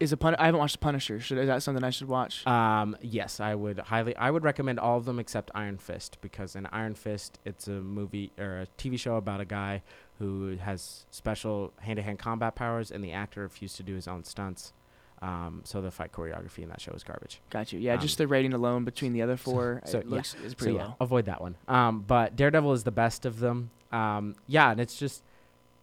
is 0.00 0.12
a 0.12 0.16
pun- 0.16 0.34
I 0.36 0.46
haven't 0.46 0.58
watched 0.58 0.76
The 0.76 0.78
Punisher. 0.78 1.20
Should 1.20 1.38
is 1.38 1.46
that 1.46 1.62
something 1.62 1.84
I 1.84 1.90
should 1.90 2.08
watch? 2.08 2.46
Um, 2.46 2.96
yes, 3.02 3.38
I 3.38 3.54
would 3.54 3.78
highly. 3.78 4.16
I 4.16 4.30
would 4.30 4.42
recommend 4.42 4.80
all 4.80 4.96
of 4.96 5.04
them 5.04 5.18
except 5.18 5.50
Iron 5.54 5.76
Fist 5.76 6.18
because 6.22 6.56
in 6.56 6.66
Iron 6.66 6.94
Fist, 6.94 7.38
it's 7.44 7.68
a 7.68 7.72
movie 7.72 8.32
or 8.38 8.60
a 8.60 8.66
TV 8.78 8.98
show 8.98 9.16
about 9.16 9.40
a 9.40 9.44
guy 9.44 9.82
who 10.20 10.56
has 10.58 11.06
special 11.10 11.72
hand-to-hand 11.80 12.20
combat 12.20 12.54
powers, 12.54 12.92
and 12.92 13.02
the 13.02 13.10
actor 13.10 13.42
refused 13.42 13.76
to 13.78 13.82
do 13.82 13.96
his 13.96 14.06
own 14.06 14.22
stunts. 14.22 14.72
Um, 15.22 15.62
so 15.64 15.82
the 15.82 15.90
fight 15.90 16.12
choreography 16.12 16.62
in 16.62 16.68
that 16.68 16.80
show 16.80 16.92
is 16.92 17.02
garbage. 17.02 17.40
Got 17.50 17.72
you. 17.72 17.80
Yeah, 17.80 17.94
um, 17.94 18.00
just 18.00 18.16
the 18.16 18.26
rating 18.26 18.54
alone 18.54 18.84
between 18.84 19.12
the 19.12 19.20
other 19.22 19.36
four, 19.36 19.82
so, 19.84 19.98
it 19.98 20.06
yeah. 20.06 20.14
looks 20.14 20.34
is 20.44 20.52
So 20.52 20.56
pretty 20.56 20.74
yeah, 20.74 20.84
low. 20.84 20.94
avoid 21.00 21.24
that 21.26 21.40
one. 21.40 21.56
Um, 21.68 22.00
but 22.06 22.36
Daredevil 22.36 22.72
is 22.72 22.84
the 22.84 22.90
best 22.90 23.26
of 23.26 23.40
them. 23.40 23.70
Um, 23.92 24.36
yeah, 24.46 24.70
and 24.70 24.80
it's 24.80 24.96
just 24.96 25.22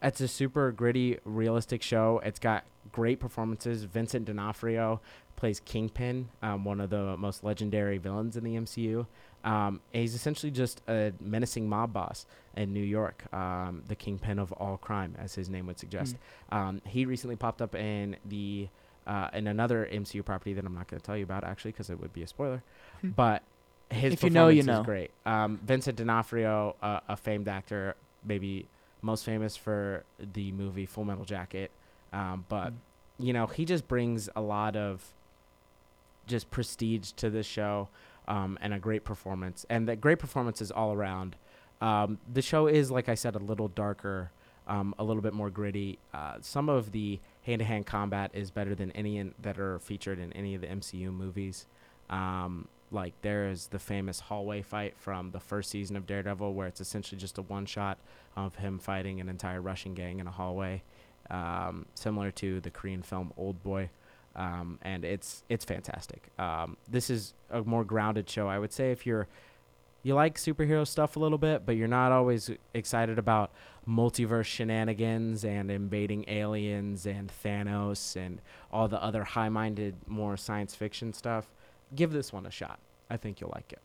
it's 0.02 0.21
a 0.21 0.28
super 0.28 0.71
gritty, 0.71 1.19
realistic 1.23 1.84
show. 1.84 2.21
It's 2.23 2.39
got 2.39 2.63
great 2.91 3.19
performances. 3.19 3.84
Vincent 3.84 4.26
D'Onofrio 4.26 5.02
plays 5.38 5.60
Kingpin, 5.62 6.28
um, 6.41 6.65
one 6.65 6.82
of 6.82 6.89
the 6.89 7.15
most 7.15 7.43
legendary 7.45 7.97
villains 7.97 8.36
in 8.36 8.43
the 8.43 8.56
MCU. 8.56 9.06
Um, 9.45 9.80
he's 9.93 10.13
essentially 10.15 10.52
just 10.52 10.82
a 10.89 11.13
menacing 11.21 11.69
mob 11.69 11.93
boss 11.93 12.26
in 12.58 12.73
New 12.73 12.84
York, 12.84 13.23
um, 13.34 13.84
the 13.88 13.95
kingpin 13.95 14.39
of 14.39 14.52
all 14.54 14.76
crime, 14.78 15.15
as 15.17 15.36
his 15.36 15.47
name 15.47 15.67
would 15.67 15.80
suggest. 15.80 16.17
Mm. 16.52 16.58
Um, 16.58 16.82
he 16.86 17.06
recently 17.06 17.36
popped 17.38 17.62
up 17.62 17.73
in 17.76 18.17
the 18.26 18.67
uh, 19.06 19.30
in 19.32 19.47
another 19.47 19.88
MCU 19.89 20.26
property 20.26 20.52
that 20.54 20.65
I'm 20.65 20.73
not 20.76 20.88
going 20.89 21.00
to 21.00 21.06
tell 21.06 21.15
you 21.15 21.23
about 21.23 21.45
actually 21.45 21.71
because 21.71 21.89
it 21.89 21.97
would 22.02 22.12
be 22.12 22.23
a 22.23 22.28
spoiler. 22.28 22.62
Hmm. 23.02 23.12
but 23.12 23.41
his 23.89 24.12
If 24.12 24.23
you 24.23 24.32
know, 24.32 24.50
you 24.50 24.63
performance 24.63 24.65
know. 24.67 24.82
is 24.82 24.86
great. 24.86 25.12
Um, 25.26 25.60
Vincent 25.63 25.95
D'Onofrio, 25.97 26.76
uh, 26.82 27.00
a 27.08 27.15
famed 27.15 27.47
actor, 27.47 27.95
maybe 28.26 28.67
most 29.02 29.23
famous 29.23 29.56
for 29.56 30.04
the 30.19 30.52
movie 30.52 30.86
Full 30.86 31.06
Metal 31.06 31.23
Jacket, 31.23 31.71
um, 32.12 32.43
but 32.50 32.71
Mm. 32.73 32.76
you 33.20 33.32
know 33.34 33.45
he 33.47 33.64
just 33.64 33.88
brings 33.88 34.28
a 34.36 34.41
lot 34.41 34.76
of 34.76 35.14
just 36.28 36.51
prestige 36.51 37.11
to 37.13 37.30
this 37.30 37.45
show 37.45 37.89
um, 38.28 38.57
and 38.61 38.73
a 38.73 38.80
great 38.80 39.03
performance. 39.03 39.65
And 39.69 39.88
the 39.88 39.95
great 39.95 40.19
performances 40.19 40.71
all 40.71 40.93
around. 40.93 41.36
Um, 41.82 42.19
the 42.32 42.41
show 42.41 42.65
is 42.65 42.89
like 42.89 43.07
i 43.07 43.13
said 43.13 43.36
a 43.36 43.39
little 43.39 43.67
darker 43.67 44.32
um, 44.67 44.93
a 44.99 45.03
little 45.03 45.21
bit 45.21 45.34
more 45.34 45.49
gritty. 45.49 45.97
Uh, 46.13 46.36
some 46.41 46.69
of 46.69 46.91
the 46.91 47.19
hand-to-hand 47.43 47.86
combat 47.86 48.32
is 48.34 48.51
better 48.51 48.75
than 48.75 48.91
any 48.91 49.17
in, 49.17 49.34
that 49.41 49.57
are 49.59 49.80
featured 49.80 50.19
in 50.19 50.34
any 50.34 50.55
of 50.55 50.61
the 50.61 50.67
mcu 50.67 51.11
movies. 51.11 51.65
Um, 52.09 52.67
like 52.91 53.13
there 53.21 53.49
is 53.49 53.67
the 53.67 53.80
famous 53.80 54.19
hallway 54.19 54.61
fight 54.61 54.95
from 54.97 55.32
the 55.32 55.39
first 55.39 55.69
season 55.69 55.95
of 55.95 56.05
daredevil 56.05 56.53
where 56.53 56.67
it's 56.67 56.80
essentially 56.80 57.19
just 57.19 57.38
a 57.38 57.41
one 57.41 57.65
shot 57.65 57.97
of 58.36 58.55
him 58.55 58.80
fighting 58.80 59.19
an 59.19 59.28
entire 59.28 59.61
russian 59.61 59.93
gang 59.93 60.19
in 60.19 60.28
a 60.28 60.32
hallway. 60.32 60.84
Um, 61.30 61.86
similar 61.95 62.32
to 62.32 62.61
the 62.61 62.69
korean 62.69 63.01
film 63.01 63.34
old 63.38 63.61
boy 63.61 63.89
um, 64.38 64.80
and 64.84 65.04
it's 65.04 65.44
it's 65.50 65.66
fantastic. 65.66 66.30
Um, 66.38 66.78
this 66.88 67.10
is 67.10 67.34
a 67.50 67.64
more 67.64 67.84
grounded 67.84 68.30
show. 68.30 68.48
I 68.48 68.60
would 68.60 68.72
say 68.72 68.92
if 68.92 69.06
you're 69.06 69.28
you 70.04 70.14
like 70.16 70.38
superhero 70.38 70.88
stuff 70.88 71.16
a 71.16 71.20
little 71.20 71.38
bit, 71.38 71.66
but 71.66 71.76
you're 71.76 71.88
not 71.88 72.12
always 72.12 72.50
excited 72.74 73.20
about 73.20 73.52
multiverse 73.88 74.46
shenanigans 74.46 75.44
and 75.44 75.72
invading 75.72 76.24
aliens 76.28 77.06
and 77.06 77.32
Thanos 77.44 78.16
and 78.16 78.40
all 78.72 78.88
the 78.88 79.02
other 79.04 79.24
high-minded, 79.24 79.96
more 80.06 80.38
science 80.38 80.76
fiction 80.76 81.12
stuff, 81.14 81.52
give 81.96 82.12
this 82.12 82.32
one 82.32 82.46
a 82.46 82.52
shot. 82.52 82.80
I 83.10 83.18
think 83.18 83.42
you'll 83.42 83.52
like 83.54 83.74
it. 83.74 83.82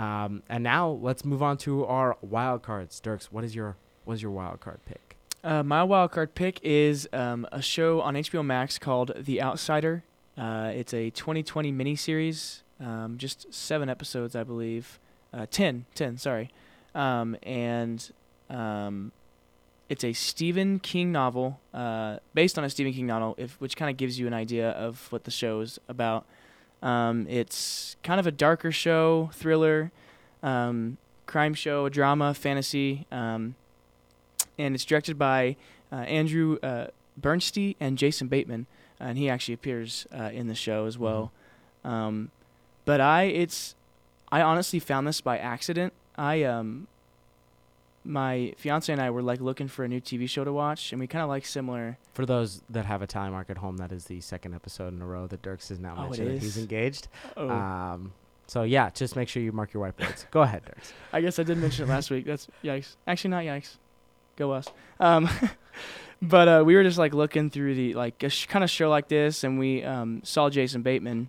Um, 0.00 0.42
and 0.48 0.62
now 0.62 0.90
let's 0.90 1.24
move 1.24 1.42
on 1.42 1.56
to 1.58 1.84
our 1.86 2.16
wild 2.20 2.62
cards. 2.62 3.00
Dirks, 3.00 3.32
what 3.32 3.42
is 3.44 3.54
your 3.54 3.76
what 4.04 4.14
is 4.14 4.22
your 4.22 4.30
wild 4.30 4.60
card 4.60 4.80
pick? 4.84 5.07
Uh, 5.48 5.62
my 5.62 5.82
wild 5.82 6.10
card 6.10 6.34
pick 6.34 6.60
is 6.62 7.08
um, 7.10 7.48
a 7.50 7.62
show 7.62 8.02
on 8.02 8.16
HBO 8.16 8.44
Max 8.44 8.78
called 8.78 9.12
The 9.16 9.40
Outsider. 9.40 10.04
Uh, 10.36 10.72
it's 10.74 10.92
a 10.92 11.08
2020 11.08 11.72
miniseries, 11.72 12.60
um, 12.78 13.16
just 13.16 13.46
seven 13.54 13.88
episodes, 13.88 14.36
I 14.36 14.44
believe. 14.44 15.00
Uh, 15.32 15.46
10, 15.50 15.86
10, 15.94 16.18
sorry. 16.18 16.50
Um, 16.94 17.34
and 17.44 18.10
um, 18.50 19.10
it's 19.88 20.04
a 20.04 20.12
Stephen 20.12 20.80
King 20.80 21.12
novel, 21.12 21.60
uh, 21.72 22.18
based 22.34 22.58
on 22.58 22.64
a 22.64 22.68
Stephen 22.68 22.92
King 22.92 23.06
novel, 23.06 23.34
if, 23.38 23.58
which 23.58 23.74
kind 23.74 23.90
of 23.90 23.96
gives 23.96 24.18
you 24.18 24.26
an 24.26 24.34
idea 24.34 24.72
of 24.72 25.10
what 25.10 25.24
the 25.24 25.30
show 25.30 25.60
is 25.60 25.78
about. 25.88 26.26
Um, 26.82 27.26
it's 27.26 27.96
kind 28.02 28.20
of 28.20 28.26
a 28.26 28.32
darker 28.32 28.70
show, 28.70 29.30
thriller, 29.32 29.92
um, 30.42 30.98
crime 31.24 31.54
show, 31.54 31.88
drama, 31.88 32.34
fantasy, 32.34 33.06
um, 33.10 33.54
and 34.58 34.74
it's 34.74 34.84
directed 34.84 35.18
by 35.18 35.56
uh, 35.92 35.96
Andrew 35.96 36.58
uh, 36.62 36.88
Bernstein 37.16 37.74
and 37.80 37.96
Jason 37.98 38.28
Bateman, 38.28 38.66
and 39.00 39.16
he 39.18 39.28
actually 39.30 39.54
appears 39.54 40.06
uh, 40.16 40.24
in 40.32 40.48
the 40.48 40.54
show 40.54 40.86
as 40.86 40.98
well. 40.98 41.32
Um, 41.84 42.30
but 42.84 43.00
I, 43.00 43.24
it's, 43.24 43.74
I 44.32 44.40
honestly 44.42 44.78
found 44.80 45.06
this 45.06 45.20
by 45.20 45.38
accident. 45.38 45.92
I 46.16 46.42
um, 46.42 46.86
my 48.04 48.54
fiance 48.56 48.90
and 48.92 49.00
I 49.02 49.10
were 49.10 49.22
like 49.22 49.40
looking 49.40 49.68
for 49.68 49.84
a 49.84 49.88
new 49.88 50.00
TV 50.00 50.28
show 50.28 50.44
to 50.44 50.52
watch, 50.52 50.92
and 50.92 51.00
we 51.00 51.06
kind 51.06 51.22
of 51.22 51.28
like 51.28 51.44
similar. 51.44 51.98
For 52.14 52.24
those 52.26 52.62
that 52.70 52.86
have 52.86 53.02
a 53.02 53.06
tally 53.06 53.30
mark 53.30 53.50
at 53.50 53.58
home, 53.58 53.76
that 53.78 53.92
is 53.92 54.04
the 54.06 54.20
second 54.20 54.54
episode 54.54 54.92
in 54.94 55.02
a 55.02 55.06
row 55.06 55.26
that 55.26 55.42
Dirks 55.42 55.68
has 55.68 55.78
now 55.78 55.94
Oh, 55.96 56.02
mentioned 56.04 56.40
he's 56.40 56.56
engaged. 56.58 57.08
Oh, 57.36 57.48
Um, 57.50 58.12
so 58.46 58.62
yeah, 58.62 58.90
just 58.90 59.14
make 59.14 59.28
sure 59.28 59.42
you 59.42 59.52
mark 59.52 59.72
your 59.74 59.86
whiteboards. 59.86 60.24
Go 60.30 60.42
ahead, 60.42 60.64
Dirks. 60.64 60.92
I 61.12 61.20
guess 61.20 61.38
I 61.38 61.42
did 61.42 61.58
mention 61.58 61.84
it 61.88 61.92
last 61.92 62.10
week. 62.10 62.24
That's 62.24 62.48
yikes. 62.64 62.96
Actually, 63.06 63.30
not 63.30 63.44
yikes. 63.44 63.76
Go 64.38 64.52
us. 64.52 64.68
Um, 65.00 65.28
but 66.22 66.48
uh, 66.48 66.62
we 66.64 66.76
were 66.76 66.84
just 66.84 66.96
like 66.96 67.12
looking 67.12 67.50
through 67.50 67.74
the 67.74 67.94
like 67.94 68.22
a 68.22 68.28
sh- 68.28 68.46
kind 68.46 68.62
of 68.62 68.70
show 68.70 68.88
like 68.88 69.08
this, 69.08 69.42
and 69.42 69.58
we 69.58 69.82
um, 69.82 70.22
saw 70.22 70.48
Jason 70.48 70.82
Bateman, 70.82 71.28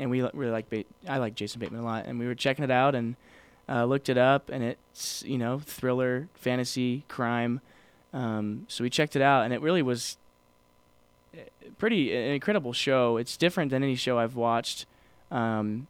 and 0.00 0.10
we 0.10 0.24
li- 0.24 0.30
really 0.34 0.50
like 0.50 0.68
ba- 0.68 0.84
I 1.08 1.18
like 1.18 1.36
Jason 1.36 1.60
Bateman 1.60 1.80
a 1.80 1.84
lot, 1.84 2.06
and 2.06 2.18
we 2.18 2.26
were 2.26 2.34
checking 2.34 2.64
it 2.64 2.70
out 2.72 2.96
and 2.96 3.14
uh, 3.68 3.84
looked 3.84 4.08
it 4.08 4.18
up, 4.18 4.50
and 4.50 4.64
it's 4.64 5.22
you 5.24 5.38
know 5.38 5.60
thriller, 5.60 6.28
fantasy, 6.34 7.04
crime. 7.06 7.60
Um, 8.12 8.66
so 8.66 8.82
we 8.82 8.90
checked 8.90 9.14
it 9.14 9.22
out, 9.22 9.44
and 9.44 9.54
it 9.54 9.60
really 9.60 9.82
was 9.82 10.16
uh, 11.32 11.42
pretty 11.78 12.12
an 12.12 12.32
incredible 12.32 12.72
show. 12.72 13.18
It's 13.18 13.36
different 13.36 13.70
than 13.70 13.84
any 13.84 13.94
show 13.94 14.18
I've 14.18 14.34
watched, 14.34 14.84
um, 15.30 15.86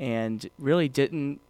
and 0.00 0.48
really 0.58 0.88
didn't. 0.88 1.40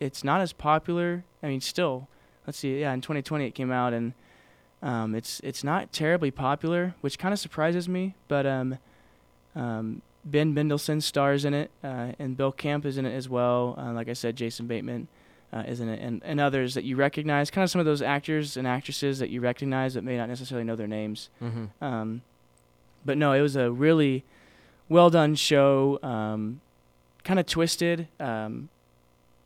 It's 0.00 0.24
not 0.24 0.40
as 0.40 0.52
popular. 0.52 1.22
I 1.44 1.46
mean, 1.46 1.60
still, 1.60 2.08
let's 2.48 2.58
see. 2.58 2.80
Yeah, 2.80 2.94
in 2.94 3.02
2020 3.02 3.46
it 3.46 3.50
came 3.50 3.70
out, 3.70 3.92
and 3.92 4.14
um, 4.82 5.14
it's 5.14 5.38
it's 5.40 5.62
not 5.62 5.92
terribly 5.92 6.30
popular, 6.30 6.94
which 7.02 7.18
kind 7.18 7.34
of 7.34 7.38
surprises 7.38 7.88
me. 7.88 8.14
But 8.26 8.46
um, 8.46 8.78
um, 9.54 10.00
Ben 10.24 10.54
Mendelsohn 10.54 11.02
stars 11.02 11.44
in 11.44 11.52
it, 11.52 11.70
uh, 11.84 12.12
and 12.18 12.38
Bill 12.38 12.50
Camp 12.50 12.86
is 12.86 12.96
in 12.96 13.04
it 13.04 13.14
as 13.14 13.28
well. 13.28 13.74
Uh, 13.76 13.92
like 13.92 14.08
I 14.08 14.14
said, 14.14 14.34
Jason 14.34 14.66
Bateman 14.66 15.08
uh, 15.52 15.64
is 15.66 15.80
in 15.80 15.90
it, 15.90 16.00
and, 16.00 16.22
and 16.24 16.40
others 16.40 16.72
that 16.72 16.84
you 16.84 16.96
recognize. 16.96 17.50
Kind 17.50 17.64
of 17.64 17.70
some 17.70 17.80
of 17.80 17.86
those 17.86 18.00
actors 18.00 18.56
and 18.56 18.66
actresses 18.66 19.18
that 19.18 19.28
you 19.28 19.42
recognize 19.42 19.92
that 19.92 20.02
may 20.02 20.16
not 20.16 20.30
necessarily 20.30 20.64
know 20.64 20.74
their 20.74 20.86
names. 20.86 21.28
Mm-hmm. 21.42 21.84
Um, 21.84 22.22
but 23.04 23.18
no, 23.18 23.34
it 23.34 23.42
was 23.42 23.56
a 23.56 23.70
really 23.70 24.24
well 24.88 25.10
done 25.10 25.34
show. 25.34 25.98
Um, 26.02 26.62
kind 27.24 27.38
of 27.38 27.44
twisted, 27.44 28.08
um, 28.18 28.70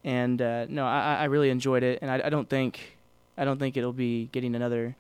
and 0.05 0.41
uh, 0.41 0.67
no, 0.69 0.87
I, 0.87 1.17
I 1.17 1.25
really 1.25 1.51
enjoyed 1.51 1.83
it. 1.83 1.99
And 2.01 2.09
I, 2.09 2.27
I 2.27 2.31
don't 2.31 2.49
think 2.49 2.92
I 3.37 3.45
don't 3.45 3.59
think 3.59 3.77
it'll 3.77 3.93
be 3.93 4.29
getting 4.33 4.55
another 4.55 4.97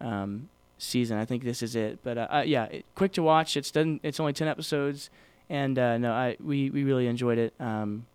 um, 0.00 0.48
season. 0.78 1.18
I 1.18 1.24
think 1.24 1.44
this 1.44 1.62
is 1.62 1.76
it. 1.76 1.98
But 2.02 2.18
uh, 2.18 2.28
uh, 2.30 2.44
yeah, 2.46 2.64
it, 2.64 2.84
quick 2.94 3.12
to 3.12 3.22
watch. 3.22 3.56
It's 3.56 3.70
done. 3.70 4.00
It's 4.02 4.18
only 4.20 4.32
ten 4.32 4.48
episodes, 4.48 5.10
and 5.48 5.78
uh, 5.78 5.98
no, 5.98 6.12
I 6.12 6.36
we, 6.42 6.70
we 6.70 6.84
really 6.84 7.06
enjoyed 7.06 7.38
it. 7.38 7.54
Um, 7.60 8.06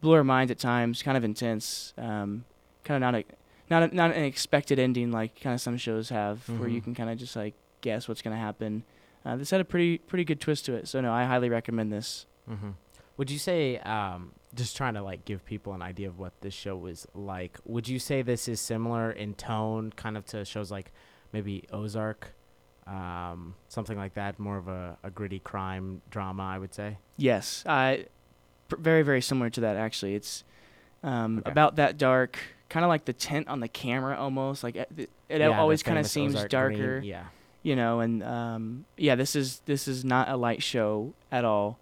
blew 0.00 0.14
our 0.14 0.24
minds 0.24 0.50
at 0.50 0.58
times. 0.58 1.02
Kind 1.02 1.16
of 1.16 1.24
intense. 1.24 1.92
Um, 1.98 2.44
kind 2.84 2.96
of 3.02 3.12
not 3.12 3.14
a 3.20 3.24
not 3.70 3.82
a, 3.90 3.94
not 3.94 4.10
an 4.16 4.24
expected 4.24 4.78
ending 4.78 5.10
like 5.12 5.38
kind 5.40 5.54
of 5.54 5.60
some 5.60 5.76
shows 5.76 6.08
have, 6.08 6.48
where 6.48 6.68
you 6.68 6.80
Mhm. 6.80 6.84
can 6.84 6.94
kind 6.94 7.10
of 7.10 7.18
just 7.18 7.36
like 7.36 7.54
guess 7.82 8.08
what's 8.08 8.22
gonna 8.22 8.36
happen. 8.38 8.82
Uh, 9.26 9.36
this 9.36 9.50
had 9.50 9.60
a 9.60 9.64
pretty 9.64 9.98
pretty 9.98 10.24
good 10.24 10.40
twist 10.40 10.64
to 10.66 10.74
it. 10.74 10.88
So 10.88 11.00
no, 11.02 11.12
I 11.12 11.24
highly 11.24 11.50
recommend 11.50 11.92
this. 11.92 12.24
Mm-hmm. 12.50 12.70
Would 13.18 13.30
you 13.30 13.38
say, 13.38 13.76
um, 13.78 14.32
just 14.54 14.76
trying 14.76 14.94
to 14.94 15.02
like 15.02 15.24
give 15.24 15.44
people 15.44 15.72
an 15.74 15.82
idea 15.82 16.08
of 16.08 16.18
what 16.18 16.32
this 16.40 16.54
show 16.54 16.76
was 16.76 17.06
like? 17.14 17.58
Would 17.64 17.88
you 17.88 17.98
say 17.98 18.22
this 18.22 18.48
is 18.48 18.60
similar 18.60 19.10
in 19.10 19.34
tone, 19.34 19.92
kind 19.96 20.16
of 20.16 20.24
to 20.26 20.44
shows 20.44 20.70
like 20.70 20.92
maybe 21.32 21.64
Ozark, 21.72 22.34
um, 22.86 23.54
something 23.68 23.96
like 23.98 24.14
that? 24.14 24.38
More 24.38 24.56
of 24.56 24.68
a, 24.68 24.96
a 25.02 25.10
gritty 25.10 25.38
crime 25.40 26.00
drama, 26.10 26.42
I 26.44 26.58
would 26.58 26.74
say. 26.74 26.98
Yes, 27.16 27.62
I 27.66 28.06
pr- 28.68 28.76
very 28.76 29.02
very 29.02 29.20
similar 29.20 29.50
to 29.50 29.60
that 29.62 29.76
actually. 29.76 30.14
It's 30.14 30.44
um, 31.02 31.38
Okay. 31.40 31.50
about 31.50 31.76
that 31.76 31.98
dark, 31.98 32.38
kind 32.68 32.84
of 32.84 32.88
like 32.88 33.04
the 33.04 33.12
tent 33.12 33.48
on 33.48 33.60
the 33.60 33.68
camera 33.68 34.16
almost. 34.18 34.64
Like 34.64 34.76
it, 34.76 35.10
it 35.28 35.40
Yeah, 35.40 35.58
always 35.60 35.82
kind 35.82 35.98
of 35.98 36.06
seems 36.06 36.34
Ozark 36.34 36.50
darker, 36.50 36.98
green, 37.00 37.10
Yeah. 37.10 37.24
you 37.62 37.76
know. 37.76 38.00
And 38.00 38.22
um, 38.22 38.84
yeah, 38.96 39.14
this 39.14 39.36
is 39.36 39.60
this 39.66 39.86
is 39.86 40.04
not 40.04 40.28
a 40.28 40.36
light 40.36 40.62
show 40.62 41.12
at 41.30 41.44
all. 41.44 41.78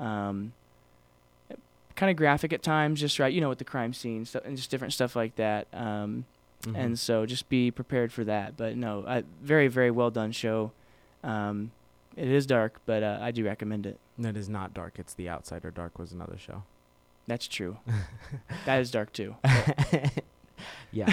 Um, 0.00 0.52
kind 1.96 2.10
of 2.10 2.16
graphic 2.16 2.52
at 2.52 2.62
times, 2.62 3.00
just 3.00 3.18
right, 3.18 3.32
you 3.32 3.40
know, 3.40 3.48
with 3.48 3.58
the 3.58 3.64
crime 3.64 3.92
scenes 3.92 4.28
stuff 4.30 4.42
and 4.44 4.56
just 4.56 4.70
different 4.70 4.92
stuff 4.92 5.16
like 5.16 5.34
that. 5.36 5.66
Um, 5.72 6.24
Mhm. 6.62 6.74
and 6.76 6.98
so 6.98 7.26
just 7.26 7.48
be 7.48 7.70
prepared 7.70 8.12
for 8.12 8.24
that. 8.24 8.56
But 8.56 8.76
no, 8.76 9.04
I, 9.06 9.24
very 9.42 9.68
very 9.68 9.90
well 9.90 10.10
done 10.10 10.32
show. 10.32 10.72
Um, 11.24 11.72
it 12.16 12.28
is 12.28 12.46
dark, 12.46 12.80
but 12.86 13.02
uh, 13.02 13.18
I 13.20 13.30
do 13.30 13.44
recommend 13.44 13.84
it. 13.86 13.98
that 14.18 14.36
is 14.36 14.48
not 14.48 14.72
dark. 14.72 14.98
It's 14.98 15.12
The 15.14 15.28
Outsider. 15.28 15.70
Dark 15.70 15.98
was 15.98 16.12
another 16.12 16.38
show. 16.38 16.62
That's 17.26 17.46
true. 17.46 17.76
that 18.66 18.80
is 18.80 18.90
dark 18.90 19.12
too. 19.12 19.36
yeah. 20.92 21.12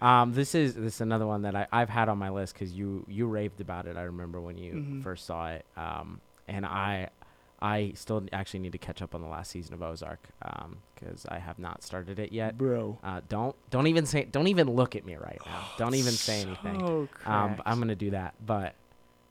Um, 0.00 0.32
this 0.32 0.54
is 0.54 0.74
this 0.74 0.94
is 0.96 1.00
another 1.00 1.26
one 1.26 1.42
that 1.42 1.56
I, 1.56 1.66
I've 1.72 1.88
had 1.88 2.08
on 2.08 2.18
my 2.18 2.30
list 2.30 2.54
because 2.54 2.72
you 2.72 3.04
you 3.08 3.26
raved 3.26 3.60
about 3.60 3.86
it. 3.86 3.96
I 3.96 4.02
remember 4.02 4.40
when 4.40 4.56
you 4.56 4.72
Mhm. 4.74 5.02
first 5.02 5.26
saw 5.26 5.48
it. 5.50 5.64
Um, 5.76 6.20
and 6.46 6.64
I 6.64 7.08
I 7.60 7.92
still 7.96 8.24
actually 8.32 8.60
need 8.60 8.72
to 8.72 8.78
catch 8.78 9.02
up 9.02 9.14
on 9.14 9.20
the 9.22 9.26
last 9.28 9.50
season 9.50 9.74
of 9.74 9.82
Ozark 9.82 10.20
because 10.94 11.26
I 11.28 11.38
have 11.38 11.58
not 11.58 11.82
started 11.82 12.18
it 12.18 12.30
yet. 12.32 12.56
bro. 12.56 12.98
Uh, 13.02 13.20
don't 13.28 13.56
don't 13.70 13.86
even 13.88 14.06
say 14.06 14.24
don't 14.24 14.46
even 14.46 14.70
look 14.70 14.94
at 14.96 15.04
me 15.04 15.16
right 15.16 15.40
now. 15.44 15.64
Don't 15.76 15.94
even 15.94 16.12
say 16.12 16.40
anything. 16.42 17.08
Um. 17.26 17.60
I'm 17.66 17.78
gonna 17.80 17.94
do 17.96 18.10
that. 18.10 18.34
But 18.44 18.74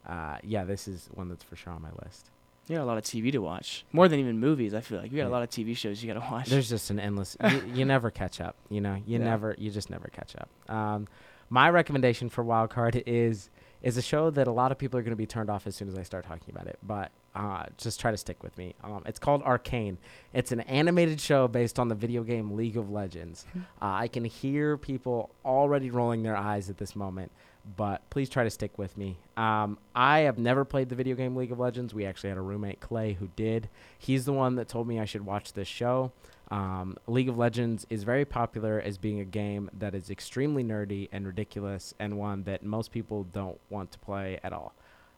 uh, 0.05 0.37
yeah, 0.43 0.63
this 0.65 0.87
is 0.87 1.09
one 1.13 1.29
that's 1.29 1.43
for 1.43 1.55
sure 1.55 1.73
on 1.73 1.81
my 1.81 1.89
list. 2.03 2.29
you 2.67 2.75
got 2.75 2.83
a 2.83 2.85
lot 2.85 2.97
of 2.97 3.03
TV 3.03 3.31
to 3.31 3.39
watch, 3.39 3.85
more 3.93 4.07
than 4.07 4.19
even 4.19 4.39
movies. 4.39 4.73
I 4.73 4.81
feel 4.81 4.99
like 4.99 5.11
you 5.11 5.17
got 5.17 5.23
Yeah. 5.23 5.29
a 5.29 5.35
lot 5.35 5.43
of 5.43 5.49
TV 5.49 5.75
shows 5.75 6.01
you 6.03 6.13
got 6.13 6.21
to 6.21 6.31
watch. 6.31 6.47
There's 6.49 6.69
just 6.69 6.89
an 6.89 6.99
endless. 6.99 7.35
you, 7.51 7.63
you 7.73 7.85
never 7.85 8.09
catch 8.11 8.39
up. 8.41 8.55
You 8.69 8.81
know, 8.81 8.95
you 9.05 9.19
Yeah. 9.19 9.25
never. 9.25 9.55
You 9.57 9.69
just 9.71 9.89
never 9.89 10.09
catch 10.09 10.35
up. 10.35 10.49
Um, 10.73 11.07
my 11.49 11.69
recommendation 11.69 12.27
for 12.29 12.43
Wildcard 12.43 13.03
is 13.05 13.49
is 13.81 13.97
a 13.97 14.01
show 14.01 14.29
that 14.31 14.47
a 14.47 14.51
lot 14.51 14.71
of 14.71 14.77
people 14.77 14.99
are 14.99 15.03
going 15.03 15.11
to 15.11 15.15
be 15.15 15.27
turned 15.27 15.49
off 15.49 15.67
as 15.67 15.75
soon 15.75 15.87
as 15.87 15.97
I 15.97 16.03
start 16.03 16.25
talking 16.25 16.53
about 16.53 16.67
it. 16.67 16.79
But 16.81 17.11
uh, 17.35 17.65
just 17.77 17.99
try 17.99 18.11
to 18.11 18.17
stick 18.17 18.41
with 18.41 18.57
me. 18.57 18.73
Um, 18.83 19.03
it's 19.05 19.19
called 19.19 19.43
Arcane. 19.43 19.99
It's 20.33 20.51
an 20.51 20.61
animated 20.61 21.21
show 21.21 21.47
based 21.47 21.77
on 21.77 21.87
the 21.87 21.95
video 21.95 22.23
game 22.23 22.55
League 22.55 22.77
of 22.77 22.89
Legends. 22.89 23.45
Uh, 23.55 23.61
I 23.79 24.07
can 24.07 24.25
hear 24.25 24.77
people 24.77 25.29
already 25.45 25.91
rolling 25.91 26.23
their 26.23 26.35
eyes 26.35 26.69
at 26.69 26.77
this 26.77 26.95
moment, 26.95 27.31
but 27.75 28.09
please 28.09 28.29
try 28.29 28.43
to 28.43 28.49
stick 28.49 28.77
with 28.79 28.97
me. 28.97 29.17
Um, 29.35 29.77
I 29.95 30.19
have 30.19 30.39
never 30.39 30.65
played 30.65 30.89
the 30.89 30.95
video 30.95 31.15
game 31.15 31.35
League 31.35 31.51
of 31.51 31.59
Legends. 31.59 31.93
We 31.93 32.05
actually 32.05 32.29
had 32.29 32.39
a 32.39 32.41
roommate, 32.41 32.79
Clay, 32.79 33.13
who 33.13 33.29
did. 33.35 33.69
He's 33.99 34.25
the 34.25 34.33
one 34.33 34.55
that 34.55 34.67
told 34.67 34.87
me 34.87 34.99
I 34.99 35.05
should 35.05 35.25
watch 35.25 35.53
this 35.53 35.67
show. 35.67 36.11
Um, 36.49 36.97
League 37.07 37.29
of 37.29 37.37
Legends 37.37 37.85
is 37.89 38.03
very 38.03 38.23
popular 38.23 38.79
as 38.79 38.97
being 38.97 39.19
a 39.19 39.25
game 39.25 39.69
that 39.77 39.93
is 39.93 40.09
extremely 40.09 40.63
nerdy 40.63 41.09
and 41.11 41.25
ridiculous, 41.25 41.93
and 41.99 42.17
one 42.17 42.43
that 42.43 42.63
most 42.63 42.91
people 42.91 43.25
don't 43.25 43.59
want 43.69 43.91
to 43.91 43.99
play 43.99 44.39
at 44.43 44.53
all. 44.53 44.73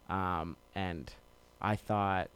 Um, 0.10 0.58
and 0.74 1.12
I 1.62 1.76
thought, 1.76 2.30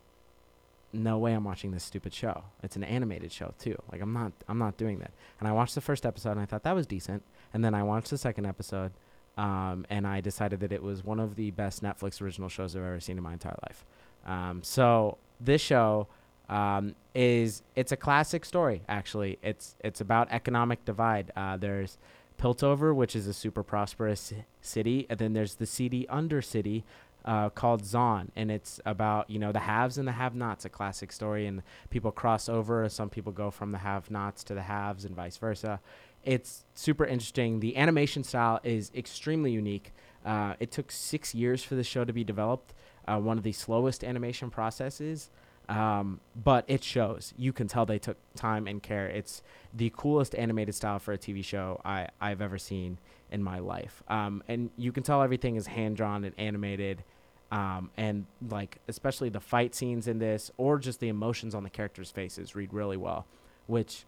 no 0.93 1.17
way 1.17 1.33
I'm 1.33 1.43
watching 1.43 1.71
this 1.71 1.83
stupid 1.83 2.13
show. 2.13 2.43
It's 2.61 2.75
an 2.75 2.83
animated 2.83 3.31
show 3.31 3.53
too. 3.57 3.75
Like 3.91 4.01
I'm 4.01 4.13
not, 4.13 4.31
I'm 4.47 4.59
not 4.59 4.77
doing 4.77 4.99
that. 4.99 5.11
And 5.39 5.47
I 5.47 5.51
watched 5.51 5.73
the 5.73 5.81
first 5.81 6.05
episode 6.05 6.33
and 6.33 6.41
I 6.41 6.45
thought 6.45 6.61
that 6.63 6.75
was 6.75 6.85
decent. 6.85 7.23
And 7.51 7.65
then 7.65 7.73
I 7.73 7.81
watched 7.81 8.11
the 8.11 8.17
second 8.17 8.45
episode, 8.45 8.91
um, 9.37 9.85
and 9.89 10.05
I 10.05 10.21
decided 10.21 10.59
that 10.59 10.71
it 10.71 10.83
was 10.83 11.03
one 11.03 11.19
of 11.19 11.35
the 11.35 11.49
best 11.49 11.81
Netflix 11.81 12.21
original 12.21 12.49
shows 12.49 12.75
I've 12.75 12.83
ever 12.83 12.99
seen 12.99 13.17
in 13.17 13.23
my 13.23 13.33
entire 13.33 13.57
life. 13.67 13.85
Um, 14.25 14.61
so 14.63 15.17
this 15.39 15.61
show, 15.61 16.07
um, 16.53 16.95
is 17.15 17.63
it's 17.75 17.91
a 17.91 17.97
classic 17.97 18.45
story. 18.45 18.83
Actually, 18.87 19.39
it's 19.41 19.75
it's 19.83 19.99
about 19.99 20.27
economic 20.31 20.85
divide. 20.85 21.31
Uh, 21.35 21.57
there's 21.57 21.97
Piltover, 22.39 22.95
which 22.95 23.15
is 23.15 23.25
a 23.25 23.33
super 23.33 23.63
prosperous 23.63 24.31
city, 24.61 25.07
and 25.09 25.19
then 25.19 25.33
there's 25.33 25.55
the 25.55 25.65
seedy 25.65 26.05
undercity 26.11 26.83
uh, 27.25 27.49
called 27.49 27.81
Zaun, 27.81 28.27
and 28.35 28.51
it's 28.51 28.79
about 28.85 29.29
you 29.31 29.39
know 29.39 29.51
the 29.51 29.61
haves 29.61 29.97
and 29.97 30.07
the 30.07 30.11
have-nots. 30.11 30.63
A 30.63 30.69
classic 30.69 31.11
story, 31.11 31.47
and 31.47 31.63
people 31.89 32.11
cross 32.11 32.47
over. 32.47 32.87
Some 32.87 33.09
people 33.09 33.31
go 33.31 33.49
from 33.49 33.71
the 33.71 33.79
have-nots 33.79 34.43
to 34.43 34.53
the 34.53 34.61
haves, 34.61 35.05
and 35.05 35.15
vice 35.15 35.37
versa. 35.37 35.79
It's 36.23 36.65
super 36.75 37.05
interesting. 37.05 37.61
The 37.61 37.75
animation 37.77 38.23
style 38.23 38.59
is 38.63 38.91
extremely 38.95 39.51
unique. 39.51 39.91
Uh, 40.23 40.53
it 40.59 40.71
took 40.71 40.91
six 40.91 41.33
years 41.33 41.63
for 41.63 41.73
the 41.73 41.83
show 41.83 42.05
to 42.05 42.13
be 42.13 42.23
developed. 42.23 42.75
Uh, 43.07 43.17
one 43.17 43.37
of 43.37 43.43
the 43.43 43.51
slowest 43.51 44.03
animation 44.03 44.49
processes. 44.49 45.31
Um, 45.69 46.19
but 46.35 46.65
it 46.67 46.83
shows. 46.83 47.33
You 47.37 47.53
can 47.53 47.67
tell 47.67 47.85
they 47.85 47.99
took 47.99 48.17
time 48.35 48.67
and 48.67 48.83
care. 48.83 49.07
It's 49.07 49.41
the 49.73 49.91
coolest 49.95 50.35
animated 50.35 50.75
style 50.75 50.99
for 50.99 51.13
a 51.13 51.17
TV 51.17 51.43
show 51.43 51.81
I, 51.85 52.09
I've 52.19 52.41
ever 52.41 52.57
seen 52.57 52.99
in 53.31 53.41
my 53.41 53.59
life. 53.59 54.03
Um, 54.07 54.43
and 54.47 54.69
you 54.77 54.91
can 54.91 55.03
tell 55.03 55.21
everything 55.21 55.55
is 55.55 55.67
hand 55.67 55.97
drawn 55.97 56.23
and 56.23 56.35
animated. 56.37 57.03
Um, 57.51 57.91
and 57.97 58.25
like 58.49 58.79
especially 58.87 59.29
the 59.29 59.39
fight 59.39 59.75
scenes 59.75 60.07
in 60.07 60.19
this, 60.19 60.51
or 60.57 60.79
just 60.79 60.99
the 60.99 61.09
emotions 61.09 61.53
on 61.55 61.63
the 61.63 61.69
characters' 61.69 62.11
faces, 62.11 62.55
read 62.55 62.73
really 62.73 62.97
well, 62.97 63.25
which 63.67 64.05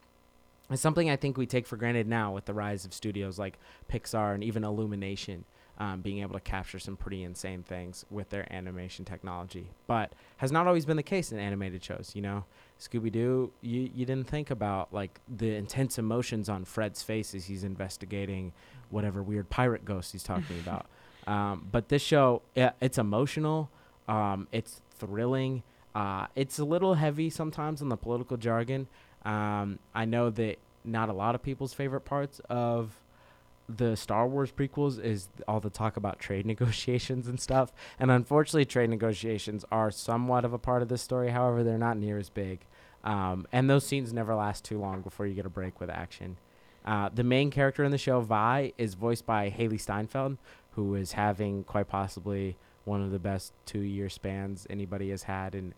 is 0.72 0.82
something 0.82 1.10
I 1.10 1.16
think 1.16 1.38
we 1.38 1.46
take 1.46 1.68
for 1.68 1.78
granted 1.78 2.08
now 2.08 2.34
with 2.34 2.46
the 2.46 2.54
rise 2.54 2.86
of 2.86 2.94
studios 2.94 3.38
like 3.38 3.60
Pixar 3.90 4.34
and 4.34 4.44
even 4.44 4.64
Illumination 4.64 5.46
um, 5.78 6.02
being 6.02 6.20
able 6.20 6.34
to 6.34 6.40
capture 6.40 6.80
some 6.80 6.96
pretty 6.96 7.24
insane 7.24 7.64
things 7.64 8.06
with 8.10 8.30
their 8.30 8.52
animation 8.54 9.06
technology. 9.06 9.72
But 9.88 10.14
has 10.38 10.52
not 10.52 10.68
always 10.68 10.86
been 10.86 10.98
the 10.98 11.04
case 11.04 11.32
in 11.32 11.40
animated 11.40 11.84
shows. 11.84 12.12
You 12.16 12.22
know, 12.22 12.46
Scooby 12.80 13.12
Doo, 13.12 13.52
you, 13.62 13.90
you 13.94 14.06
didn't 14.06 14.28
think 14.28 14.50
about 14.50 14.94
like 14.94 15.20
the 15.28 15.56
intense 15.56 15.98
emotions 15.98 16.50
on 16.50 16.66
Fred's 16.66 17.04
face 17.04 17.36
as 17.36 17.46
he's 17.46 17.64
investigating 17.64 18.54
whatever 18.90 19.22
weird 19.22 19.50
pirate 19.50 19.84
ghost 19.84 20.12
he's 20.12 20.24
talking 20.24 20.60
about. 20.66 20.86
Um, 21.28 21.68
but 21.72 21.90
this 21.90 22.02
show, 22.02 22.42
yeah, 22.54 22.72
it's 22.80 22.98
emotional, 22.98 23.70
um, 24.08 24.48
it's 24.52 24.82
thrilling. 24.92 25.64
Uh, 25.94 26.28
it's 26.36 26.60
a 26.60 26.66
little 26.66 26.96
heavy 26.96 27.30
sometimes 27.30 27.82
on 27.82 27.90
the 27.90 27.98
political 27.98 28.38
jargon. 28.38 28.88
Um, 29.24 29.80
I 29.94 30.06
know 30.06 30.30
that 30.30 30.58
not 30.84 31.10
a 31.10 31.14
lot 31.14 31.36
of 31.36 31.42
people's 31.42 31.74
favorite 31.74 32.02
parts 32.02 32.40
of 32.50 33.02
the 33.68 33.96
Star 33.96 34.28
Wars 34.28 34.52
prequels 34.52 35.04
is 35.04 35.30
all 35.48 35.60
the 35.60 35.70
talk 35.70 35.98
about 35.98 36.20
trade 36.20 36.46
negotiations 36.54 37.28
and 37.28 37.40
stuff. 37.40 37.72
And 38.00 38.12
unfortunately, 38.12 38.66
trade 38.66 38.90
negotiations 38.90 39.66
are 39.72 39.92
somewhat 39.92 40.46
of 40.46 40.54
a 40.54 40.60
part 40.60 40.82
of 40.82 40.88
this 40.88 41.02
story. 41.02 41.30
However, 41.30 41.64
they're 41.64 41.78
not 41.78 41.98
near 41.98 42.18
as 42.18 42.30
big. 42.30 42.60
Um, 43.04 43.48
and 43.52 43.70
those 43.70 43.86
scenes 43.86 44.14
never 44.14 44.34
last 44.36 44.64
too 44.66 44.80
long 44.80 45.02
before 45.02 45.28
you 45.28 45.36
get 45.36 45.46
a 45.46 45.50
break 45.50 45.80
with 45.80 45.90
action. 45.90 46.38
Uh, 46.84 47.10
the 47.14 47.24
main 47.24 47.50
character 47.50 47.84
in 47.84 47.92
the 47.92 47.98
show, 47.98 48.22
Vi, 48.22 48.74
is 48.78 48.94
voiced 48.94 49.26
by 49.26 49.50
Hailee 49.50 49.80
Steinfeld, 49.80 50.38
who 50.72 50.96
is 50.96 51.14
having 51.14 51.64
quite 51.64 51.88
possibly 51.88 52.58
one 52.84 53.02
of 53.02 53.12
the 53.12 53.20
best 53.20 53.54
two 53.66 53.80
year 53.80 54.10
spans 54.10 54.68
anybody 54.70 55.10
has 55.10 55.24
had 55.24 55.56
in 55.56 55.74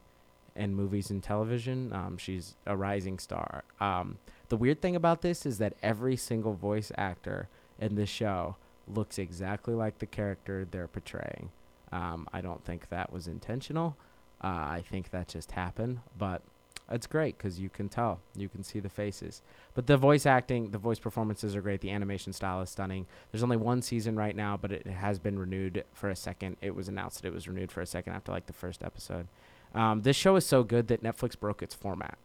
in 0.58 0.74
movies 0.74 1.12
and 1.12 1.22
television. 1.22 1.94
Um, 1.94 2.18
she's 2.18 2.56
a 2.66 2.76
rising 2.76 3.20
star. 3.20 3.64
Um, 3.80 4.18
the 4.50 4.58
weird 4.58 4.82
thing 4.82 4.96
about 4.96 5.22
this 5.22 5.46
is 5.46 5.60
that 5.60 5.76
every 5.84 6.16
single 6.16 6.54
voice 6.54 6.92
actor 6.98 7.48
in 7.80 7.95
this 7.95 8.09
show 8.09 8.55
looks 8.88 9.19
exactly 9.19 9.73
like 9.73 9.99
the 9.99 10.05
character 10.05 10.67
they're 10.69 10.88
portraying. 10.88 11.49
Um, 11.91 12.28
I 12.34 12.41
don't 12.41 12.63
think 12.63 12.89
that 12.89 13.11
was 13.11 13.28
intentional. 13.28 13.95
Uh, 14.43 14.47
I 14.47 14.84
think 14.89 15.11
that 15.11 15.28
just 15.28 15.51
happened, 15.51 15.99
but 16.17 16.41
it's 16.89 17.07
great 17.07 17.38
because 17.38 17.59
you 17.59 17.69
can 17.69 17.89
tell, 17.89 18.19
you 18.36 18.47
can 18.47 18.63
see 18.63 18.80
the 18.80 18.89
faces. 18.89 19.41
But 19.73 19.88
the 19.88 19.97
voice 19.97 20.25
acting, 20.25 20.71
the 20.71 20.78
voice 20.78 20.99
performances 20.99 21.55
are 21.55 21.61
great. 21.61 21.82
The 21.82 21.91
animation 21.91 22.34
style 22.34 22.61
is 22.61 22.69
stunning. 22.69 23.07
There's 23.32 23.43
only 23.43 23.57
one 23.57 23.82
season 23.82 24.15
right 24.15 24.36
now, 24.36 24.57
but 24.57 24.71
it 24.71 24.88
has 24.88 25.19
been 25.19 25.38
renewed 25.38 25.84
for 25.93 26.09
a 26.09 26.15
second. 26.15 26.57
It 26.61 26.75
was 26.75 26.88
announced 26.88 27.21
that 27.21 27.28
it 27.28 27.34
was 27.34 27.47
renewed 27.47 27.71
for 27.71 27.82
a 27.82 27.86
second 27.86 28.13
after 28.13 28.32
like 28.32 28.45
the 28.45 28.53
first 28.53 28.84
episode. 28.84 29.28
Um, 29.75 30.03
this 30.03 30.15
show 30.15 30.36
is 30.38 30.45
so 30.45 30.63
good 30.63 30.88
that 30.88 31.03
Netflix 31.03 31.38
broke 31.38 31.61
its 31.61 31.75
format. 31.75 32.17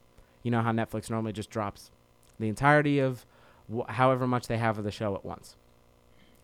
You 0.42 0.50
know 0.50 0.62
how 0.62 0.72
Netflix 0.72 1.10
normally 1.10 1.32
just 1.32 1.50
drops 1.50 1.90
the 2.38 2.48
entirety 2.48 2.98
of 2.98 3.26
wh- 3.70 3.90
however 3.90 4.26
much 4.26 4.46
they 4.46 4.58
have 4.58 4.78
of 4.78 4.84
the 4.84 4.90
show 4.90 5.14
at 5.14 5.24
once. 5.24 5.56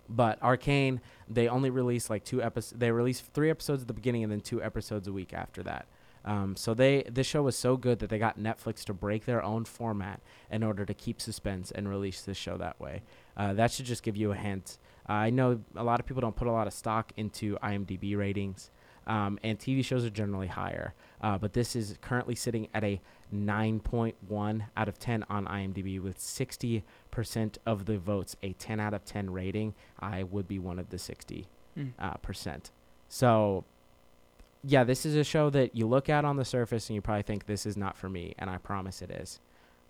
But 0.09 0.43
Arcane, 0.43 1.01
they 1.29 1.49
only 1.49 1.71
release 1.71 2.09
like 2.09 2.25
two 2.25 2.43
episodes. 2.43 2.79
They 2.79 2.91
release 2.91 3.21
three 3.21 3.51
episodes 3.51 3.83
at 3.83 3.89
the 3.89 3.95
beginning 3.95 4.23
and 4.23 4.33
then 4.33 4.41
two 4.41 4.63
episodes 4.63 5.07
a 5.07 5.13
week 5.13 5.35
after 5.35 5.63
that. 5.65 5.87
Um, 6.25 6.57
so 6.57 6.75
they 6.75 7.05
this 7.09 7.27
show 7.27 7.43
was 7.43 7.57
so 7.57 7.77
good 7.77 8.01
that 8.01 8.11
they 8.11 8.19
got 8.19 8.39
Netflix 8.39 8.85
to 8.85 8.95
break 8.95 9.25
their 9.25 9.43
own 9.43 9.65
format 9.65 10.21
in 10.51 10.63
order 10.63 10.85
to 10.85 10.95
keep 10.95 11.21
suspense 11.21 11.71
and 11.71 11.89
release 11.89 12.23
this 12.23 12.37
show 12.37 12.57
that 12.57 12.81
way. 12.81 13.03
Uh, 13.37 13.53
that 13.55 13.71
should 13.71 13.87
just 13.87 14.03
give 14.03 14.17
you 14.17 14.33
a 14.33 14.37
hint. 14.37 14.79
Uh, 15.09 15.13
I 15.13 15.31
know 15.31 15.61
a 15.77 15.85
lot 15.85 16.01
of 16.01 16.07
people 16.07 16.21
don't 16.21 16.37
put 16.37 16.49
a 16.49 16.53
lot 16.53 16.67
of 16.67 16.73
stock 16.73 17.13
into 17.17 17.57
IMDb 17.63 18.17
ratings, 18.17 18.71
um, 19.07 19.39
and 19.43 19.59
TV 19.59 19.85
shows 19.85 20.05
are 20.05 20.11
generally 20.11 20.49
higher. 20.49 20.95
Uh, 21.21 21.37
but 21.39 21.53
this 21.53 21.75
is 21.75 21.97
currently 22.01 22.35
sitting 22.35 22.69
at 22.75 22.85
a 22.85 23.01
9.1 23.35 24.63
out 24.77 24.89
of 24.89 24.99
10 24.99 25.25
on 25.29 25.47
IMDb 25.47 26.01
with 26.01 26.19
60% 26.19 26.83
of 27.67 27.85
the 27.87 27.99
votes, 27.99 28.37
a 28.43 28.53
10 28.55 28.81
out 28.81 28.95
of 28.95 29.05
10 29.05 29.31
rating. 29.31 29.75
I 29.99 30.23
would 30.23 30.47
be 30.49 30.59
one 30.59 30.79
of 30.79 30.91
the 30.91 30.99
60 30.99 31.47
Mm. 31.77 31.93
uh, 31.99 32.15
percent. 32.15 32.73
So, 33.09 33.65
yeah, 34.65 34.83
this 34.83 35.07
is 35.07 35.15
a 35.15 35.23
show 35.23 35.49
that 35.51 35.77
you 35.77 35.87
look 35.87 36.09
at 36.09 36.25
on 36.25 36.37
the 36.37 36.45
surface 36.45 36.89
and 36.89 36.97
you 36.97 37.01
probably 37.01 37.23
think 37.23 37.47
this 37.47 37.65
is 37.67 37.77
not 37.77 37.97
for 37.97 38.09
me, 38.09 38.35
and 38.39 38.51
I 38.51 38.59
promise 38.59 39.01
it 39.01 39.11
is. 39.13 39.39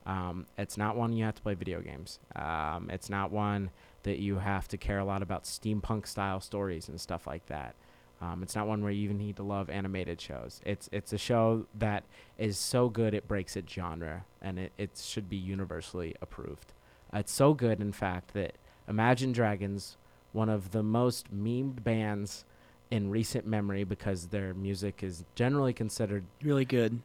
Um, 0.04 0.46
it's 0.58 0.76
not 0.76 0.96
one 0.96 1.14
you 1.14 1.24
have 1.24 1.34
to 1.36 1.42
play 1.42 1.54
video 1.54 1.80
games. 1.80 2.18
Um, 2.36 2.90
it's 2.90 3.08
not 3.08 3.30
one 3.30 3.70
that 4.02 4.18
you 4.18 4.38
have 4.38 4.68
to 4.68 4.76
care 4.76 4.98
a 4.98 5.04
lot 5.04 5.22
about 5.22 5.44
steampunk 5.44 6.06
style 6.06 6.40
stories 6.40 6.88
and 6.90 7.00
stuff 7.00 7.26
like 7.26 7.46
that. 7.46 7.74
Um, 8.20 8.42
it's 8.42 8.56
not 8.56 8.66
one 8.66 8.82
where 8.82 8.90
you 8.90 9.04
even 9.04 9.18
need 9.18 9.36
to 9.36 9.42
love 9.44 9.70
animated 9.70 10.20
shows. 10.20 10.60
It's 10.66 10.88
it's 10.92 11.12
a 11.12 11.18
show 11.18 11.66
that 11.78 12.04
is 12.36 12.58
so 12.58 12.88
good 12.88 13.14
it 13.14 13.28
breaks 13.28 13.56
its 13.56 13.72
genre, 13.72 14.24
and 14.42 14.58
it, 14.58 14.72
it 14.76 15.00
should 15.00 15.28
be 15.30 15.36
universally 15.36 16.14
approved. 16.20 16.72
Uh, 17.14 17.18
it's 17.18 17.32
so 17.32 17.54
good, 17.54 17.80
in 17.80 17.92
fact, 17.92 18.34
that 18.34 18.54
Imagine 18.88 19.32
Dragons, 19.32 19.96
one 20.32 20.48
of 20.48 20.72
the 20.72 20.82
most 20.82 21.32
memed 21.34 21.84
bands 21.84 22.44
in 22.90 23.10
recent 23.10 23.46
memory, 23.46 23.84
because 23.84 24.26
their 24.28 24.52
music 24.54 25.02
is 25.02 25.24
generally 25.34 25.72
considered, 25.72 26.24
Really 26.42 26.64
good. 26.64 27.00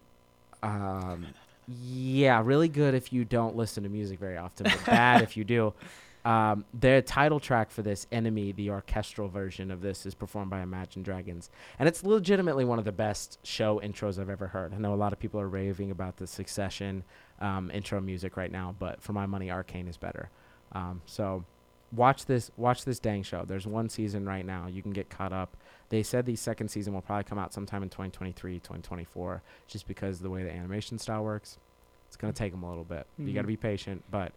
um, 0.63 1.27
yeah, 1.67 2.41
really 2.43 2.67
good 2.67 2.93
if 2.93 3.13
you 3.13 3.23
don't 3.23 3.55
listen 3.55 3.83
to 3.83 3.89
music 3.89 4.19
very 4.19 4.37
often, 4.37 4.65
but 4.65 4.85
bad 4.85 5.21
if 5.21 5.37
you 5.37 5.43
do. 5.43 5.73
Um, 6.25 6.65
their 6.73 7.01
title 7.01 7.39
track 7.39 7.69
for 7.69 7.81
this, 7.81 8.07
Enemy, 8.11 8.53
the 8.53 8.69
orchestral 8.69 9.27
version 9.27 9.71
of 9.71 9.81
this, 9.81 10.05
is 10.05 10.15
performed 10.15 10.49
by 10.49 10.61
Imagine 10.61 11.03
Dragons. 11.03 11.49
And 11.79 11.87
it's 11.89 12.03
legitimately 12.03 12.65
one 12.65 12.79
of 12.79 12.85
the 12.85 12.91
best 12.93 13.39
show 13.43 13.81
intros 13.83 14.17
I've 14.19 14.29
ever 14.29 14.47
heard. 14.47 14.73
I 14.73 14.77
know 14.77 14.93
a 14.93 14.95
lot 14.95 15.11
of 15.13 15.19
people 15.19 15.39
are 15.39 15.49
raving 15.49 15.91
about 15.91 16.17
the 16.17 16.27
Succession 16.27 17.03
um, 17.39 17.69
intro 17.71 17.99
music 17.99 18.37
right 18.37 18.51
now, 18.51 18.73
but 18.79 19.01
for 19.01 19.13
my 19.13 19.25
money, 19.25 19.51
Arcane 19.51 19.87
is 19.87 19.97
better. 19.97 20.29
Um, 20.71 21.01
so 21.05 21.43
watch 21.91 22.25
this 22.25 22.51
watch 22.57 22.85
this 22.85 22.99
dang 22.99 23.23
show. 23.23 23.43
There's 23.45 23.67
one 23.67 23.89
season 23.89 24.25
right 24.25 24.45
now. 24.45 24.67
You 24.67 24.81
can 24.81 24.91
get 24.91 25.09
caught 25.09 25.33
up. 25.33 25.57
They 25.89 26.03
said 26.03 26.25
the 26.25 26.35
second 26.35 26.69
season 26.69 26.93
will 26.93 27.01
probably 27.01 27.25
come 27.25 27.37
out 27.37 27.53
sometime 27.53 27.83
in 27.83 27.89
2023, 27.89 28.55
2024, 28.55 29.43
just 29.67 29.87
because 29.87 30.17
of 30.17 30.23
the 30.23 30.29
way 30.29 30.43
the 30.43 30.51
animation 30.51 30.97
style 30.97 31.23
works. 31.23 31.59
It's 32.07 32.15
going 32.17 32.33
to 32.33 32.37
take 32.37 32.51
them 32.51 32.63
a 32.63 32.69
little 32.69 32.83
bit. 32.83 33.07
You 33.17 33.33
got 33.33 33.41
to 33.41 33.47
be 33.47 33.57
patient, 33.57 34.03
but 34.09 34.31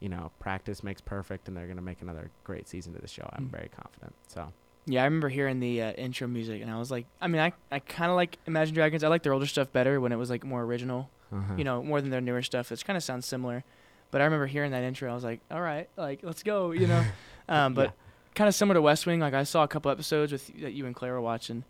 you 0.00 0.08
know, 0.08 0.30
practice 0.38 0.82
makes 0.82 1.00
perfect, 1.00 1.48
and 1.48 1.56
they're 1.56 1.66
going 1.66 1.76
to 1.78 1.82
make 1.82 2.02
another 2.02 2.30
great 2.44 2.68
season 2.68 2.92
to 2.94 3.00
the 3.00 3.08
show. 3.08 3.28
I'm 3.32 3.46
Mm. 3.46 3.50
very 3.50 3.68
confident. 3.74 4.14
So, 4.28 4.52
Yeah, 4.88 5.02
I 5.02 5.04
remember 5.04 5.28
hearing 5.28 5.58
the 5.58 5.82
uh, 5.82 5.92
intro 5.92 6.28
music, 6.28 6.62
and 6.62 6.70
I 6.70 6.78
was 6.78 6.90
like, 6.90 7.06
I 7.20 7.26
mean, 7.28 7.40
I, 7.40 7.52
I 7.72 7.78
kind 7.80 8.10
of 8.10 8.16
like 8.16 8.38
Imagine 8.46 8.74
Dragons. 8.74 9.02
I 9.02 9.08
like 9.08 9.22
their 9.24 9.32
older 9.32 9.46
stuff 9.46 9.72
better 9.72 10.00
when 10.00 10.12
it 10.12 10.16
was 10.16 10.30
like 10.30 10.44
more 10.44 10.62
original, 10.62 11.10
uh-huh. 11.32 11.54
you 11.56 11.64
know, 11.64 11.82
more 11.82 12.00
than 12.00 12.10
their 12.10 12.20
newer 12.20 12.42
stuff. 12.42 12.70
It 12.70 12.84
kind 12.84 12.96
of 12.96 13.02
sounds 13.02 13.26
similar. 13.26 13.64
But 14.12 14.20
I 14.20 14.24
remember 14.24 14.46
hearing 14.46 14.70
that 14.70 14.84
intro, 14.84 15.10
I 15.10 15.14
was 15.14 15.24
like, 15.24 15.40
all 15.50 15.60
right, 15.60 15.88
like 15.96 16.20
let's 16.22 16.42
go, 16.44 16.70
you 16.70 16.86
know. 16.86 17.04
um, 17.48 17.74
but 17.74 17.86
Yeah. 17.86 18.34
kind 18.36 18.46
of 18.48 18.54
similar 18.54 18.74
to 18.74 18.82
West 18.82 19.06
Wing. 19.06 19.18
Like 19.18 19.34
I 19.34 19.42
saw 19.42 19.64
a 19.64 19.68
couple 19.68 19.90
episodes 19.90 20.30
with 20.30 20.46
that 20.60 20.72
you 20.72 20.86
and 20.86 20.94
Claire 20.94 21.14
were 21.14 21.20
watching, 21.20 21.64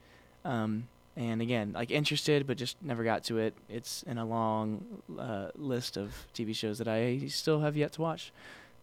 um, 0.45 0.89
and 1.17 1.41
again, 1.41 1.73
like 1.73 1.91
interested, 1.91 2.47
but 2.47 2.59
just 2.59 2.77
never 2.83 3.03
got 3.03 3.25
to 3.25 3.39
it. 3.39 3.55
It's 3.69 4.03
in 4.03 4.19
a 4.19 4.25
long 4.25 5.03
uh, 5.19 5.49
list 5.55 5.97
of 5.97 6.27
TV 6.35 6.55
shows 6.55 6.79
that 6.79 6.89
I 6.89 7.27
still 7.29 7.61
have 7.61 7.77
yet 7.77 7.93
to 7.93 8.03
watch. 8.03 8.33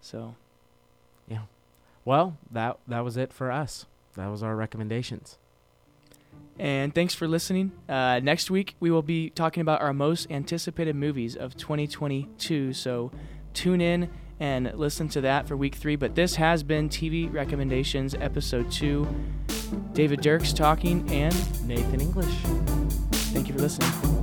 So 0.02 0.36
yeah. 1.28 1.44
well, 2.06 2.38
that 2.52 2.80
that 2.88 3.04
was 3.04 3.18
it 3.18 3.32
for 3.32 3.52
us. 3.52 3.86
That 4.16 4.28
was 4.28 4.42
our 4.42 4.56
recommendations. 4.56 5.38
And 6.60 6.94
thanks 6.94 7.16
for 7.16 7.28
listening. 7.28 7.72
Uh, 7.90 8.20
next 8.22 8.52
week, 8.52 8.76
we 8.80 8.92
will 8.92 9.02
be 9.02 9.30
talking 9.32 9.62
about 9.62 9.82
our 9.82 9.94
most 9.94 10.30
anticipated 10.30 10.96
movies 10.96 11.36
of 11.36 11.58
2022. 11.58 12.74
So 12.74 13.12
tune 13.54 13.82
in 13.82 14.10
and 14.40 14.72
listen 14.76 15.08
to 15.10 15.22
that 15.22 15.48
for 15.48 15.58
week 15.58 15.76
three. 15.76 15.96
But 15.96 16.16
this 16.16 16.36
has 16.36 16.62
been 16.62 16.90
TV 16.90 17.32
Recommendations, 17.32 18.14
episode 18.16 18.72
two. 18.72 19.08
David 19.94 20.22
Dirks 20.22 20.54
talking, 20.54 21.10
and 21.12 21.34
Nathan 21.68 22.02
English. 22.02 22.34
thank 23.34 23.48
you 23.48 23.54
for 23.54 23.62
listening. 23.62 24.23